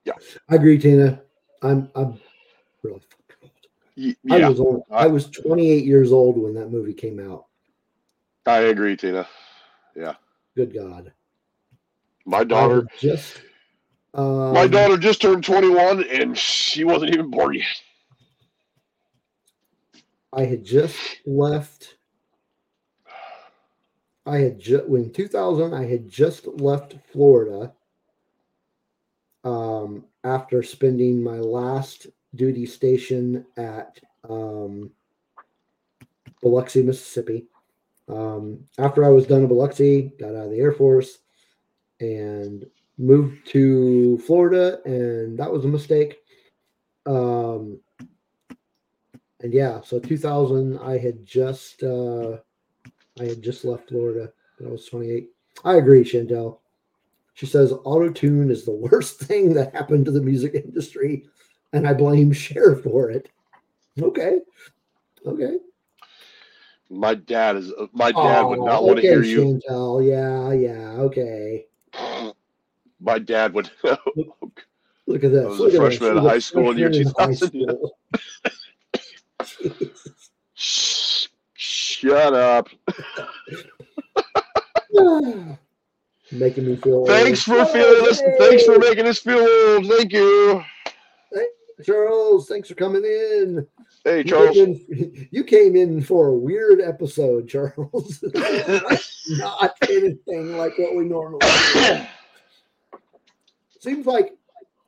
[0.05, 0.13] Yeah.
[0.49, 1.21] I agree, Tina.
[1.61, 2.19] I'm I'm
[2.83, 3.51] really fucking old.
[3.97, 4.83] Y- I Yeah, was old.
[4.91, 7.45] I was 28 years old when that movie came out.
[8.45, 9.27] I agree, Tina.
[9.95, 10.15] Yeah.
[10.55, 11.13] Good God,
[12.29, 13.41] My daughter, had just
[14.13, 17.65] um, my daughter just turned 21 and she wasn't even born yet.
[20.31, 20.95] I had just
[21.25, 21.95] left.
[24.27, 25.73] I had just when 2000.
[25.73, 27.73] I had just left Florida.
[29.43, 33.99] Um, after spending my last duty station at
[34.29, 34.91] um,
[36.43, 37.47] Biloxi, Mississippi.
[38.07, 41.19] Um, after I was done in Biloxi, got out of the Air Force,
[41.99, 42.65] and
[42.97, 46.17] moved to Florida, and that was a mistake.
[47.05, 47.79] Um,
[49.41, 52.37] and yeah, so 2000, I had just uh,
[53.19, 54.31] I had just left Florida.
[54.63, 55.29] I was 28.
[55.63, 56.59] I agree, Chantel.
[57.33, 61.25] She says auto tune is the worst thing that happened to the music industry,
[61.73, 63.29] and I blame Cher for it.
[64.01, 64.39] Okay,
[65.25, 65.57] okay.
[66.89, 67.71] My dad is.
[67.93, 69.61] My dad would not Oh, want to hear you.
[69.69, 70.05] Chantel.
[70.05, 71.65] Yeah, yeah, okay.
[72.99, 73.69] My dad would.
[73.83, 75.43] Look at that.
[75.45, 77.73] I was a Look at freshman in high school in year freshman high 2000, yeah.
[80.53, 82.69] Shh, Shut up.
[86.31, 87.05] Making me feel.
[87.07, 87.71] Thanks for old.
[87.71, 88.21] feeling this.
[88.37, 89.87] Thanks for making us feel old.
[89.87, 90.63] Thank you.
[91.33, 91.45] Hey,
[91.83, 92.47] Charles.
[92.47, 93.65] Thanks for coming in.
[94.03, 94.55] Hey, You Charles.
[94.55, 98.23] came in- you came in for a weird episode, Charles.
[99.29, 101.39] Not anything like what we normally
[101.73, 102.01] do.
[103.79, 104.35] Seems like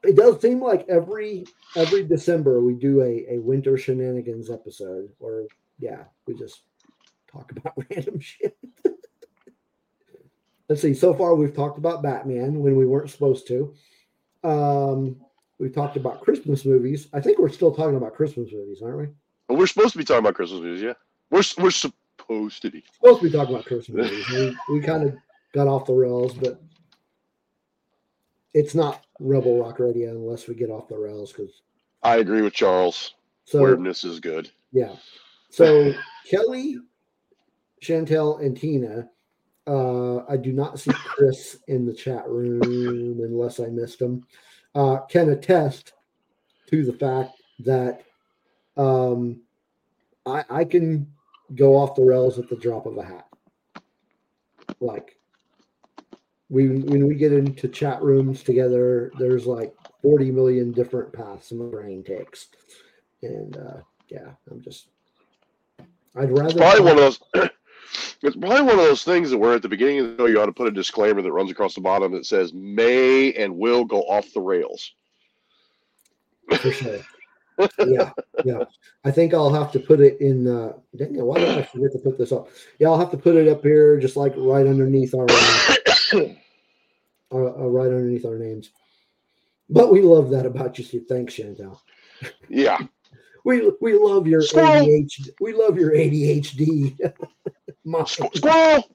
[0.04, 1.46] it does seem like every
[1.76, 5.46] every December we do a, a winter shenanigans episode or
[5.80, 6.62] yeah, we just
[7.32, 8.58] talk about random shit.
[10.70, 10.94] Let's see.
[10.94, 13.74] So far we've talked about Batman when we weren't supposed to.
[14.44, 15.18] Um
[15.60, 17.08] we talked about Christmas movies.
[17.14, 19.08] I think we're still talking about Christmas movies, aren't we?
[19.48, 20.94] Well, we're supposed to be talking about Christmas movies, yeah.
[21.30, 22.84] We're we're supposed to be.
[22.96, 24.30] supposed to be talking about Christmas movies.
[24.30, 25.16] We, we kind of
[25.54, 26.62] got off the rails, but
[28.54, 31.32] it's not Rebel Rock Radio unless we get off the rails.
[31.32, 31.62] Because
[32.04, 33.14] I agree with Charles.
[33.46, 34.50] so Weirdness is good.
[34.72, 34.96] yeah,
[35.50, 35.94] so
[36.30, 36.78] Kelly,
[37.82, 39.10] Chantel, and Tina.
[39.68, 44.26] Uh, I do not see Chris in the chat room unless I missed him.
[44.74, 45.94] Uh, can attest
[46.70, 48.02] to the fact that
[48.76, 49.42] um,
[50.26, 51.08] I, I can
[51.56, 53.28] go off the rails at the drop of a hat.
[54.80, 55.18] Like
[56.52, 61.66] we when we get into chat rooms together, there's like 40 million different paths my
[61.66, 62.50] brain takes.
[63.24, 63.78] And uh
[64.10, 64.88] yeah, I'm just
[66.16, 67.20] I'd rather it's Probably one of those.
[68.24, 70.40] It's probably one of those things that where at the beginning of the show you
[70.40, 73.84] ought to put a disclaimer that runs across the bottom that says may and will
[73.84, 74.94] go off the rails.
[76.56, 77.00] for sure.
[77.86, 78.12] yeah,
[78.46, 78.64] yeah.
[79.04, 80.48] I think I'll have to put it in.
[80.48, 82.48] Uh, dang it, why did I forget to put this up?
[82.80, 85.26] Yeah, I'll have to put it up here, just like right underneath our,
[87.32, 88.72] uh, uh, right underneath our names.
[89.70, 91.06] But we love that about you, Steve.
[91.08, 91.80] Thanks, Chantel.
[92.50, 92.78] Yeah.
[93.44, 94.86] We we love your Squirrel.
[94.86, 95.30] ADHD.
[95.40, 96.96] We love your ADHD.
[98.36, 98.88] Squirrel.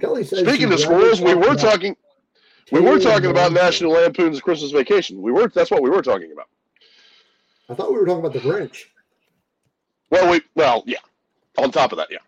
[0.00, 1.96] Kelly says Speaking of squirrels, we were talking.
[2.72, 5.22] We were talking about National Lampoon's Christmas Vacation.
[5.22, 5.48] We were.
[5.48, 6.48] That's what we were talking about.
[7.68, 8.84] I thought we were talking about the Grinch.
[10.10, 10.42] Well, we.
[10.54, 10.98] Well, yeah.
[11.58, 12.18] On top of that, yeah.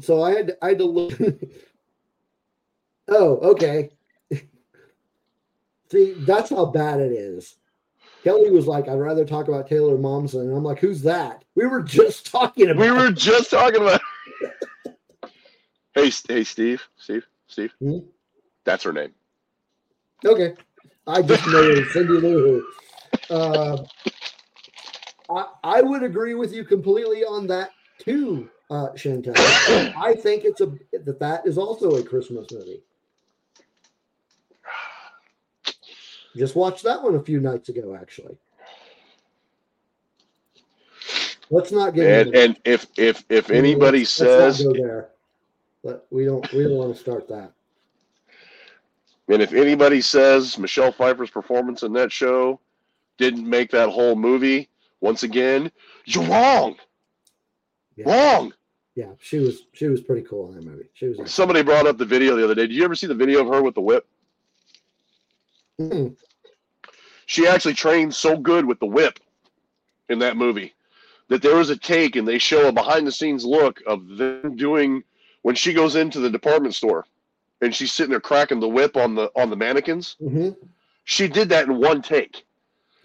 [0.00, 1.18] So I had to, I had to look.
[3.08, 3.90] oh, okay.
[5.90, 7.56] See, that's how bad it is.
[8.24, 11.66] Kelly was like, "I'd rather talk about Taylor Momsen," and I'm like, "Who's that?" We
[11.66, 12.80] were just talking about.
[12.80, 14.00] We were just talking about.
[15.94, 17.72] hey, hey, Steve, Steve, Steve.
[17.80, 17.98] Hmm?
[18.64, 19.12] That's her name.
[20.24, 20.54] Okay,
[21.06, 22.62] I just know it's Cindy Lou
[23.30, 23.34] Who.
[23.34, 23.84] Uh,
[25.30, 29.34] I I would agree with you completely on that too, uh, Chantel.
[29.96, 32.82] I think it's a that that is also a Christmas movie.
[36.36, 38.36] Just watched that one a few nights ago, actually.
[41.50, 45.10] Let's not get And and if if if anybody let's- let's says go there.
[45.82, 47.52] But we don't we don't want to start that.
[49.28, 52.60] and if anybody says Michelle Pfeiffer's performance in that show
[53.16, 54.68] didn't make that whole movie,
[55.00, 55.70] once again,
[56.04, 56.76] you're wrong.
[57.96, 58.08] Yeah.
[58.08, 58.52] Wrong.
[58.98, 60.88] Yeah, she was she was pretty cool in that movie.
[60.94, 62.66] She was Somebody brought up the video the other day.
[62.66, 64.04] Did you ever see the video of her with the whip?
[65.80, 66.16] Mm,
[67.26, 69.20] She actually trained so good with the whip
[70.08, 70.74] in that movie
[71.28, 74.56] that there was a take and they show a behind the scenes look of them
[74.56, 75.04] doing
[75.42, 77.06] when she goes into the department store
[77.60, 80.16] and she's sitting there cracking the whip on the on the mannequins.
[80.20, 80.56] mhm.
[81.04, 82.44] She did that in one take.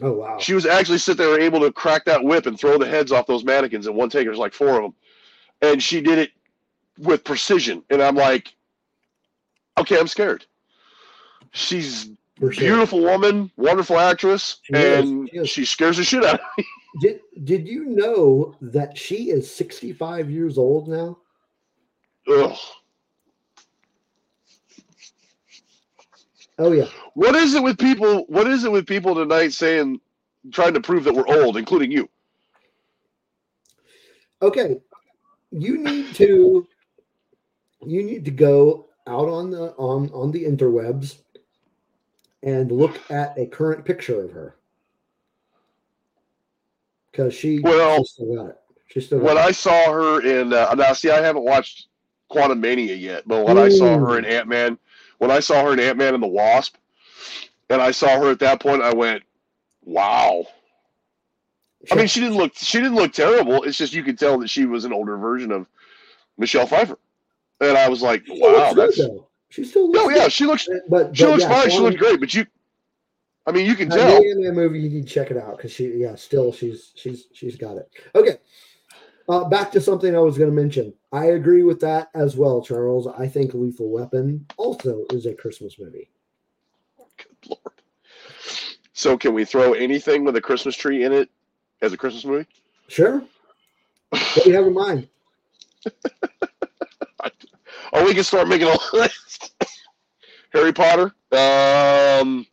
[0.02, 0.40] Oh wow.
[0.40, 3.28] She was actually sitting there able to crack that whip and throw the heads off
[3.28, 4.26] those mannequins in one take.
[4.26, 4.96] There's like four of them,
[5.64, 6.32] and she did it
[7.00, 7.84] with precision.
[7.90, 8.54] And I'm like,
[9.78, 10.46] okay, I'm scared.
[11.52, 12.10] She's
[12.40, 12.50] sure.
[12.52, 15.50] beautiful woman, wonderful actress, She is, and she is.
[15.50, 16.66] she scares the shit out of me.
[17.02, 21.18] Did did you know that she is 65 years old now?
[22.28, 22.56] Ugh.
[26.60, 26.86] Oh yeah.
[27.16, 28.26] What is it with people?
[28.28, 30.02] What is it with people tonight saying,
[30.52, 32.08] trying to prove that we're old, including you?
[34.44, 34.80] Okay.
[35.54, 36.68] You need to
[37.86, 41.18] you need to go out on the on on the interwebs
[42.42, 44.56] and look at a current picture of her.
[47.12, 48.58] Because she, Well, she still got it.
[48.88, 49.42] She still got When it.
[49.42, 51.88] I saw her in uh, now, see, I haven't watched
[52.32, 54.78] Quantumania yet, but when I saw her in Ant Man,
[55.20, 56.76] when I saw her in Ant Man and the Wasp,
[57.70, 59.22] and I saw her at that point, I went,
[59.86, 60.48] "Wow,
[61.92, 63.64] I mean, she didn't look she didn't look terrible.
[63.64, 65.68] It's just you could tell that she was an older version of
[66.38, 66.98] Michelle Pfeiffer,
[67.60, 69.28] and I was like, She wow, good, that's though.
[69.50, 71.70] She still looks no, yeah, she looks But, she but looks yeah, fine.
[71.70, 72.46] She looks great, but you,
[73.46, 74.16] I mean, you can That tell.
[74.16, 77.58] Ant-Man movie, you need to check it out because she, yeah, still she's she's she's
[77.58, 77.90] got it.
[78.16, 78.38] Okay,
[79.28, 80.94] uh, back to something I was going to mention.
[81.12, 83.08] I agree with that as well, Charles.
[83.08, 86.10] I think Lethal Weapon also is a Christmas movie.
[87.18, 87.82] Good lord.
[88.94, 91.30] So, can we throw anything with a Christmas tree in it
[91.84, 92.48] as a Christmas movie?
[92.88, 93.24] Sure.
[94.10, 95.08] What do you have in mind?
[97.92, 99.54] Or we can start making a list.
[100.52, 101.14] Harry Potter.
[101.32, 102.48] Um,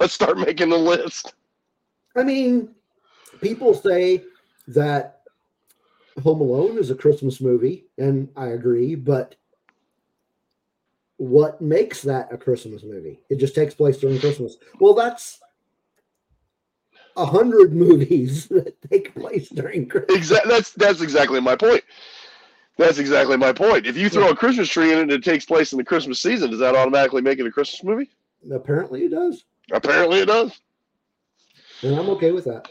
[0.00, 1.34] let's start making a list.
[2.16, 2.74] I mean,
[3.42, 4.24] people say
[4.68, 5.20] that
[6.22, 9.34] Home Alone is a Christmas movie, and I agree, but
[11.18, 13.20] what makes that a Christmas movie?
[13.28, 14.56] It just takes place during Christmas.
[14.80, 15.40] Well, that's
[17.18, 20.16] a hundred movies that take place during Christmas.
[20.16, 20.50] Exactly.
[20.50, 21.82] That's that's exactly my point.
[22.76, 23.86] That's exactly my point.
[23.86, 26.20] If you throw a Christmas tree in it and it takes place in the Christmas
[26.20, 28.08] season, does that automatically make it a Christmas movie?
[28.52, 30.60] Apparently, it does, Apparently, it does.
[31.82, 32.68] and I'm okay with that.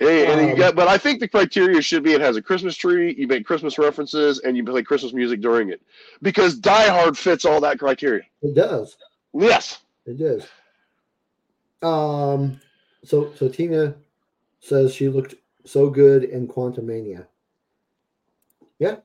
[0.00, 2.42] Hey, and you Um, got, but I think the criteria should be it has a
[2.42, 5.80] Christmas tree, you make Christmas references, and you play Christmas music during it,
[6.20, 8.22] because Die Hard fits all that criteria.
[8.42, 8.96] It does.
[9.32, 9.78] Yes.
[10.06, 10.44] It does.
[11.82, 12.60] Um.
[13.04, 13.94] So so Tina
[14.60, 17.26] says she looked so good in Quantumania.
[18.78, 18.96] Yeah,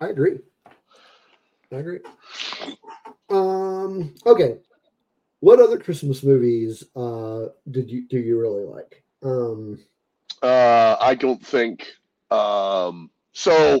[0.00, 0.38] I agree.
[1.72, 2.00] I agree.
[3.30, 4.14] Um.
[4.26, 4.58] Okay.
[5.40, 9.02] What other Christmas movies uh did you do you really like?
[9.22, 9.78] Um.
[10.42, 11.94] Uh, I don't think.
[12.30, 13.80] Um, so,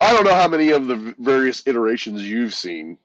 [0.00, 2.96] I don't know how many of the various iterations you've seen,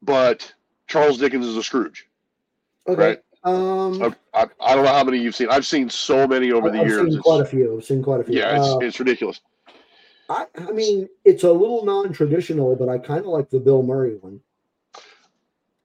[0.00, 0.52] but
[0.86, 2.08] Charles Dickens is a Scrooge.
[2.88, 3.00] Okay.
[3.00, 3.18] Right.
[3.44, 4.02] Um.
[4.02, 5.48] I, I, I don't know how many you've seen.
[5.48, 7.12] I've seen so many over the I've years.
[7.12, 7.76] seen quite a few.
[7.76, 8.36] I've seen quite a few.
[8.38, 9.40] yeah, it's, Uh, it's ridiculous.
[10.28, 14.16] I, I mean, it's a little non-traditional, but I kind of like the Bill Murray
[14.20, 14.40] one.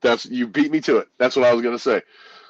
[0.01, 1.07] That's you beat me to it.
[1.17, 2.01] That's what I was gonna say.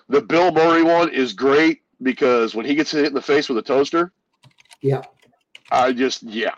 [0.09, 3.57] The Bill Murray one is great because when he gets hit in the face with
[3.59, 4.11] a toaster,
[4.81, 5.03] Yeah.
[5.71, 6.55] I just yeah,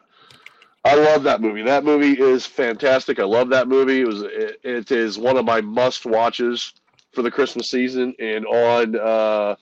[0.85, 1.63] I love that movie.
[1.63, 3.19] That movie is fantastic.
[3.19, 4.01] I love that movie.
[4.01, 6.73] It was it, it is one of my must watches
[7.15, 8.13] for the Christmas season.
[8.19, 9.55] And on uh,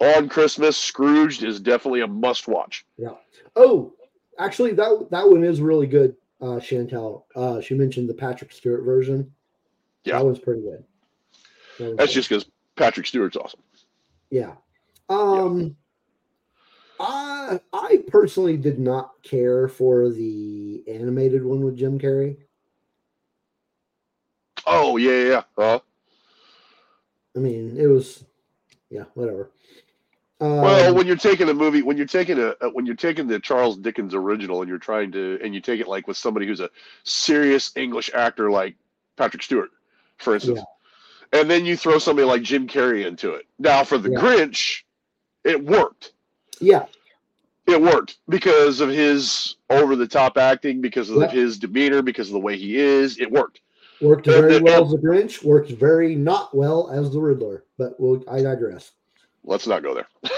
[0.00, 2.84] on Christmas, Scrooged is definitely a must watch.
[2.98, 3.14] Yeah.
[3.56, 3.94] Oh,
[4.38, 6.16] actually, that that one is really good.
[6.40, 9.30] Uh, Chantel, uh, she mentioned the Patrick Stewart version.
[10.04, 10.18] Yeah.
[10.18, 10.84] that one's pretty good.
[11.78, 12.14] That one's That's good.
[12.14, 12.44] just because
[12.76, 13.60] Patrick Stewart's awesome.
[14.30, 14.52] yeah.
[15.08, 15.76] Um,
[16.98, 22.36] I I personally did not care for the animated one with Jim Carrey.
[24.66, 25.42] Oh yeah yeah.
[25.58, 25.78] yeah.
[27.36, 28.24] I mean, it was,
[28.90, 29.50] yeah, whatever.
[30.40, 33.26] Um, Well, when you're taking a movie, when you're taking a uh, when you're taking
[33.26, 36.46] the Charles Dickens original and you're trying to and you take it like with somebody
[36.46, 36.70] who's a
[37.04, 38.74] serious English actor like
[39.16, 39.70] Patrick Stewart,
[40.18, 40.60] for instance,
[41.32, 43.46] and then you throw somebody like Jim Carrey into it.
[43.58, 44.18] Now, for the Yeah.
[44.18, 44.82] Grinch,
[45.44, 46.12] it worked.
[46.60, 46.86] yeah,
[47.66, 51.30] It worked because of his over the top acting, because of Yeah.
[51.30, 53.18] his demeanor, because of the way he is.
[53.18, 53.60] It worked.
[54.00, 55.44] Worked very well as the Grinch.
[55.44, 57.64] Worked very not well as the Riddler.
[57.78, 58.92] But we'll, I digress.
[59.44, 60.08] Let's not go there.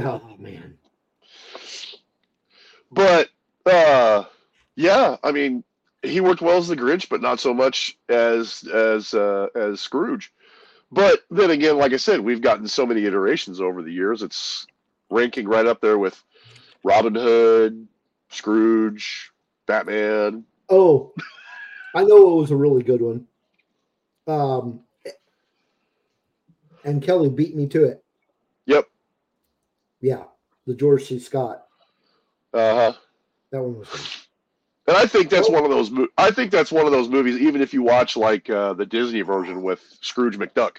[0.00, 0.78] Oh man,
[2.90, 3.28] But
[3.66, 4.24] uh
[4.74, 5.62] yeah, I mean,
[6.02, 10.32] he worked well as the Grinch, but not so much as as uh, as Scrooge.
[10.90, 14.22] But then again, like I said, we've gotten so many iterations over the years.
[14.22, 14.66] It's
[15.10, 16.22] ranking right up there with
[16.84, 17.86] Robin Hood,
[18.30, 19.30] Scrooge,
[19.66, 20.44] Batman.
[20.70, 21.12] Oh,
[21.94, 23.26] I know it was a really good one.
[24.26, 24.80] Um,
[26.84, 28.04] and Kelly beat me to it.
[28.66, 28.86] Yep.
[30.00, 30.24] Yeah,
[30.66, 31.18] the George C.
[31.18, 31.66] Scott.
[32.52, 32.92] Uh huh.
[33.50, 34.00] That one was good.
[34.88, 35.92] And I think that's one of those.
[36.18, 37.38] I think that's one of those movies.
[37.38, 40.78] Even if you watch like uh, the Disney version with Scrooge McDuck,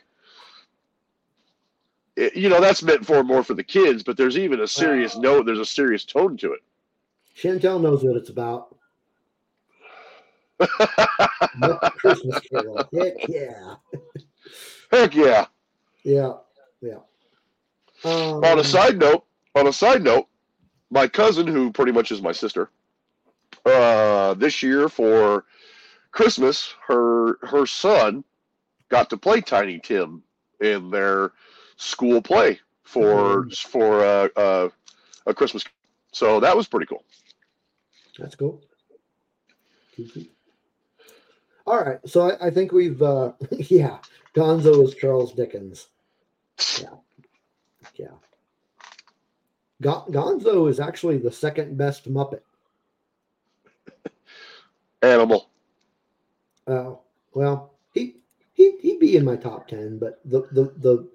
[2.18, 4.04] it, you know that's meant for more for the kids.
[4.04, 5.46] But there's even a serious note.
[5.46, 6.60] There's a serious tone to it.
[7.38, 8.76] Chantel knows what it's about.
[11.98, 12.78] Christmas Carol.
[12.94, 13.76] Heck yeah.
[14.92, 15.46] Heck yeah.
[16.04, 16.34] Yeah.
[16.82, 17.00] Yeah.
[18.04, 19.26] Um, On a side note,
[19.56, 20.28] on a side note,
[20.90, 22.70] my cousin, who pretty much is my sister,
[23.66, 25.46] uh, this year for
[26.12, 28.24] Christmas, her her son
[28.90, 30.24] got to play Tiny Tim
[30.62, 31.32] in their
[31.78, 34.70] school play for for uh, uh,
[35.26, 35.64] a Christmas.
[36.12, 37.04] So that was pretty cool.
[38.20, 38.62] That's cool.
[41.66, 42.00] All right.
[42.06, 43.98] So I, I think we've, uh, yeah,
[44.36, 45.88] Gonzo is Charles Dickens.
[46.82, 46.96] Yeah.
[47.96, 48.08] Yeah.
[49.82, 52.42] Gon- Gonzo is actually the second best Muppet.
[55.02, 55.50] Animal.
[56.68, 57.02] Oh,
[57.34, 58.16] well, he
[58.54, 61.10] he he'd be in my top ten, but the the the,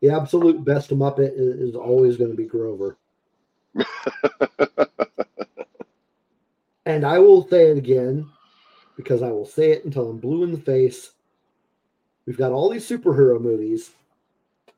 [0.00, 2.96] the absolute best Muppet is, is always going to be Grover.
[6.84, 8.28] And I will say it again
[8.96, 11.12] because I will say it until I'm blue in the face.
[12.26, 13.90] We've got all these superhero movies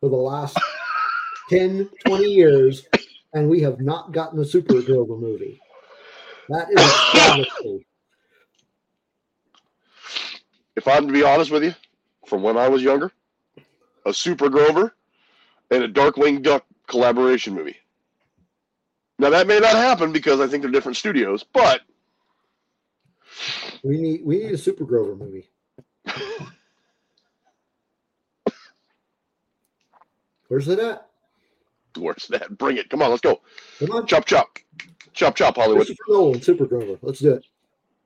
[0.01, 0.59] for the last
[1.51, 2.87] 10, 20 years,
[3.35, 5.61] and we have not gotten a Super Grover movie.
[6.49, 7.87] That is a travesty.
[10.77, 11.75] if I'm to be honest with you,
[12.27, 13.13] from when I was younger,
[14.07, 14.95] a Super Grover
[15.71, 17.77] and a Darkwing Duck collaboration movie.
[19.19, 21.83] Now that may not happen because I think they're different studios, but
[23.83, 25.51] We need we need a Super Grover movie.
[30.49, 31.09] Where's it at?
[31.99, 32.57] where's that?
[32.59, 32.91] Bring it.
[32.91, 33.41] Come on, let's go.
[33.79, 34.59] Come on, Chop chop.
[35.13, 35.89] Chop chop Hollywood.
[36.09, 36.99] Nolan, Super Grover.
[37.03, 37.47] Let's do it.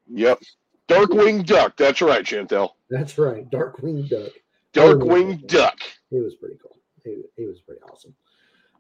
[0.09, 0.41] Yep.
[0.89, 1.77] Darkwing Duck.
[1.77, 2.71] That's right, Chantel.
[2.91, 3.51] That's right.
[3.51, 4.33] Darkwing Duck.
[4.75, 5.79] Darkwing Duck.
[6.11, 6.77] He was pretty cool.
[7.05, 8.15] He, he was pretty awesome.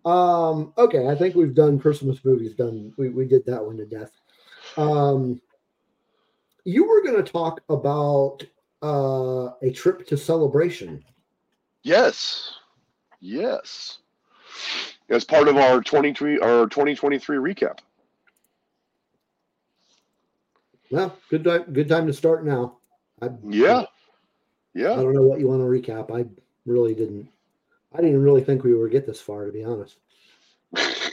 [0.04, 2.54] Um, okay, I think we've done Christmas movies.
[2.54, 2.92] Done.
[2.96, 4.12] We, we did that one to death.
[4.76, 5.40] Um,
[6.68, 8.40] you were going to talk about
[8.82, 11.02] uh, a trip to Celebration.
[11.82, 12.52] Yes.
[13.20, 13.98] Yes.
[15.08, 17.78] As part of our 23 our 2023 recap.
[20.90, 21.64] Well, good time.
[21.72, 22.78] Good time to start now.
[23.22, 23.80] I, Yeah.
[23.80, 23.86] I
[24.74, 24.94] Yeah.
[24.96, 26.14] don't know what you want to recap.
[26.14, 26.28] I
[26.66, 27.30] really didn't.
[27.94, 29.96] I didn't really think we would get this far, to be honest.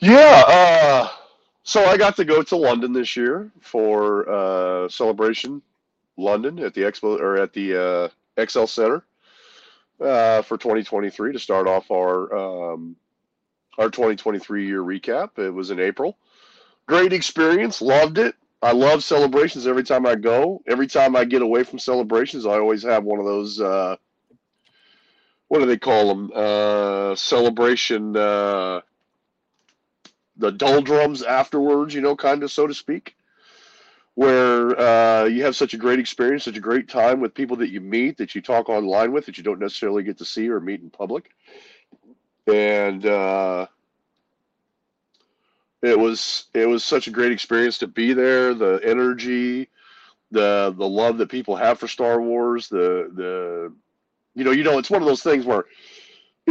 [0.00, 1.08] Yeah, uh,
[1.62, 5.60] so I got to go to London this year for uh, celebration
[6.16, 8.08] London at the expo or at the uh,
[8.40, 9.04] ExCeL Center
[10.00, 12.96] uh, for 2023 to start off our um,
[13.78, 15.38] our 2023 year recap.
[15.38, 16.16] It was in April.
[16.86, 18.34] Great experience, loved it.
[18.62, 20.62] I love celebrations every time I go.
[20.66, 23.60] Every time I get away from celebrations, I always have one of those.
[23.60, 23.96] Uh,
[25.48, 26.30] what do they call them?
[26.34, 28.16] Uh, celebration.
[30.40, 33.14] The doldrums afterwards, you know, kind of so to speak,
[34.14, 37.68] where uh, you have such a great experience, such a great time with people that
[37.68, 40.58] you meet, that you talk online with, that you don't necessarily get to see or
[40.58, 41.30] meet in public,
[42.46, 43.66] and uh,
[45.82, 48.54] it was it was such a great experience to be there.
[48.54, 49.68] The energy,
[50.30, 53.72] the the love that people have for Star Wars, the the
[54.34, 55.66] you know you know it's one of those things where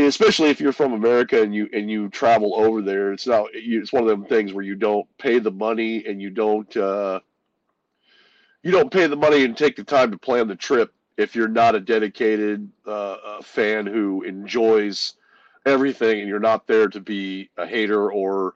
[0.07, 3.81] especially if you're from America and you and you travel over there, it's not you,
[3.81, 7.19] it's one of them things where you don't pay the money and you don't uh,
[8.63, 11.47] you don't pay the money and take the time to plan the trip if you're
[11.47, 15.13] not a dedicated uh, fan who enjoys
[15.65, 18.55] everything and you're not there to be a hater or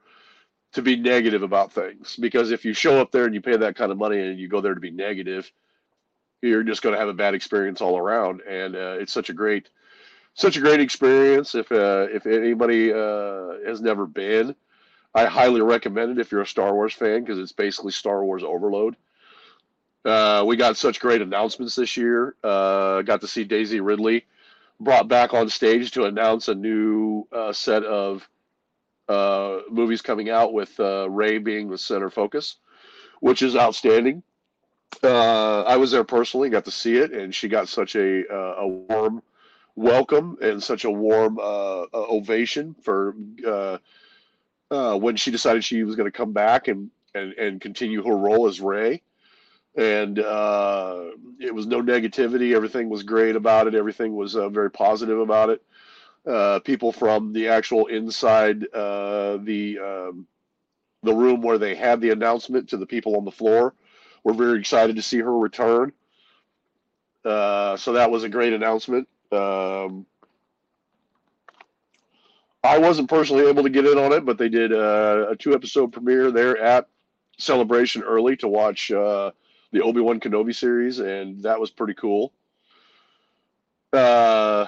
[0.71, 2.15] to be negative about things.
[2.15, 4.47] Because if you show up there and you pay that kind of money and you
[4.47, 5.51] go there to be negative
[6.43, 8.41] you're just going to have a bad experience all around.
[8.41, 9.69] And uh, it's such a great
[10.33, 11.55] such a great experience.
[11.55, 14.55] If uh, if anybody uh, has never been,
[15.13, 18.43] I highly recommend it if you're a Star Wars fan because it's basically Star Wars
[18.43, 18.95] overload.
[20.03, 22.35] Uh, we got such great announcements this year.
[22.43, 24.25] Uh, got to see Daisy Ridley
[24.79, 28.27] brought back on stage to announce a new uh, set of
[29.07, 32.57] uh, movies coming out with Rey being the center focus,
[33.21, 34.23] which is outstanding.
[35.03, 39.21] I was there personally, got to see it, and she got such a a warm
[39.75, 43.77] welcome and such a warm uh, uh, ovation for uh,
[44.71, 48.15] uh, when she decided she was going to come back and, and, and continue her
[48.15, 49.01] role as Rey.
[49.75, 51.05] And uh,
[51.39, 52.55] it was no negativity.
[52.55, 53.73] Everything was great about it.
[53.73, 56.63] Everything was very positive about it.
[56.63, 60.27] People from the actual inside the um,
[61.03, 63.75] the room where they had the announcement to the people on the floor
[64.23, 65.91] were very excited to see her return.
[67.25, 69.07] Uh, so that was a great announcement.
[69.33, 70.05] Um,
[72.63, 75.53] I wasn't personally able to get in on it, but they did uh, a two
[75.53, 76.87] episode premiere there at
[77.37, 79.31] Celebration early to watch uh,
[79.71, 82.31] the Obi Wan Kenobi series, and that was pretty cool.
[83.91, 84.67] Uh,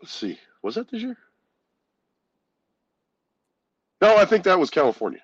[0.00, 1.16] let's see, was that this year?
[4.00, 5.20] No, I think that was California.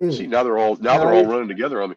[0.00, 0.10] Hmm.
[0.10, 1.96] See, now they're all now they're all running together on me.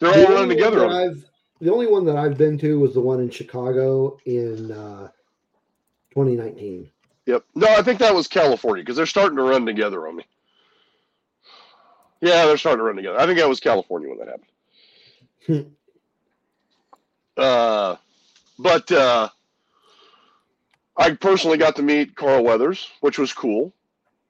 [0.00, 0.86] They're The all running together.
[0.86, 1.24] I've
[1.60, 5.08] the only one that I've been to was the one in Chicago in uh,
[6.10, 6.90] 2019.
[7.24, 7.44] Yep.
[7.54, 10.24] No, I think that was California because they're starting to run together on me.
[12.20, 13.18] Yeah, they're starting to run together.
[13.18, 14.38] I think that was California when that
[15.48, 15.76] happened.
[17.36, 17.96] uh,
[18.58, 19.28] but uh,
[20.96, 23.72] I personally got to meet Carl Weathers, which was cool.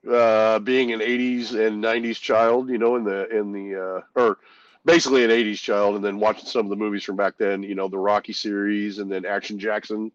[0.08, 4.38] Uh, being an '80s and '90s child, you know, in the in the uh, or
[4.86, 7.74] basically an '80s child, and then watching some of the movies from back then, you
[7.74, 10.10] know, the Rocky series, and then Action Jackson,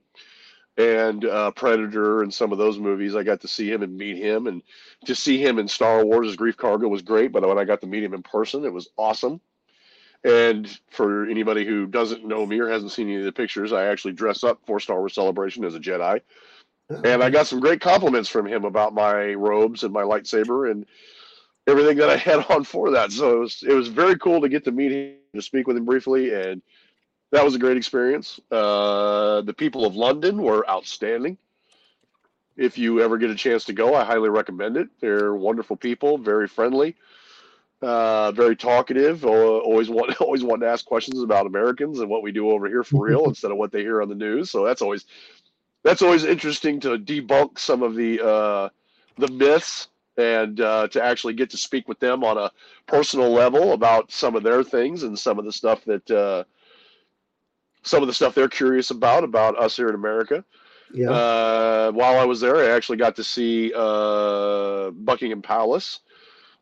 [0.78, 3.16] and uh, Predator, and some of those movies.
[3.16, 4.64] I got to see him and meet him, and
[5.06, 7.32] to see him in Star Wars as Greef Karga was great.
[7.32, 9.42] But when I got to meet him in person, it was awesome.
[10.24, 13.86] And for anybody who doesn't know me or hasn't seen any of the pictures, I
[13.88, 16.22] actually dress up for Star Wars Celebration as a Jedi.
[17.04, 20.86] And I got some great compliments from him about my robes and my lightsaber and
[21.68, 23.12] everything that I had on for that.
[23.12, 25.78] So it was it was very cool to get to meet him, to speak with
[25.78, 26.62] him briefly, and
[27.32, 28.40] that was a great experience.
[28.52, 31.38] Uh, the people of London were outstanding.
[32.58, 34.90] If you ever get a chance to go, I highly recommend it.
[35.00, 36.96] They're wonderful people, very friendly
[37.82, 39.26] uh, very talkative.
[39.26, 42.84] Always want always want to ask questions about Americans and what we do over here
[42.84, 44.52] for real instead of what they hear on the news.
[44.52, 45.06] So that's always
[45.84, 48.70] that's always interesting to debunk some of the uh,
[49.18, 52.52] the myths and uh, to actually get to speak with them on a
[52.86, 56.44] personal level about some of their things and some of the stuff that uh,
[57.84, 60.44] some of the stuff they're curious about about us here in America.
[60.94, 61.10] Yeah.
[61.10, 66.02] Uh, while I was there, I actually got to see uh, Buckingham Palace.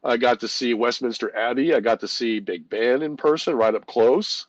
[0.04, 1.74] I got to see Westminster Abbey.
[1.74, 4.46] I got to see Big Ben in person, right up close.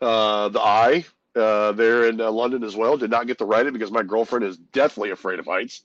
[0.00, 1.04] Uh, the Eye
[1.36, 2.96] uh, there in uh, London as well.
[2.96, 5.82] Did not get to ride it because my girlfriend is deathly afraid of heights,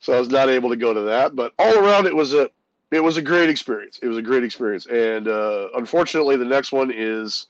[0.00, 1.36] so I was not able to go to that.
[1.36, 2.50] But all around, it was a
[2.90, 3.98] it was a great experience.
[4.02, 7.46] It was a great experience, and uh, unfortunately, the next one is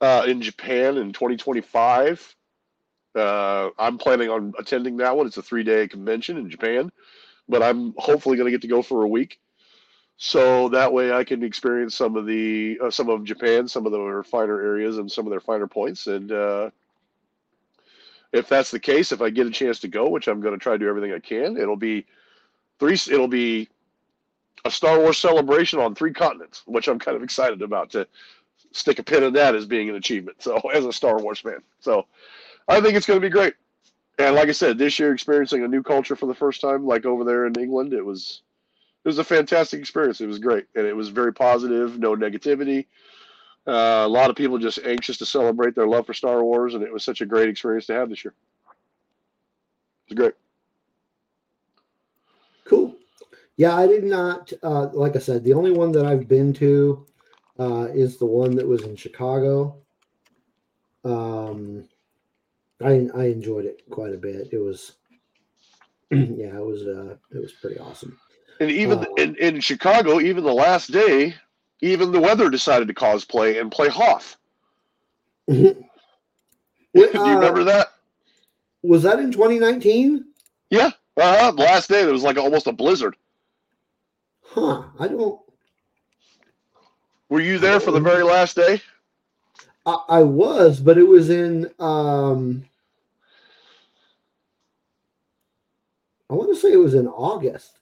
[0.00, 2.34] uh, in Japan in 2025.
[3.14, 5.26] Uh, I'm planning on attending that one.
[5.26, 6.90] It's a three day convention in Japan,
[7.48, 9.38] but I'm hopefully going to get to go for a week.
[10.18, 13.92] So that way I can experience some of the uh, some of Japan, some of
[13.92, 16.06] their finer areas, and some of their finer points.
[16.06, 16.70] And uh,
[18.36, 20.62] if that's the case, if I get a chance to go, which I'm going to
[20.62, 22.06] try to do everything I can, it'll be
[22.78, 22.94] three.
[22.94, 23.68] It'll be
[24.64, 28.06] a Star Wars celebration on three continents, which I'm kind of excited about to
[28.72, 30.42] stick a pin in that as being an achievement.
[30.42, 32.06] So as a Star Wars fan, so
[32.68, 33.54] I think it's going to be great.
[34.18, 37.04] And like I said, this year experiencing a new culture for the first time, like
[37.04, 38.42] over there in England, it was
[39.04, 40.20] it was a fantastic experience.
[40.20, 42.86] It was great, and it was very positive, no negativity.
[43.66, 46.84] Uh, a lot of people just anxious to celebrate their love for Star Wars, and
[46.84, 48.34] it was such a great experience to have this year.
[50.06, 50.34] It's great.
[52.64, 52.94] Cool.
[53.56, 54.52] Yeah, I did not.
[54.62, 57.06] Uh, like I said, the only one that I've been to
[57.58, 59.76] uh, is the one that was in Chicago.
[61.04, 61.88] Um,
[62.84, 64.48] I I enjoyed it quite a bit.
[64.52, 64.92] It was,
[66.10, 68.18] yeah, it was uh, it was pretty awesome.
[68.60, 71.34] And even Uh, in, in Chicago, even the last day,
[71.80, 74.36] even the weather decided to cosplay and play Hoth.
[75.48, 75.76] Wait,
[76.94, 77.88] Do you uh, remember that?
[78.82, 80.24] Was that in 2019?
[80.70, 80.90] Yeah.
[81.16, 81.52] Uh-huh.
[81.52, 83.16] Last day, there was like almost a blizzard.
[84.42, 84.84] Huh.
[84.98, 85.40] I don't.
[87.28, 88.80] Were you there for the very last day?
[89.84, 91.70] I, I was, but it was in.
[91.78, 92.64] um
[96.28, 97.78] I want to say it was in August.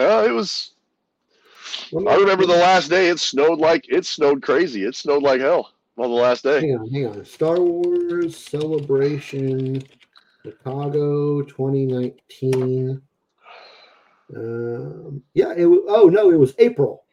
[0.00, 0.72] It was.
[1.92, 3.08] I remember the last day.
[3.08, 4.84] It snowed like it snowed crazy.
[4.84, 6.60] It snowed like hell on the last day.
[6.60, 7.24] Hang on, hang on.
[7.24, 9.82] Star Wars Celebration
[10.44, 13.02] Chicago 2019.
[14.34, 15.80] Um, yeah, it was.
[15.88, 17.04] Oh no, it was April.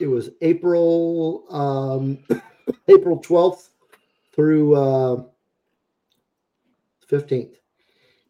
[0.00, 2.18] It was April um,
[2.88, 3.68] April 12th
[4.32, 5.24] through uh,
[7.10, 7.56] 15th.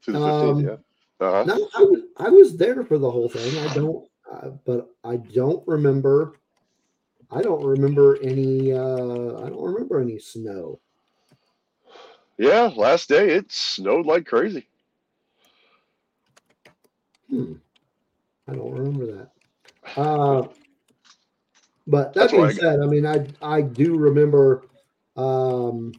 [0.09, 0.65] To the Um, 15th,
[1.21, 1.27] yeah.
[1.27, 1.45] Uh-huh.
[1.45, 3.59] No, I was I was there for the whole thing.
[3.59, 6.33] I don't, uh, but I don't remember.
[7.31, 8.73] I don't remember any.
[8.73, 10.81] Uh, I don't remember any snow.
[12.39, 14.67] Yeah, last day it snowed like crazy.
[17.29, 17.55] Hmm.
[18.49, 19.31] I don't remember that.
[20.01, 20.49] Uh,
[21.87, 24.63] but that That's being what I said, I mean, I I do remember.
[25.17, 25.93] Um,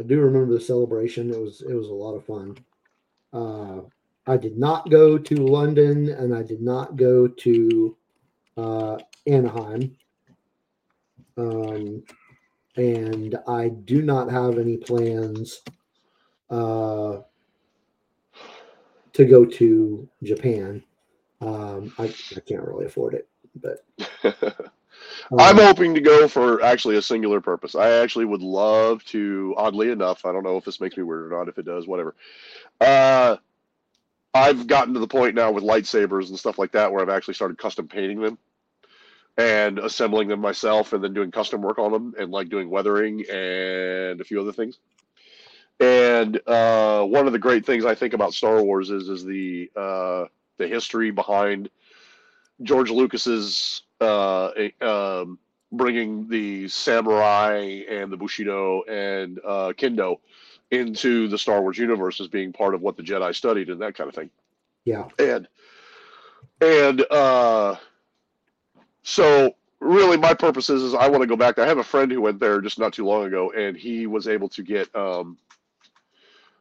[0.00, 1.30] I do remember the celebration.
[1.30, 2.56] It was it was a lot of fun.
[3.34, 3.82] Uh,
[4.26, 7.96] I did not go to London, and I did not go to
[8.56, 9.94] uh, Anaheim.
[11.36, 12.02] Um,
[12.76, 15.60] and I do not have any plans
[16.48, 17.18] uh,
[19.12, 20.82] to go to Japan.
[21.42, 23.28] Um, I, I can't really afford it.
[23.54, 23.84] But
[25.38, 27.74] I'm um, hoping to go for actually a singular purpose.
[27.74, 31.32] I actually would love to, oddly enough, I don't know if this makes me weird
[31.32, 31.48] or not.
[31.48, 32.14] If it does, whatever.
[32.80, 33.36] Uh,
[34.32, 37.34] I've gotten to the point now with lightsabers and stuff like that where I've actually
[37.34, 38.38] started custom painting them
[39.36, 43.24] and assembling them myself and then doing custom work on them and like doing weathering
[43.30, 44.78] and a few other things.
[45.80, 49.70] And uh, one of the great things I think about Star Wars is is the
[49.74, 50.26] uh,
[50.58, 51.70] the history behind
[52.62, 55.38] George Lucas's uh, a- um,
[55.72, 60.18] bringing the samurai and the bushido and uh, kendo
[60.70, 63.94] into the Star Wars universe as being part of what the Jedi studied and that
[63.94, 64.30] kind of thing.
[64.84, 65.48] yeah, And
[66.60, 67.76] and uh,
[69.02, 71.58] so really my purpose is, is I want to go back.
[71.58, 74.28] I have a friend who went there just not too long ago, and he was
[74.28, 75.38] able to get um,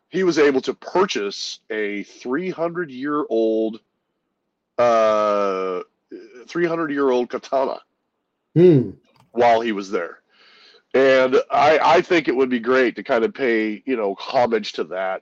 [0.10, 3.80] he was able to purchase a 300 year old
[4.78, 5.82] uh
[6.50, 7.80] 300 year old katana
[8.56, 8.92] Hmm.
[9.32, 10.20] while he was there.
[10.94, 14.74] And I, I think it would be great to kind of pay, you know, homage
[14.74, 15.22] to that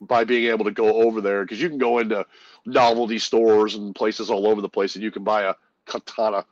[0.00, 2.26] by being able to go over there because you can go into
[2.66, 5.54] novelty stores and places all over the place and you can buy a
[5.86, 6.44] katana.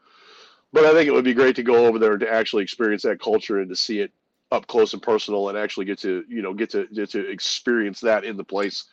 [0.73, 3.03] But I think it would be great to go over there and to actually experience
[3.03, 4.13] that culture and to see it
[4.53, 8.01] up close and personal and actually get to, you know, get to get to experience
[8.01, 8.85] that in the place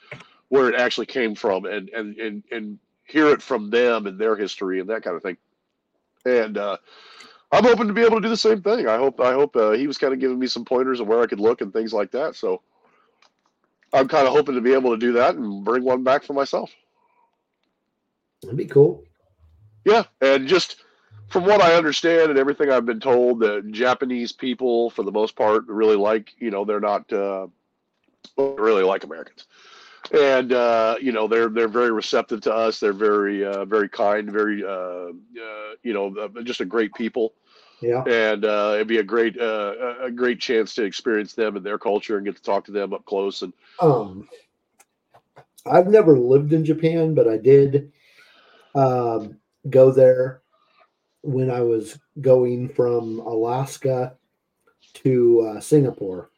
[0.49, 2.79] where it actually came from and and and, and
[3.13, 5.37] hear it from them and their history and that kind of thing.
[6.25, 6.77] And uh
[7.53, 8.87] I'm hoping to be able to do the same thing.
[8.87, 9.19] I hope.
[9.21, 11.39] I hope uh, he was kind of giving me some pointers of where I could
[11.39, 12.35] look and things like that.
[12.35, 12.63] So
[13.93, 16.33] I'm kind of hoping to be able to do that and bring one back for
[16.33, 16.71] myself.
[18.41, 19.03] That'd be cool.
[19.85, 20.77] Yeah, and just
[21.27, 25.35] from what I understand and everything I've been told, the Japanese people, for the most
[25.35, 26.33] part, really like.
[26.39, 27.45] You know, they're not uh,
[28.35, 29.45] really like Americans,
[30.13, 32.79] and uh, you know they're they're very receptive to us.
[32.79, 34.67] They're very uh, very kind, very uh,
[35.09, 35.11] uh,
[35.83, 37.33] you know uh, just a great people.
[37.81, 38.01] Yeah.
[38.07, 41.65] and uh, it'd be a great uh, a- a great chance to experience them and
[41.65, 44.29] their culture and get to talk to them up close and Um,
[45.65, 47.91] I've never lived in Japan, but I did
[48.73, 49.37] um,
[49.69, 50.43] go there
[51.23, 54.15] when I was going from Alaska
[54.95, 56.29] to uh, Singapore.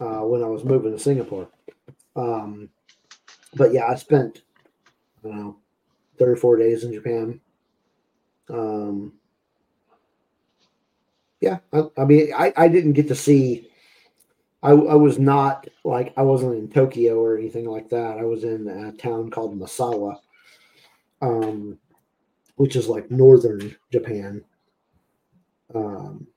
[0.00, 1.48] Uh, when I was moving to Singapore,
[2.16, 2.68] um,
[3.54, 4.42] but yeah, I spent
[5.24, 5.56] I don't know
[6.20, 7.40] or four days in Japan.
[8.48, 9.12] Um,
[11.40, 13.72] yeah, I, I mean, I, I didn't get to see
[14.62, 18.18] I, I was not like I wasn't in Tokyo or anything like that.
[18.18, 20.18] I was in a town called Misawa,
[21.20, 21.78] um,
[22.56, 24.44] which is like northern Japan.
[25.74, 26.28] Um,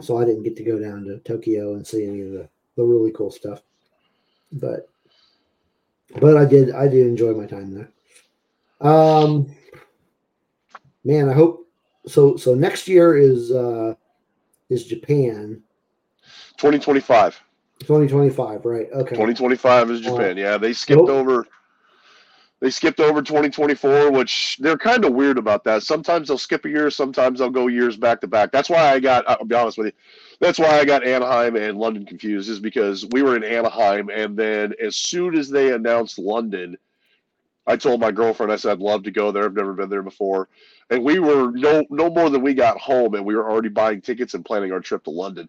[0.00, 2.82] so I didn't get to go down to Tokyo and see any of the, the
[2.82, 3.62] really cool stuff,
[4.52, 4.88] but
[6.20, 7.90] but I did I did enjoy my time there.
[8.80, 9.54] Um,
[11.04, 11.68] man, I hope
[12.06, 12.36] so.
[12.36, 13.94] So next year is uh,
[14.68, 15.62] is Japan.
[16.58, 17.42] 2025
[17.80, 18.88] 2025, right?
[18.92, 19.10] Okay.
[19.10, 21.10] 2025 is japan yeah they skipped Nope.
[21.10, 21.46] over
[22.60, 26.68] they skipped over 2024 which they're kind of weird about that sometimes they'll skip a
[26.70, 29.76] year sometimes they'll go years back to back that's why i got i'll be honest
[29.76, 29.92] with you
[30.40, 34.36] that's why i got anaheim and london confused is because we were in anaheim and
[34.36, 36.76] then as soon as they announced london
[37.66, 39.44] i told my girlfriend i said i'd love to go there.
[39.44, 40.48] I've never been there before.
[40.90, 44.00] And we were no no more than we got home and we were already buying
[44.00, 45.48] tickets and planning our trip to london.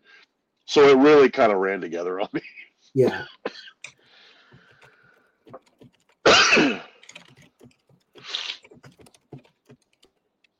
[0.66, 2.42] So it really kind of ran together on me.
[2.94, 3.24] Yeah.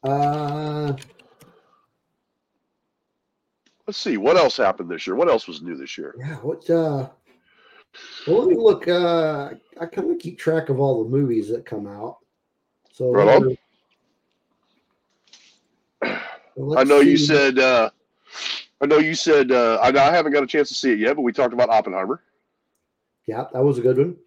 [0.04, 0.94] Uh,
[3.88, 5.16] Let's see what else happened this year.
[5.16, 6.14] What else was new this year?
[6.20, 6.36] yeah.
[6.36, 6.70] What?
[6.70, 7.08] Uh,
[8.28, 8.86] well, let me look.
[8.88, 12.18] Uh, I kind of keep track of all the movies that come out.
[12.92, 13.58] So Right.
[16.02, 17.60] I know you said.
[17.60, 17.90] Uh,
[18.82, 19.52] I know you said.
[19.52, 21.70] Uh, I, I haven't got a chance to see it yet, but we talked about
[21.70, 22.22] Oppenheimer.
[23.26, 24.18] Yeah, that was a good one.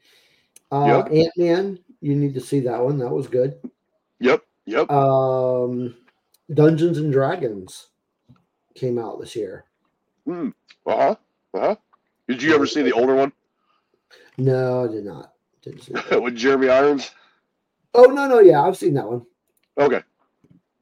[0.73, 2.99] Uh, Ant Man, you need to see that one.
[2.99, 3.59] That was good.
[4.21, 4.43] Yep.
[4.67, 4.91] Yep.
[4.91, 5.97] Um,
[6.55, 7.90] Dungeons and Dragons
[8.75, 9.65] came out this year.
[10.29, 10.51] Uh
[10.87, 11.15] huh.
[11.55, 11.77] Uh huh.
[12.29, 13.33] Did you ever see the older one
[14.39, 15.33] No, I did not.
[15.63, 16.23] Didn't see that.
[16.23, 17.11] with Jeremy Irons?
[17.95, 19.27] oh no, no, yeah, I've seen that one.
[19.79, 20.03] Okay.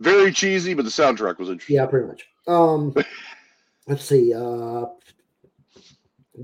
[0.01, 1.77] Very cheesy, but the soundtrack was interesting.
[1.77, 2.29] Yeah, pretty much.
[2.47, 2.95] Um,
[3.87, 4.33] let's see.
[4.35, 4.87] Uh,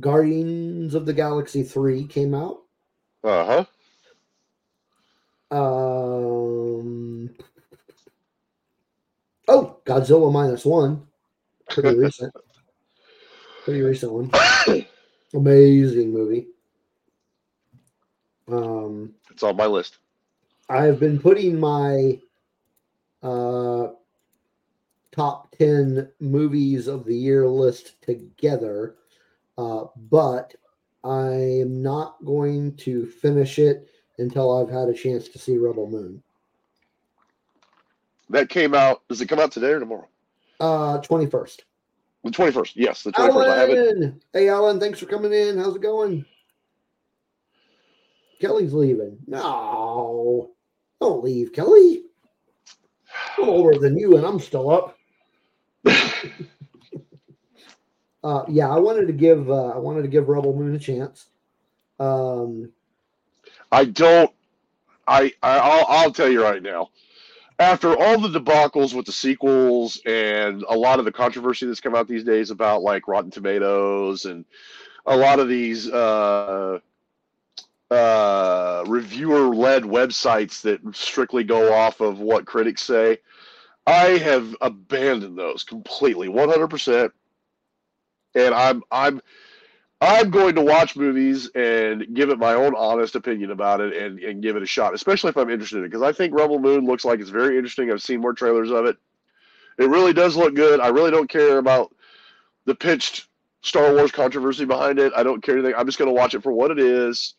[0.01, 2.63] Guardians of the Galaxy three came out.
[3.23, 3.65] Uh huh.
[5.57, 7.31] Um,
[9.47, 11.07] oh, Godzilla minus one.
[11.75, 12.33] Pretty recent.
[13.65, 14.31] Pretty recent one.
[15.35, 16.47] Amazing movie.
[18.49, 19.99] Um, It's on my list.
[20.69, 22.21] I've been putting my
[23.23, 23.89] uh,
[25.13, 28.97] top 10 movies of the year list together,
[29.59, 30.55] uh, but
[31.03, 33.89] I am not going to finish it
[34.19, 36.23] until I've had a chance to see Rebel Moon.
[38.31, 39.03] That came out.
[39.09, 40.09] Does it come out today or tomorrow?
[40.65, 41.61] Uh, 21st.
[42.25, 42.75] The twenty first.
[42.75, 43.51] Yes, the twenty first.
[43.51, 44.15] I have it.
[44.33, 45.59] Hey, Alan, thanks for coming in.
[45.59, 46.25] How's it going?
[48.41, 49.19] Kelly's leaving.
[49.27, 50.53] No,
[51.03, 52.05] don't leave, Kelly.
[53.37, 54.97] I'm older than you, and I'm still up.
[58.25, 61.27] uh, yeah, I wanted to give uh, I wanted to give Rebel Moon a chance.
[62.01, 62.73] Um,
[63.71, 64.31] I don't.
[65.07, 66.89] I, I I'll, I'll tell you right now.
[67.59, 71.95] After all the debacles with the sequels and a lot of the controversy that's come
[71.95, 74.45] out these days about like Rotten Tomatoes and
[75.07, 76.81] a lot of these uh,
[77.91, 83.19] uh, reviewer-led websites that strictly go off of what critics say,
[83.87, 87.13] I have abandoned those completely, one hundred percent.
[88.35, 89.21] And I'm I'm
[90.05, 94.19] I'm going to watch movies and give it my own honest opinion about it and,
[94.19, 95.89] and give it a shot, especially if I'm interested in it.
[95.89, 97.91] Because I think Rebel Moon looks like it's very interesting.
[97.91, 98.99] I've seen more trailers of it.
[99.79, 100.81] It really does look good.
[100.81, 101.95] I really don't care about
[102.67, 103.29] the pitched
[103.63, 105.13] Star Wars controversy behind it.
[105.17, 105.75] I don't care anything.
[105.75, 107.35] I'm just going to watch it for what it is,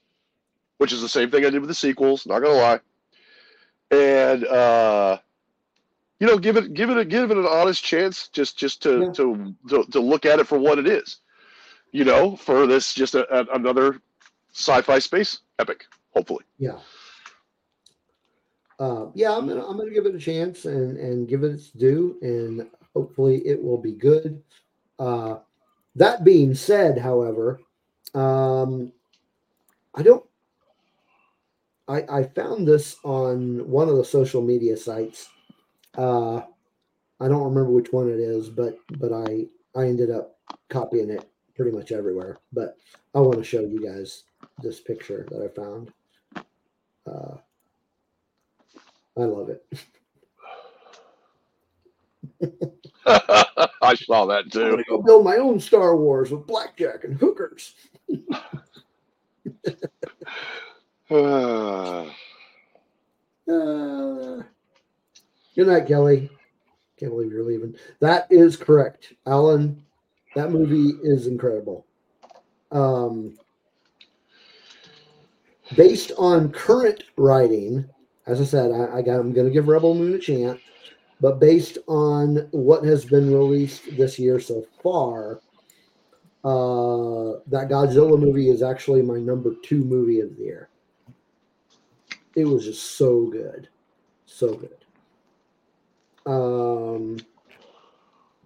[0.77, 2.25] which is the same thing I did with the sequels.
[2.25, 2.79] Not going to lie.
[3.91, 5.19] And uh,
[6.19, 9.01] you know, give it give it a give it an honest chance, just just to
[9.01, 9.11] Yeah.
[9.11, 11.19] to, to to look at it for what it is
[11.95, 14.01] you know, for this just a, a, another
[14.51, 16.43] sci-fi space epic, hopefully.
[16.57, 16.77] yeah,
[18.79, 21.69] uh, yeah, I'm gonna I'm gonna give it a chance and and give it its
[21.69, 24.43] due, and hopefully it will be good.
[24.99, 25.37] Uh,
[25.95, 27.61] that being said, however,
[28.13, 28.91] um,
[29.95, 30.25] I don't.
[31.87, 35.29] I I found this on one of the social media sites.
[35.97, 36.41] Uh,
[37.21, 40.37] I don't remember which one it is, but but I I ended up
[40.69, 42.37] copying it pretty much everywhere.
[42.53, 42.77] But
[43.13, 44.23] I want to show you guys
[44.61, 45.91] this picture that I found.
[47.07, 47.37] Uh,
[49.17, 49.65] I love it.
[53.05, 54.63] I saw that too.
[54.63, 57.75] I'm gonna go build my own Star Wars with blackjack and hookers.
[63.47, 64.41] Uh,
[65.55, 66.31] good night, Kelly.
[66.97, 67.75] Can't believe you're leaving.
[67.99, 69.83] That is correct, Alan.
[70.35, 71.85] That movie is incredible.
[72.71, 73.37] Um,
[75.75, 77.85] based on current writing,
[78.27, 79.19] as I said, I, I got.
[79.19, 80.59] I'm going to give Rebel Moon a chance,
[81.21, 85.39] but based on what has been released this year so far,
[86.43, 90.69] uh, that Godzilla movie is actually my number two movie of the year.
[92.35, 93.69] It was just so good,
[94.25, 94.85] so good.
[96.25, 97.17] Um,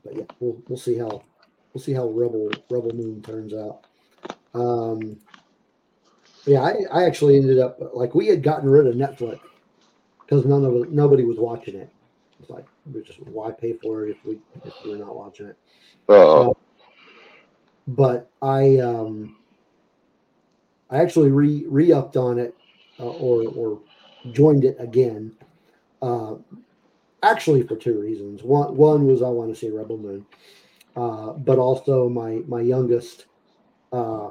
[0.04, 1.24] but yeah, we'll we'll see how
[1.74, 3.86] we'll see how Rebel Rebel Moon turns out.
[4.54, 5.18] Um,
[6.46, 9.40] yeah, I, I actually ended up like we had gotten rid of Netflix
[10.22, 11.90] because none of nobody was watching it.
[12.40, 15.58] It's like we just why pay for it if we if we're not watching it.
[16.10, 16.52] uh,
[17.88, 19.38] But I um
[20.90, 22.56] I actually re re upped on it
[23.00, 23.80] uh, or or
[24.32, 25.34] joined it again.
[26.02, 26.36] Uh,
[27.24, 28.44] actually for two reasons.
[28.44, 30.26] One one was I want to see Rebel Moon,
[30.96, 33.26] uh, but also my my youngest
[33.92, 34.30] uh,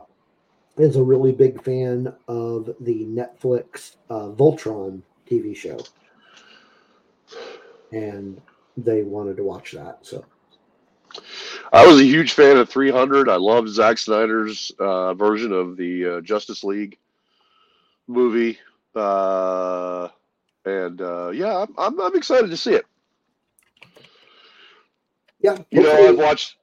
[0.77, 5.79] is a really big fan of the Netflix uh, Voltron TV show,
[7.93, 8.41] and
[8.77, 9.99] they wanted to watch that.
[10.03, 10.25] So
[11.73, 13.29] I was a huge fan of 300.
[13.29, 16.99] I loved Zack Snyder's uh, version of the uh, Justice League
[18.07, 18.59] movie,
[18.95, 20.09] uh,
[20.65, 22.87] and uh, yeah, I'm, I'm I'm excited to see it.
[25.41, 26.57] Yeah, You know, I've watched.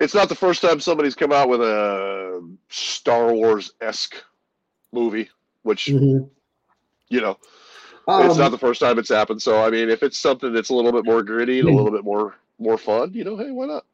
[0.00, 4.22] It's not the first time somebody's come out with a Star Wars esque
[4.92, 5.28] movie,
[5.62, 6.30] which Mhm.
[7.08, 7.36] you know
[8.06, 9.42] Um, it's not the first time it's happened.
[9.42, 11.90] So I mean, if it's something that's a little bit more gritty and a little
[11.90, 13.84] bit more more fun, you know, hey, why not?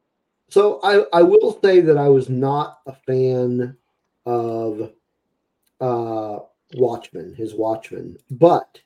[0.51, 3.77] So I, I will say that I was not a fan
[4.27, 4.93] of
[5.81, 6.39] uh,
[6.75, 8.17] Watchmen, his Watchmen.
[8.31, 8.81] But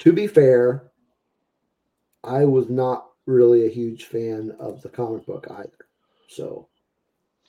[0.00, 0.90] to be fair,
[2.22, 5.86] I was not really a huge fan of the comic book either.
[6.28, 6.68] So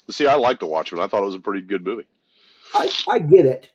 [0.09, 1.01] See, I like The Watchmen.
[1.01, 2.07] I thought it was a pretty good movie.
[2.73, 3.69] I, I get it.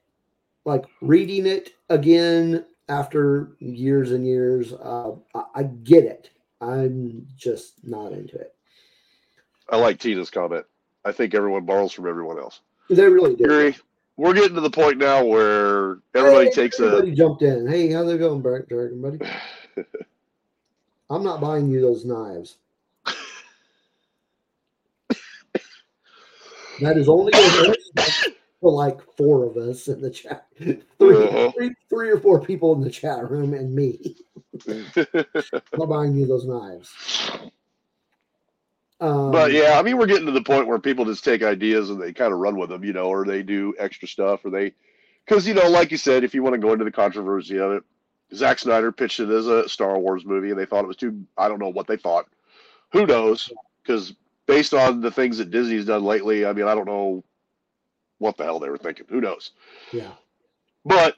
[0.64, 6.30] Like reading it again after years and years, uh, I, I get it.
[6.60, 8.54] I'm just not into it.
[9.68, 10.64] I like Tina's comment.
[11.04, 12.60] I think everyone borrows from everyone else.
[12.88, 13.44] They really do.
[13.44, 13.76] Yuri,
[14.16, 17.66] we're getting to the point now where everybody Hey, takes everybody jumped in.
[17.66, 19.18] Hey, how's it going, Dragon, buddy?
[21.12, 22.56] I'm not buying you those knives.
[26.80, 27.32] that is only
[28.60, 30.46] for like four of us in the chat.
[30.58, 31.52] Three, Uh-huh.
[31.54, 34.16] three, three or four people in the chat room and me.
[34.68, 34.86] I'm
[35.76, 36.90] not buying you those knives.
[39.00, 41.90] Um, but yeah, I mean, we're getting to the point where people just take ideas
[41.90, 44.50] and they kind of run with them, you know, or they do extra stuff, or
[44.50, 44.72] they,
[45.26, 47.72] because you know, like you said, if you want to go into the controversy of
[47.72, 47.82] it,
[48.34, 51.24] Zack Snyder pitched it as a Star Wars movie, and they thought it was too.
[51.36, 52.26] I don't know what they thought.
[52.92, 53.50] Who knows?
[53.82, 54.14] Because
[54.46, 57.24] based on the things that Disney's done lately, I mean, I don't know
[58.18, 59.06] what the hell they were thinking.
[59.08, 59.50] Who knows?
[59.92, 60.12] yeah,
[60.84, 61.16] But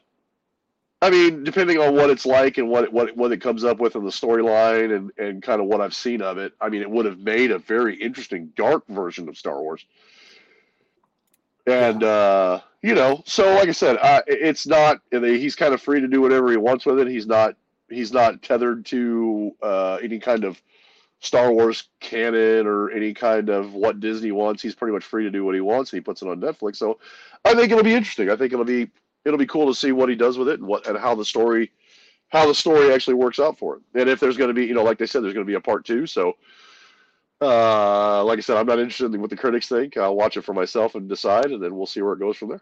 [1.03, 3.62] I mean, depending on what it's like and what it, what it- what it comes
[3.62, 6.69] up with in the storyline and and kind of what I've seen of it, I
[6.70, 9.85] mean, it would have made a very interesting dark version of Star Wars.
[11.66, 15.01] And uh, you know, so like I said, I, it's not.
[15.11, 17.09] He's kind of free to do whatever he wants with it.
[17.09, 17.57] He's not.
[17.89, 20.61] He's not tethered to uh, any kind of
[21.20, 24.62] Star Wars canon or any kind of what Disney wants.
[24.62, 25.93] He's pretty much free to do what he wants.
[25.93, 26.77] And he puts it on Netflix.
[26.77, 26.99] So
[27.45, 28.31] I think it'll be interesting.
[28.31, 28.91] I think it'll be
[29.24, 31.24] it'll be cool to see what he does with it and what and how the
[31.24, 31.70] story
[32.28, 33.85] how the story actually works out for him.
[33.95, 35.55] And if there's going to be, you know, like they said, there's going to be
[35.55, 36.07] a part two.
[36.07, 36.36] So,
[37.40, 39.97] uh, like I said, I'm not interested in what the critics think.
[39.97, 42.51] I'll watch it for myself and decide, and then we'll see where it goes from
[42.51, 42.61] there.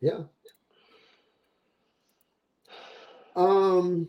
[0.00, 0.20] yeah.
[3.34, 4.08] Um,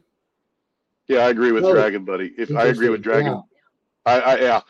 [1.07, 2.33] Yeah, I agree with Oh, Dragon, buddy.
[2.37, 3.01] If I agree with.
[3.01, 3.41] Dragon,
[4.05, 4.61] I, I yeah,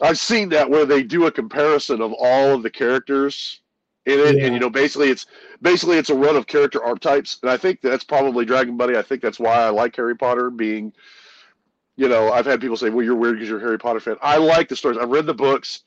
[0.00, 3.60] I've seen that where they do a comparison of all of the characters
[4.06, 4.44] in it, Yeah.
[4.46, 5.26] and you know, basically it's
[5.60, 8.96] basically it's a run of character archetypes, and I think that's probably Dragon Buddy.
[8.96, 10.92] I think that's why I like Harry Potter being,
[12.00, 14.16] you know, I've had people say, "Well, you're weird because you're a Harry Potter fan."
[14.22, 14.96] I like the stories.
[14.96, 15.80] I've read the books.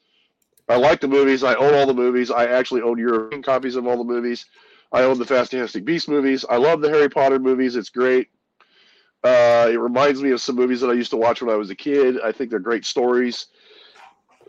[0.69, 1.43] I like the movies.
[1.43, 2.29] I own all the movies.
[2.29, 4.45] I actually own European copies of all the movies.
[4.91, 6.45] I own the Fantastic Beast movies.
[6.47, 7.75] I love the Harry Potter movies.
[7.75, 8.29] It's great.
[9.23, 11.71] Uh, it reminds me of some movies that I used to watch when I was
[11.71, 12.21] a kid.
[12.23, 13.47] I think they're great stories.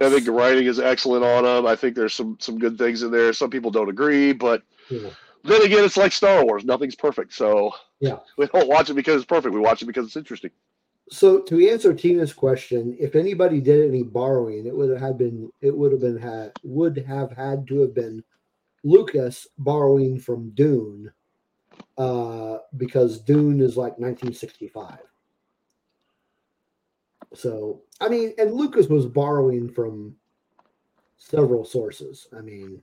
[0.02, 1.66] I think the writing is excellent on them.
[1.66, 3.32] I think there's some some good things in there.
[3.32, 5.08] Some people don't agree, but Yeah.
[5.44, 6.62] then again, it's like Star Wars.
[6.64, 8.18] Nothing's perfect, so Yeah.
[8.36, 9.54] we don't watch it because it's perfect.
[9.54, 10.50] We watch it because it's interesting.
[11.10, 15.76] So to answer Tina's question, if anybody did any borrowing, it would have been it
[15.76, 18.24] would have been had would have had to have been
[18.84, 21.12] Lucas borrowing from Dune,
[21.98, 24.98] uh, because Dune is like 1965.
[27.34, 30.16] So I mean, and Lucas was borrowing from
[31.18, 32.28] several sources.
[32.36, 32.82] I mean,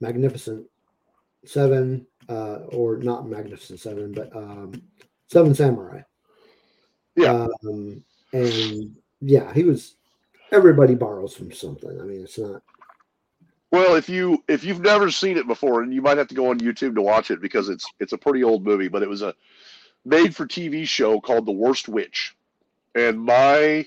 [0.00, 0.66] Magnificent
[1.44, 4.82] Seven, uh, or not Magnificent Seven, but um,
[5.28, 6.02] Seven Samurai.
[7.16, 7.46] Yeah.
[7.64, 9.96] Um, and yeah, he was.
[10.52, 12.00] Everybody borrows from something.
[12.00, 12.62] I mean, it's not.
[13.72, 16.50] Well, if you if you've never seen it before, and you might have to go
[16.50, 19.22] on YouTube to watch it because it's it's a pretty old movie, but it was
[19.22, 19.34] a
[20.04, 22.36] made for TV show called The Worst Witch.
[22.94, 23.86] And my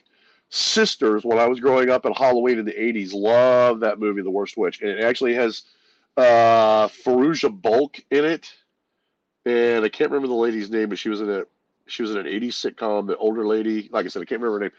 [0.50, 4.30] sisters, when I was growing up at Halloween in the '80s, loved that movie, The
[4.30, 5.64] Worst Witch, and it actually has
[6.18, 8.54] uh, Fairuza Balk in it,
[9.46, 11.44] and I can't remember the lady's name, but she was in a
[11.90, 13.08] she was in an '80s sitcom.
[13.08, 14.72] The older lady, like I said, I can't remember her name.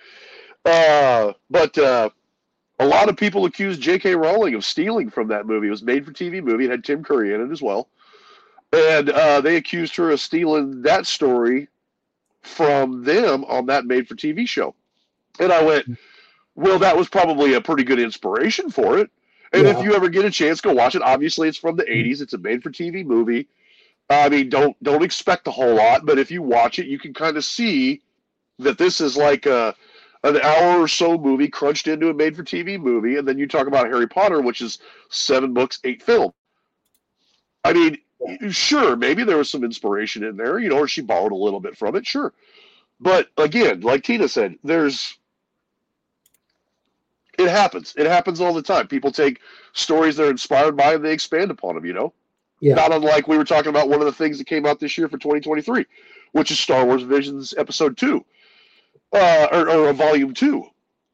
[0.65, 2.11] Uh, but uh,
[2.79, 4.15] a lot of people accused J.K.
[4.15, 5.69] Rowling of stealing from that movie.
[5.69, 6.65] It was made for TV movie.
[6.65, 7.89] It had Tim Curry in it as well,
[8.73, 11.69] and uh, they accused her of stealing that story
[12.43, 14.75] from them on that made for TV show.
[15.39, 15.87] And I went,
[16.55, 19.11] well, that was probably a pretty good inspiration for it.
[19.53, 19.79] And Yeah.
[19.79, 21.03] if you ever get a chance, go watch it.
[21.03, 22.21] Obviously, it's from the '80s.
[22.21, 23.49] It's a made for TV movie.
[24.11, 27.15] I mean, don't don't expect a whole lot, but if you watch it, you can
[27.15, 28.03] kind of see
[28.59, 29.75] that this is like a
[30.25, 33.47] an hour or so movie crunched into a made for TV movie, and then you
[33.47, 34.79] talk about Harry Potter, which is
[35.09, 36.33] seven books, eight film.
[37.65, 37.99] I mean,
[38.51, 41.61] sure, maybe there was some inspiration in there, you know, or she borrowed a little
[41.61, 42.35] bit from it, sure.
[42.99, 45.17] But again, like Tina said, there's
[47.39, 47.95] it happens.
[47.97, 48.89] It happens all the time.
[48.89, 49.41] People take
[49.73, 52.13] stories they're inspired by and they expand upon them, you know?
[52.61, 52.75] Yeah.
[52.75, 55.09] Not unlike we were talking about one of the things that came out this year
[55.09, 55.87] for 2023,
[56.33, 58.25] which is Star Wars Visions Episode 2
[59.13, 60.67] uh, or, or volume two.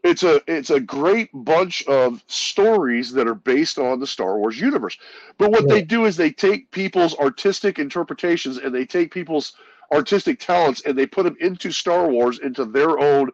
[0.04, 4.60] It's a it's a great bunch of stories that are based on the Star Wars
[4.60, 4.96] universe.
[5.36, 9.54] But what they do is they take people's artistic interpretations and they take people's
[9.92, 13.30] artistic talents and they put them into Star Wars into their own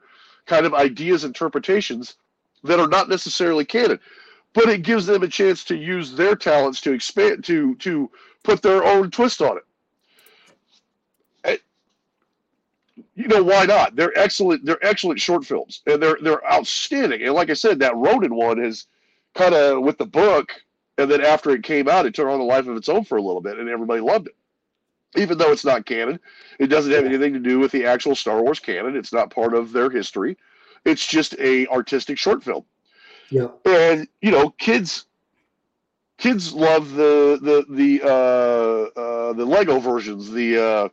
[0.46, 2.16] kind of ideas interpretations
[2.64, 4.00] that are not necessarily canon.
[4.54, 8.10] But it gives them a chance to use their talents to expand to to
[8.44, 9.64] put their own twist on it.
[11.44, 11.56] Eh,
[13.14, 13.96] you know why not?
[13.96, 14.64] They're excellent.
[14.64, 17.22] They're excellent short films, and they're they're outstanding.
[17.22, 18.86] And like I said, that Ronin one is
[19.34, 20.52] kind of with the book,
[20.98, 23.18] and then after it came out, it took on a life of its own for
[23.18, 24.36] a little bit, and everybody loved it.
[25.16, 26.18] even though it's not canon.
[26.58, 28.96] It doesn't have anything to do with the actual Star Wars canon.
[28.96, 30.36] It's not part of their history.
[30.84, 32.64] It's just a artistic short film.
[33.32, 33.48] Yeah.
[33.64, 35.06] And you know, kids
[36.18, 40.88] kids love the the the uh, uh, the Lego versions, the uh,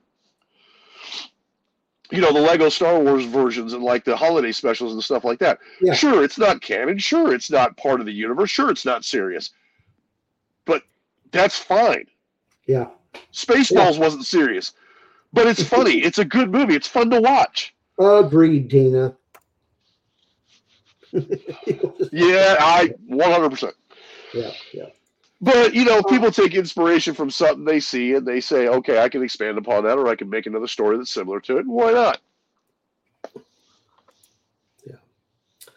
[2.11, 5.39] you know the Lego Star Wars versions, and like the holiday specials and stuff like
[5.39, 5.59] that.
[5.81, 5.93] Yeah.
[5.93, 6.97] Sure, it's not canon.
[6.97, 8.49] Sure, it's not part of the universe.
[8.49, 9.51] Sure, it's not serious.
[10.63, 10.83] But
[11.31, 12.05] that's fine.
[12.67, 12.87] Yeah.
[13.33, 14.71] Spaceballs wasn't serious,
[15.33, 15.95] but it's funny.
[16.03, 16.75] it's a good movie.
[16.75, 17.75] It's fun to watch.
[17.99, 19.13] Agreed, Tina.
[22.11, 23.73] Yeah, I 100%.
[24.33, 24.85] yeah, yeah.
[25.41, 29.07] But you know, people take inspiration from something they see and they say, "Okay, I
[29.07, 31.93] can expand upon that, or I can make another story that's similar to it." Why
[31.93, 32.19] not?
[34.85, 34.95] Yeah.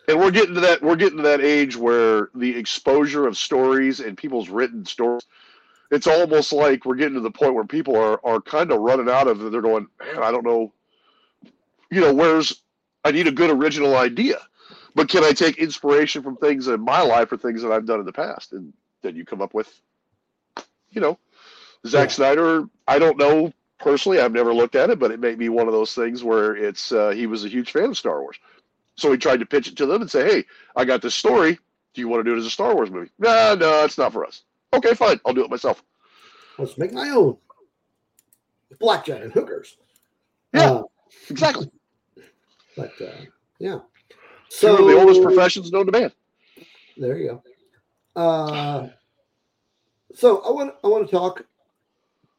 [0.09, 0.83] And we're getting to that.
[0.83, 5.23] We're getting to that age where the exposure of stories and people's written stories.
[5.93, 9.09] It's almost like we're getting to the point where people are are kind of running
[9.09, 9.45] out of.
[9.45, 9.53] it.
[9.53, 10.73] They're going, "Man, I don't know."
[11.91, 12.63] You know, where's
[13.05, 14.39] I need a good original idea,
[14.95, 18.01] but can I take inspiration from things in my life or things that I've done
[18.01, 18.53] in the past?
[18.53, 19.69] And then you come up with,
[20.91, 21.19] you know,
[21.87, 22.15] Zack Yeah.
[22.15, 22.65] Snyder.
[22.87, 24.21] I don't know personally.
[24.21, 26.93] I've never looked at it, but it may be one of those things where it's
[26.93, 28.37] uh, he was a huge fan of Star Wars,
[28.97, 30.45] so he tried to pitch it to them and say, "Hey,
[30.77, 31.59] I got this story.
[31.95, 34.13] Do you want to do it as a Star Wars movie?" No, no, it's not
[34.13, 34.45] for us.
[34.73, 35.21] Okay, fine.
[35.27, 35.83] I'll do it myself.
[36.59, 37.37] Let's make my own.
[38.79, 39.77] Blackjack and hookers.
[40.55, 40.71] Yeah.
[40.71, 40.83] Uh,
[41.29, 41.71] Exactly.
[42.77, 43.25] but uh,
[43.59, 43.81] yeah.
[44.59, 46.13] Two of the oldest professions known to man.
[46.97, 48.21] There you go.
[48.21, 48.89] Uh,
[50.15, 51.45] so I want I want to talk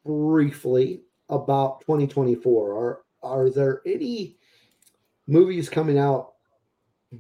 [0.06, 2.78] briefly about 2024.
[2.78, 4.38] Are are there any
[5.28, 6.34] movies coming out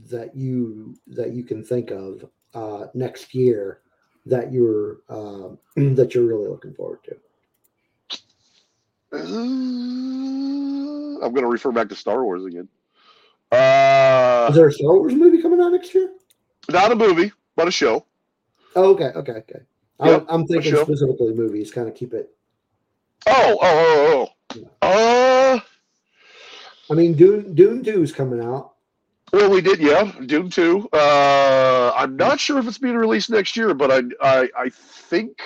[0.10, 3.80] that you that you can think of uh, next year
[4.26, 7.16] that you're uh, that you're really looking forward to?
[9.14, 9.18] Uh,
[11.24, 12.68] I'm going to refer back to Star Wars again.
[13.54, 16.12] Uh, Is there a Star Wars movie coming out next year?
[16.70, 18.06] not a movie, but a show.
[18.76, 19.60] Oh, okay, okay, okay.
[20.00, 21.72] I, Yep, I'm thinking specifically movies.
[21.72, 22.36] Kind of keep it.
[23.28, 25.56] Oh, oh, oh, oh.
[25.56, 25.60] Uh,
[26.90, 28.74] I mean, Dune Dune Two is coming out.
[29.32, 30.90] well, we did, yeah, Dune Two.
[30.92, 35.42] Uh, I'm not sure if it's being released next year, but I, I, I think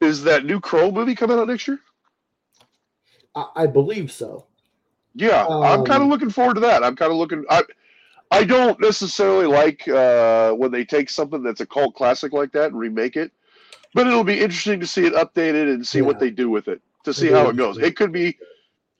[0.00, 1.78] is that new Crow movie coming out next year?
[3.34, 4.46] I, I believe so.
[5.14, 6.84] Yeah, I'm kind of Um, looking forward to that.
[6.84, 7.44] I'm kind of looking.
[7.50, 7.62] I,
[8.30, 12.70] I don't necessarily like uh, when they take something that's a cult classic like that
[12.70, 13.32] and remake it,
[13.92, 16.80] but it'll be interesting to see it updated and see what they do with it
[17.04, 17.78] to see It'll how it goes.
[17.78, 18.38] It could be,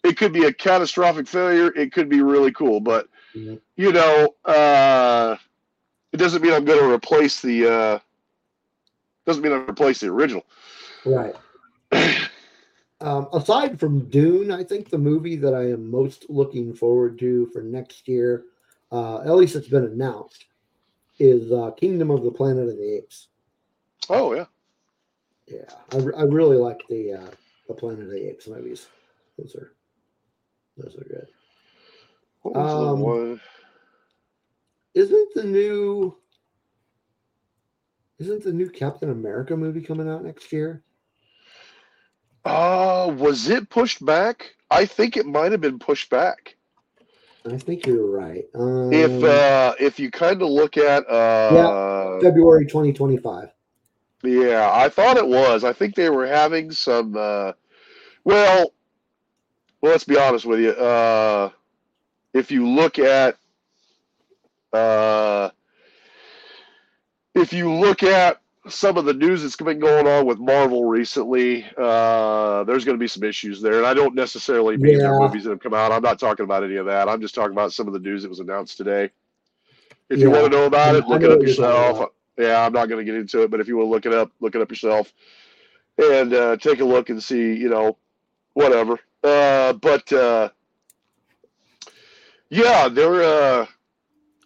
[0.02, 1.72] it could be a catastrophic failure.
[1.76, 3.60] It could be really cool, but Mhm.
[3.76, 5.36] you know, uh,
[6.12, 7.70] it doesn't mean I'm going to replace the.
[7.72, 7.98] Uh,
[9.26, 10.44] doesn't mean I'm replace the original.
[11.04, 11.36] Right.
[13.00, 17.46] Um, aside from Dune, I think the movie that I am most looking forward to
[17.52, 18.44] for next year,
[18.92, 20.46] uh, at least it's been announced,
[21.18, 23.28] is uh, Kingdom of the Planet of the Apes.
[24.08, 24.46] Oh yeah,
[25.46, 27.30] Yeah, I, I really like the uh,
[27.68, 28.86] the Planet of the Apes movies.
[29.38, 29.72] Those are
[30.76, 31.26] those are good.
[32.42, 33.40] what was the Um, one?
[34.94, 36.16] Isn't the new
[38.18, 40.82] isn't the new Captain America movie coming out next year?
[42.44, 44.54] Uh, was it pushed back?
[44.70, 46.56] I think it might have been pushed back.
[47.46, 48.44] I think you're right.
[48.54, 53.48] Um, if uh if you kind of look at uh yeah, February 2025.
[54.22, 57.52] yeah i thought it was i think they were having some uh
[58.24, 58.72] well
[59.80, 61.50] well let's be honest with you uh
[62.34, 63.36] if you look at
[64.72, 65.50] uh
[67.34, 71.64] if you look at some of the news that's been going on with Marvel recently,
[71.78, 73.78] uh, there's going to be some issues there.
[73.78, 75.18] And I don't necessarily mean their Yeah.
[75.18, 75.92] movies that have come out.
[75.92, 77.08] I'm not talking about any of that.
[77.08, 79.10] I'm just talking about some of the news that was announced today.
[80.10, 82.10] If you want to know about it, look it up what you're talking yourself.
[82.36, 84.14] Yeah, I'm not going to get into it, but if you want to look it
[84.14, 85.12] up, look it up yourself
[85.98, 87.96] and uh, take a look and see, you know,
[88.54, 88.98] whatever.
[89.22, 90.48] Uh, but uh,
[92.48, 93.68] yeah, they're.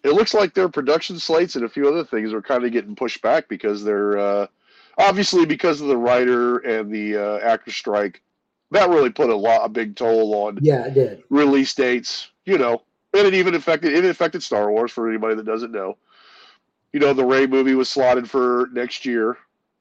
[0.05, 2.95] It looks like their production slates and a few other things are kind of getting
[2.95, 4.47] pushed back because they're uh,
[4.99, 8.21] obviously because of the writer and the uh, actor strike.
[8.69, 11.23] That really put a lot a big toll on Yeah, it did.
[11.29, 12.83] release dates, you know,
[13.13, 15.97] and it even affected it affected Star Wars for anybody that doesn't know.
[16.93, 19.37] You know, the Rey movie was slotted for next year,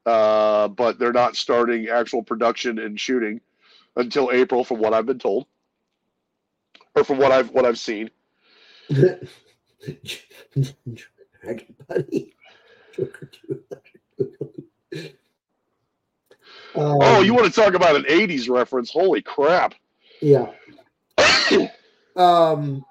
[0.06, 3.42] uh, but they're not starting actual production and shooting
[3.96, 5.46] until April, from what I've been told,
[6.94, 8.10] or from what I've what I've seen.
[11.42, 12.34] Dragon Buddy.
[12.94, 13.62] Joker two.
[16.74, 18.90] oh, Um, you want to talk about an '80s reference?
[18.90, 19.74] Holy crap!
[20.20, 20.50] Yeah.
[22.16, 22.84] um,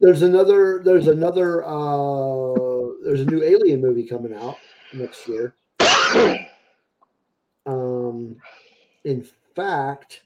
[0.00, 0.80] there's another.
[0.84, 1.64] There's another.
[1.64, 4.56] Uh, there's a new Alien movie coming out
[4.92, 5.54] next year.
[7.66, 8.36] Um,
[9.04, 10.22] in fact,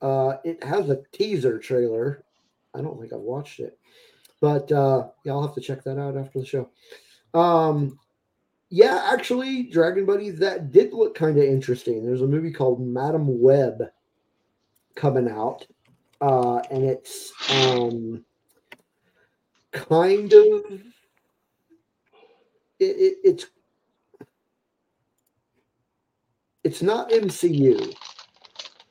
[0.00, 2.24] uh, it has a teaser trailer.
[2.74, 3.78] I don't think I've watched it,
[4.40, 6.70] but uh, yeah, I'll have to check that out after the show.
[7.34, 7.98] Um,
[8.70, 12.04] yeah, actually, Dragon Buddy, that did look kind of interesting.
[12.04, 13.82] There's a movie called Madame Web
[14.94, 15.66] coming out,
[16.20, 18.24] uh, and it's um,
[19.72, 20.64] kind of
[22.78, 23.46] it, it, it's
[26.64, 27.94] it's not MCU,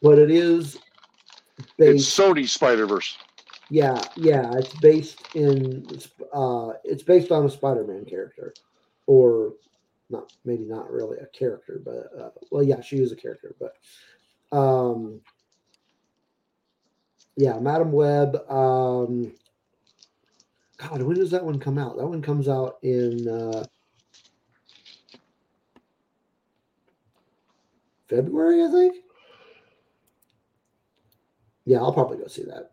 [0.02, 0.78] but it is
[1.78, 2.06] It's.
[2.06, 3.18] Sony Spider Verse.
[3.70, 5.86] Yeah, yeah, it's based in
[6.34, 8.54] uh, it's based on a Spider-Man character,
[9.06, 9.54] or
[10.10, 14.58] not maybe not really a character, but uh, well, yeah, she is a character, but
[14.58, 15.22] um,
[17.38, 18.38] yeah, Madame Web.
[18.50, 19.34] Um,
[20.78, 21.98] God, when does that one come out?
[21.98, 23.66] That one comes out in uh,
[28.10, 28.96] February, I think.
[31.66, 32.72] Yeah, I'll probably go see that.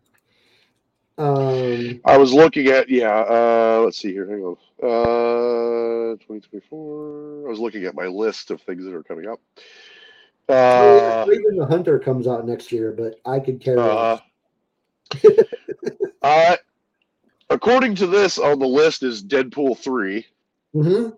[1.17, 3.09] Um, I was looking at yeah.
[3.19, 4.27] Uh, let's see here.
[4.29, 4.57] Hang on.
[4.81, 7.47] Uh, 2024.
[7.47, 9.39] I was looking at my list of things that are coming up.
[10.49, 14.21] oh, yeah, Uh, Kraven the Hunter comes out next year, but I could care less.
[16.21, 16.55] uh,
[17.49, 20.25] according to this on the list is Deadpool three.
[20.73, 21.09] hmm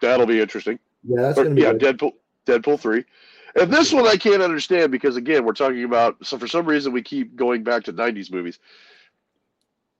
[0.00, 0.78] That'll be interesting.
[1.04, 1.98] Yeah, that's Or, gonna be yeah, good.
[1.98, 2.12] Deadpool.
[2.46, 3.04] Deadpool three.
[3.56, 6.92] And this one I can't understand because again we're talking about so for some reason
[6.92, 8.58] we keep going back to '90s movies.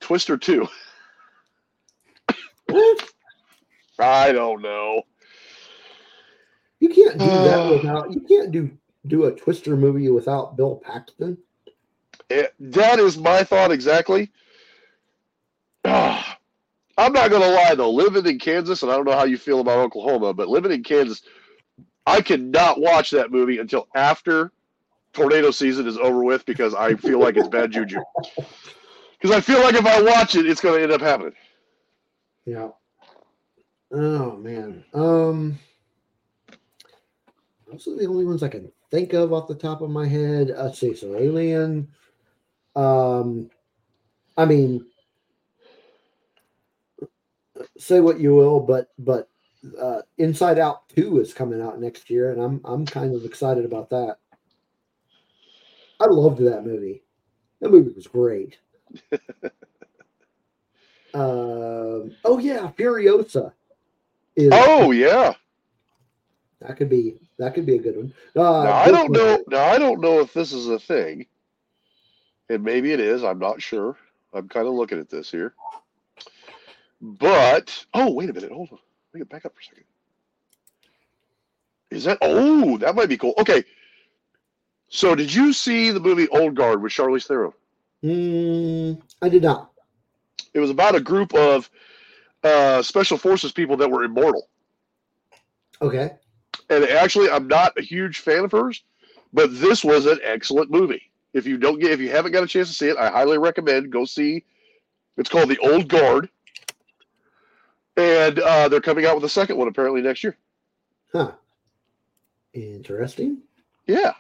[0.01, 0.69] Twister two.
[2.69, 3.09] What?
[3.99, 5.03] I don't know.
[6.81, 7.73] You can't do that Uh.
[7.77, 8.13] without.
[8.13, 8.71] You can't do
[9.07, 11.39] do a Twister movie without Bill Paxton.
[12.31, 14.31] It, that is my thought exactly.
[15.85, 17.91] I'm not going to lie, though.
[17.91, 20.83] Living in Kansas, and I don't know how you feel about Oklahoma, but living in
[20.83, 21.23] Kansas,
[22.07, 24.53] I cannot watch that movie until after
[25.13, 28.01] tornado season is over with because I feel like it's bad juju.
[29.21, 31.35] Because I feel like if I watch it, it's going to end up happening.
[32.45, 32.71] Yeah.
[33.93, 34.85] Oh man.
[34.95, 35.59] Um.
[37.71, 40.55] Those are the only ones I can think of off the top of my head.
[40.57, 40.95] Let's see.
[40.95, 41.89] So Alien.
[42.77, 43.51] Um.
[44.37, 44.87] I mean,
[47.77, 49.29] say what you will, but but
[49.81, 53.65] uh, Inside Out Two is coming out next year, and I'm I'm kind of excited
[53.65, 54.19] about that.
[56.01, 57.03] I loved that movie.
[57.61, 58.59] That movie was great.
[61.15, 63.53] Um, oh yeah, Furiosa.
[64.37, 65.35] Is, Oh, yeah.
[66.61, 68.15] that could be that could be a good one.
[68.37, 69.43] Uh, Now, I don't know.
[69.49, 71.27] Now, I don't know if this is a thing.
[72.49, 73.25] And maybe it is.
[73.25, 73.97] I'm not sure.
[74.33, 75.55] I'm kind of looking at this here.
[77.01, 78.51] But, oh, wait a minute.
[78.51, 78.79] Hold on.
[79.13, 79.85] Let me get back up for a second.
[81.91, 83.35] Is that, oh, that might be cool.
[83.39, 83.65] Okay.
[84.89, 87.53] So, did you see the movie Old Guard with Charlize Theron?
[88.05, 89.73] Mm, I did not.
[90.55, 91.69] It was about a group of
[92.45, 94.49] uh, special forces people that were immortal.
[95.81, 96.11] Okay.
[96.71, 98.83] and actually i'm not a huge fan of hers
[99.33, 101.03] but this was an excellent movie
[101.35, 103.39] if you don't get if you haven't got a chance to see it i highly
[103.39, 104.45] recommend go see
[105.19, 106.29] it's called the old guard
[107.97, 110.37] and uh, they're coming out with a second one apparently next year
[111.13, 111.31] Huh.
[112.55, 113.39] Interesting.
[113.87, 114.15] yeah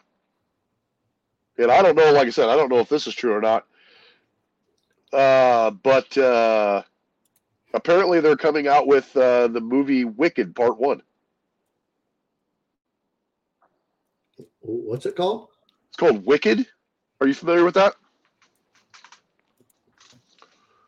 [1.59, 3.41] and i don't know like i said i don't know if this is true or
[3.41, 3.67] not
[5.13, 6.83] uh, but uh,
[7.75, 11.03] apparently they're coming out with uh, the movie wicked part one
[14.61, 15.49] What's it called?
[15.89, 16.67] it's called wicked
[17.21, 17.95] are you familiar with that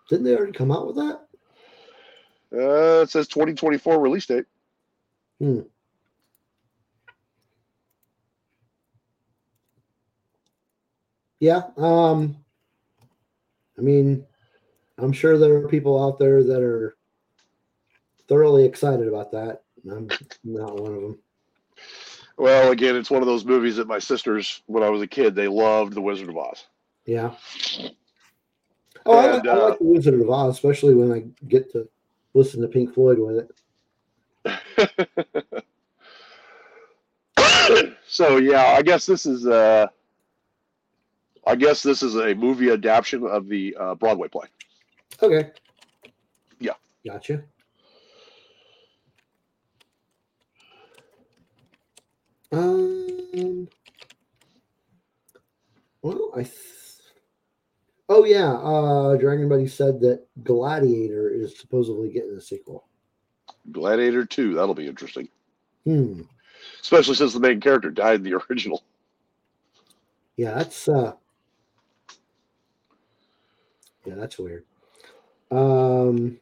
[0.08, 1.20] Didn't they already come out with that?
[2.52, 4.44] uh, it says 2024 release date
[5.38, 5.60] Hmm.
[11.38, 11.62] Yeah.
[11.78, 12.36] Um.
[13.80, 14.26] I mean,
[14.98, 16.96] I'm sure there are people out there that are
[18.28, 19.62] thoroughly excited about that.
[19.90, 20.10] I'm
[20.44, 21.18] not one of them.
[22.36, 25.34] Well, again, it's one of those movies that my sisters, when I was a kid,
[25.34, 26.66] they loved The Wizard of Oz.
[27.06, 27.34] Yeah.
[29.06, 31.72] Oh, I, like, And, I uh, like the Wizard of Oz, especially when I get
[31.72, 31.88] to
[32.34, 33.48] listen to Pink Floyd with
[34.44, 35.64] it.
[38.06, 39.86] so yeah, I guess this is uh
[41.46, 44.46] I guess this is a movie adaptation of the uh, Broadway play.
[45.22, 45.50] Okay.
[46.58, 46.74] Yeah.
[47.06, 47.42] Gotcha.
[52.52, 53.68] Um.
[56.02, 56.42] Well, I.
[56.42, 56.54] Th-
[58.08, 62.86] oh yeah, uh, Dragon Buddy said that Gladiator is supposedly getting a sequel.
[63.70, 64.54] Gladiator Two.
[64.54, 65.28] That'll be interesting.
[65.84, 66.22] Hmm.
[66.80, 68.82] Especially since the main character died in the original.
[70.36, 71.12] Yeah, that's uh,
[74.04, 74.64] yeah, that's weird.
[75.50, 76.38] Um.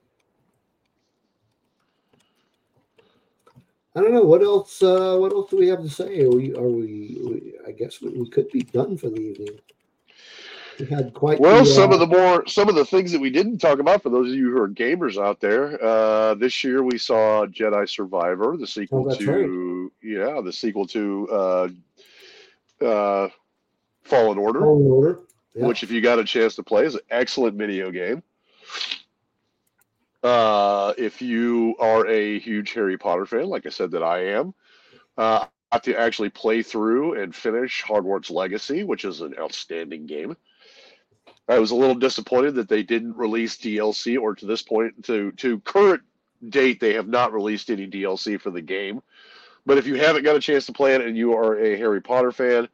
[3.97, 4.81] I don't know what else.
[4.81, 6.21] Uh, what else do we have to say?
[6.21, 6.55] Are we?
[6.55, 7.19] Are we?
[7.21, 9.59] we I guess we, we could be done for the evening.
[10.79, 11.41] We had quite.
[11.41, 13.81] Well, the, some uh, of the more some of the things that we didn't talk
[13.81, 15.83] about for those of you who are gamers out there.
[15.83, 21.29] Uh, this year we saw Jedi Survivor, the sequel Oh, to yeah, the sequel to
[21.33, 21.69] uh,
[22.85, 23.29] uh,
[24.05, 25.21] Fallen Order, Fallen Order.
[25.55, 25.67] Yeah.
[25.67, 28.23] which if you got a chance to play is an excellent video game.
[30.23, 34.53] Uh, if you are a huge Harry Potter fan, like I said that I am,
[35.17, 40.07] uh, I got to actually play through and finish Hogwarts Legacy, which is an outstanding
[40.07, 40.37] game.
[41.49, 45.33] I was a little disappointed that they didn't release DLC, or to this point, to
[45.33, 46.03] to current
[46.47, 49.03] date, they have not released any DLC for the game.
[49.65, 52.01] But if you haven't got a chance to play it and you are a Harry
[52.01, 52.69] Potter fan,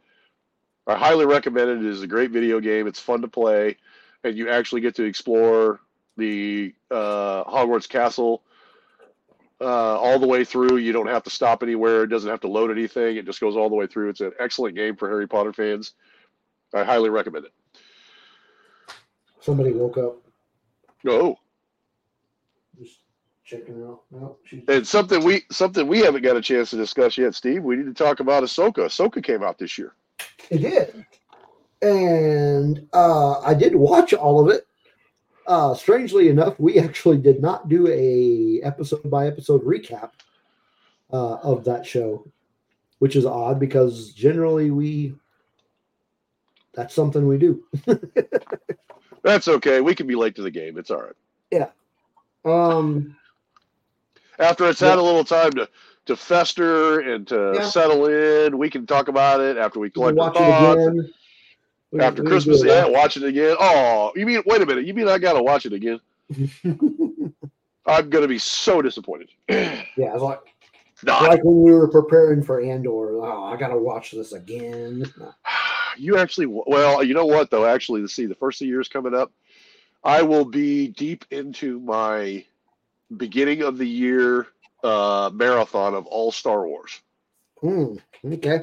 [0.86, 1.78] I highly recommend it.
[1.78, 2.86] It is a great video game.
[2.86, 3.76] It's fun to play,
[4.22, 5.80] and you actually get to explore
[6.16, 8.42] the uh, Hogwarts Castle
[9.60, 10.76] uh, all the way through.
[10.76, 12.02] You don't have to stop anywhere.
[12.02, 13.16] It doesn't have to load anything.
[13.16, 14.10] It just goes all the way through.
[14.10, 15.94] It's an excellent game for Harry Potter fans.
[16.74, 17.52] I highly recommend it.
[19.40, 20.16] Somebody woke up.
[21.06, 21.36] Oh,
[22.78, 23.00] Just
[23.44, 24.02] checking out.
[24.10, 27.62] No, she, and something we something we haven't got a chance to discuss yet, Steve.
[27.62, 28.86] We need to talk about Ahsoka.
[28.86, 29.94] Ahsoka came out this year.
[30.50, 31.06] It did,
[31.82, 34.66] and uh, I did watch all of it.
[35.46, 40.10] Uh, strangely enough, we actually did not do a episode by episode recap
[41.12, 42.26] uh, of that show,
[42.98, 45.14] which is odd because generally we
[46.74, 47.64] that's something we do.
[49.22, 49.80] That's okay.
[49.80, 50.76] We can be late to the game.
[50.76, 51.16] It's all right.
[51.50, 51.68] Yeah.
[52.44, 53.16] Um,
[54.38, 55.68] After it's had a little time to
[56.06, 57.68] to fester and to Yeah.
[57.68, 60.82] settle in, we can talk about it after we collect our thoughts.
[61.98, 63.56] After Christmas, yeah, watch it again.
[63.58, 64.84] Oh, you mean wait a minute?
[64.84, 66.00] You mean I gotta watch it again?
[67.86, 69.30] I'm gonna be so disappointed.
[69.48, 70.40] yeah, it's like
[71.04, 73.22] Not like when we were preparing for Andor.
[73.24, 75.04] Oh, I gotta watch this again.
[75.96, 77.64] you actually well, you know what though?
[77.66, 79.30] Actually, to see the first of the year is coming up.
[80.02, 82.44] I will be deep into my
[83.16, 84.48] beginning of the year
[84.84, 87.00] uh, marathon of all Star Wars.
[87.60, 87.96] Hmm.
[88.24, 88.60] Okay.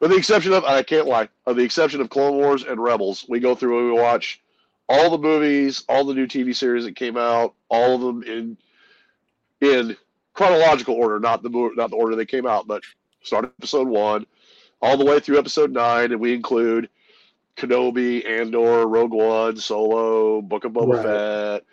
[0.00, 3.24] With the exception of, I can't lie, of the exception of Clone Wars and Rebels,
[3.28, 4.42] we go through and we watch
[4.88, 8.56] all the movies, all the new TV series that came out, all of them in
[9.60, 9.96] in
[10.34, 12.82] chronological order, not the not the order they came out, but
[13.22, 14.26] start episode one,
[14.82, 16.88] all the way through episode nine, and we include
[17.56, 21.02] Kenobi, Andor, Rogue One, Solo, Book of Boba Right.
[21.04, 21.64] Fett.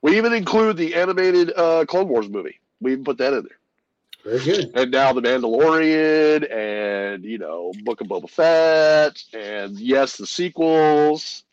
[0.00, 2.60] We even include the animated uh, Clone Wars movie.
[2.80, 3.58] We even put that in there
[4.24, 4.70] Very good.
[4.74, 11.44] and now the Mandalorian, and you know, Book of Boba Fett, and yes, the sequels.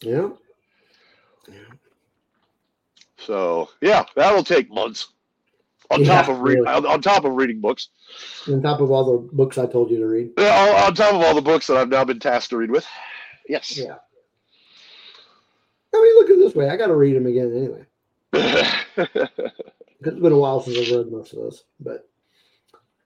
[0.00, 0.28] Yeah.
[1.48, 1.54] yeah.
[3.18, 5.08] So yeah, that'll take months.
[5.90, 6.76] On Yeah, top of reading, really.
[6.76, 7.88] on, on top of reading books,
[8.46, 10.30] On top of all the books I told you to read.
[10.36, 10.54] Yeah,
[10.84, 12.86] on, on top of all the books that I've now been tasked to read with.
[13.48, 13.74] Yes.
[13.78, 13.94] Yeah.
[15.94, 16.68] I mean, look at it this way.
[16.68, 17.86] I got to read them again anyway.
[20.00, 21.64] It's been a while since I've read most of those.
[21.80, 22.08] But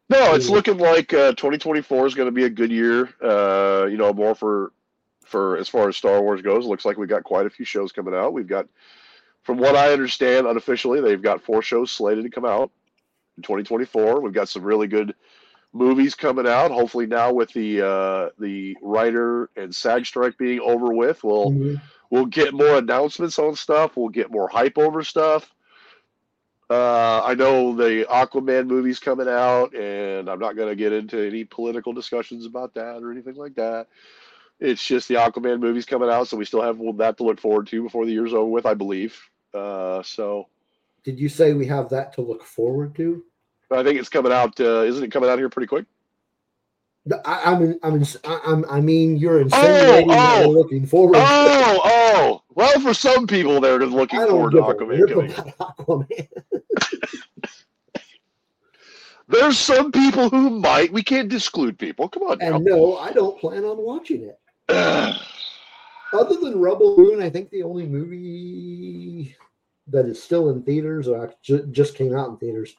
[0.09, 3.09] No, it's looking like uh, 2024 is going to be a good year.
[3.23, 4.73] Uh, you know, more for
[5.25, 6.67] for as far as Star Wars goes.
[6.67, 8.35] Looks like we've got quite a few shows coming out.
[8.35, 8.67] We've got,
[9.43, 12.71] from what I understand, unofficially, they've got four shows slated to come out
[13.39, 14.21] in 2024.
[14.21, 15.15] We've got some really good
[15.73, 16.71] movies coming out.
[16.71, 21.81] Hopefully, now with the uh, the writer and SAG strike being over with, we'll Mhm.
[22.11, 23.97] we'll get more announcements on stuff.
[23.97, 25.51] We'll get more hype over stuff.
[26.73, 31.19] Uh, I know the Aquaman movie's coming out, and I'm not going to get into
[31.19, 33.89] any political discussions about that or anything like that.
[34.59, 37.67] It's just the Aquaman movie's coming out, so we still have that to look forward
[37.67, 39.15] to before the year's over with, I believe.
[39.53, 40.49] Uh, so
[41.05, 43.23] did you say we have that to look forward to?
[43.71, 44.59] I think it's coming out.
[44.59, 45.85] Uh, isn't it coming out here pretty quick?
[47.27, 50.49] I, I mean, I mean, I, I'm- I mean, you're insinuating that oh.
[50.49, 51.17] we're looking forward.
[51.19, 52.02] Oh, oh.
[52.55, 55.33] Well, for some people, they're just looking forward to Aquaman rip coming.
[55.33, 56.29] about Aquaman.
[59.29, 60.93] There's some people who might.
[60.93, 62.09] We can't exclude people.
[62.09, 62.57] Come on now.
[62.57, 64.39] And no, I don't plan on watching it.
[66.13, 69.35] Other than Rebel Moon, I think the only movie
[69.89, 72.77] that is still in theaters or just came out in theaters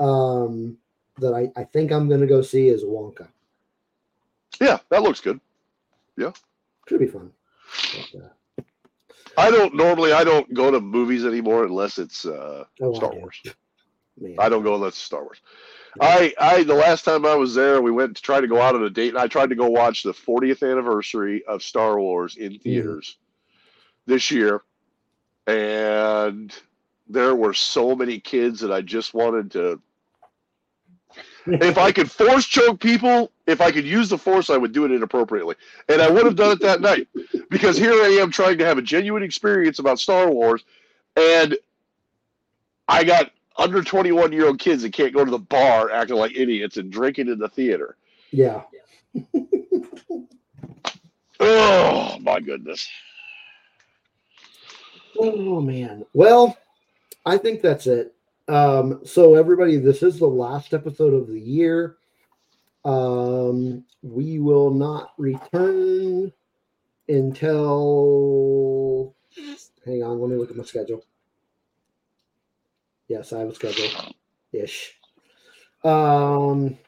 [0.00, 0.78] um,
[1.18, 3.28] that I, I think I'm going to go see is Wonka.
[4.60, 5.40] yeah, that looks good.
[6.16, 6.32] Yeah.
[6.88, 7.30] should be fun.
[8.12, 8.28] But, uh,
[9.36, 10.12] I don't normally.
[10.12, 13.14] I don't go to movies anymore unless it's uh, oh, Star.
[13.14, 13.40] Wars.
[14.18, 14.36] Man.
[14.38, 15.40] I don't go unless it's Star Wars.
[16.00, 18.74] I, I, the last time I was there, we went to try to go out
[18.74, 22.36] on a date, and I tried to go watch the 40th anniversary of Star Wars
[22.36, 23.18] in theaters
[24.06, 24.62] this year,
[25.46, 26.52] and
[27.08, 29.80] there were so many kids that I just wanted to.
[31.46, 34.84] If I could force choke people, if I could use the force, I would do
[34.84, 35.56] it inappropriately,
[35.88, 37.08] and I would have done it that night
[37.50, 40.62] because here I am trying to have a genuine experience about Star Wars,
[41.16, 41.56] and
[42.88, 46.36] I got under 21 year old kids that can't go to the bar acting like
[46.36, 47.96] idiots and drinking in the theater.
[48.30, 48.62] Yeah.
[51.44, 52.88] Oh my goodness.
[55.18, 56.06] Oh man.
[56.14, 56.56] Well,
[57.26, 58.14] I think that's it.
[58.48, 61.96] Um, so everybody, this is the last episode of the year.
[62.84, 66.32] Um, we will not return
[67.08, 69.14] until
[69.84, 71.04] hang on, let me look at my schedule.
[73.08, 73.88] Yes, I have a schedule
[74.52, 74.98] ish.
[75.84, 76.78] Um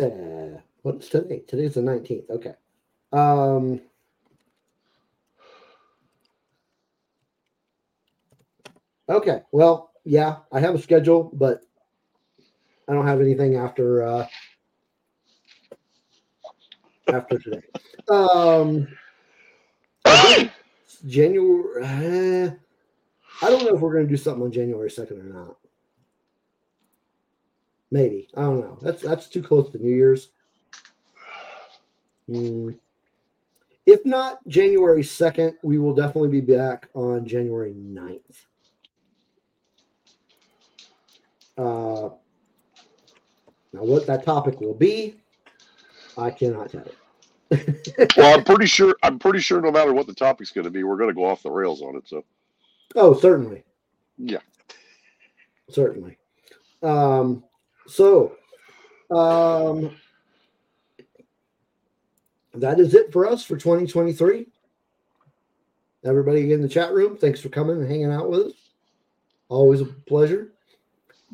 [0.00, 1.42] uh, what's today?
[1.46, 2.30] Today's the 19th.
[2.30, 2.54] Okay.
[3.12, 3.80] Um
[9.08, 9.42] Okay.
[9.52, 11.62] Well, yeah, I have a schedule, but
[12.88, 14.26] I don't have anything after uh
[17.08, 17.62] after today.
[18.08, 18.88] Um
[21.06, 22.50] January uh,
[23.40, 25.56] I don't know if we're going to do something on January 2nd or not.
[27.90, 28.28] Maybe.
[28.36, 28.78] I don't know.
[28.82, 30.30] That's that's too close to New Year's.
[32.28, 32.70] Hmm.
[33.86, 38.47] If not January 2nd, we will definitely be back on January 9th.
[41.58, 42.10] Uh,
[43.72, 45.16] now, what that topic will be,
[46.16, 46.88] I cannot tell.
[48.16, 48.94] Well, I'm pretty sure.
[49.02, 49.60] I'm pretty sure.
[49.60, 51.82] No matter what the topic's going to be, we're going to go off the rails
[51.82, 52.06] on it.
[52.06, 52.24] So
[52.94, 53.64] oh, certainly.
[54.18, 54.40] Yeah.
[55.70, 56.18] Certainly.
[56.82, 57.42] Um,
[57.86, 58.36] so,
[59.10, 59.96] um,
[62.54, 64.46] that is it for us for 2023.
[66.04, 68.52] Everybody in the chat room, thanks for coming and hanging out with us.
[69.48, 70.52] Always a pleasure.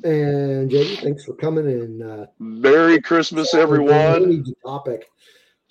[0.02, 4.44] And JD, thanks for coming and uh, Merry Christmas, everyone.
[4.64, 5.08] Topic.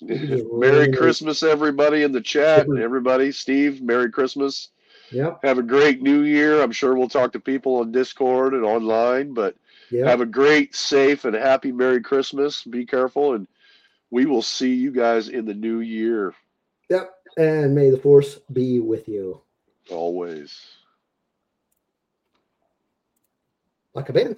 [0.00, 2.66] Merry Christmas, everybody in the chat.
[2.78, 3.82] Everybody, Steve.
[3.82, 4.70] Merry Christmas.
[5.12, 5.40] Yep.
[5.44, 6.62] Have a great New Year.
[6.62, 9.54] I'm sure we'll talk to people on Discord and online, but
[9.90, 10.06] Yep.
[10.06, 12.64] have a great, safe, and happy Merry Christmas.
[12.64, 13.46] Be careful, and
[14.10, 16.34] we will see you guys in the new year.
[16.88, 17.10] Yep.
[17.36, 19.40] And may the force be with you.
[19.90, 20.58] Always.
[23.94, 24.32] Like a band.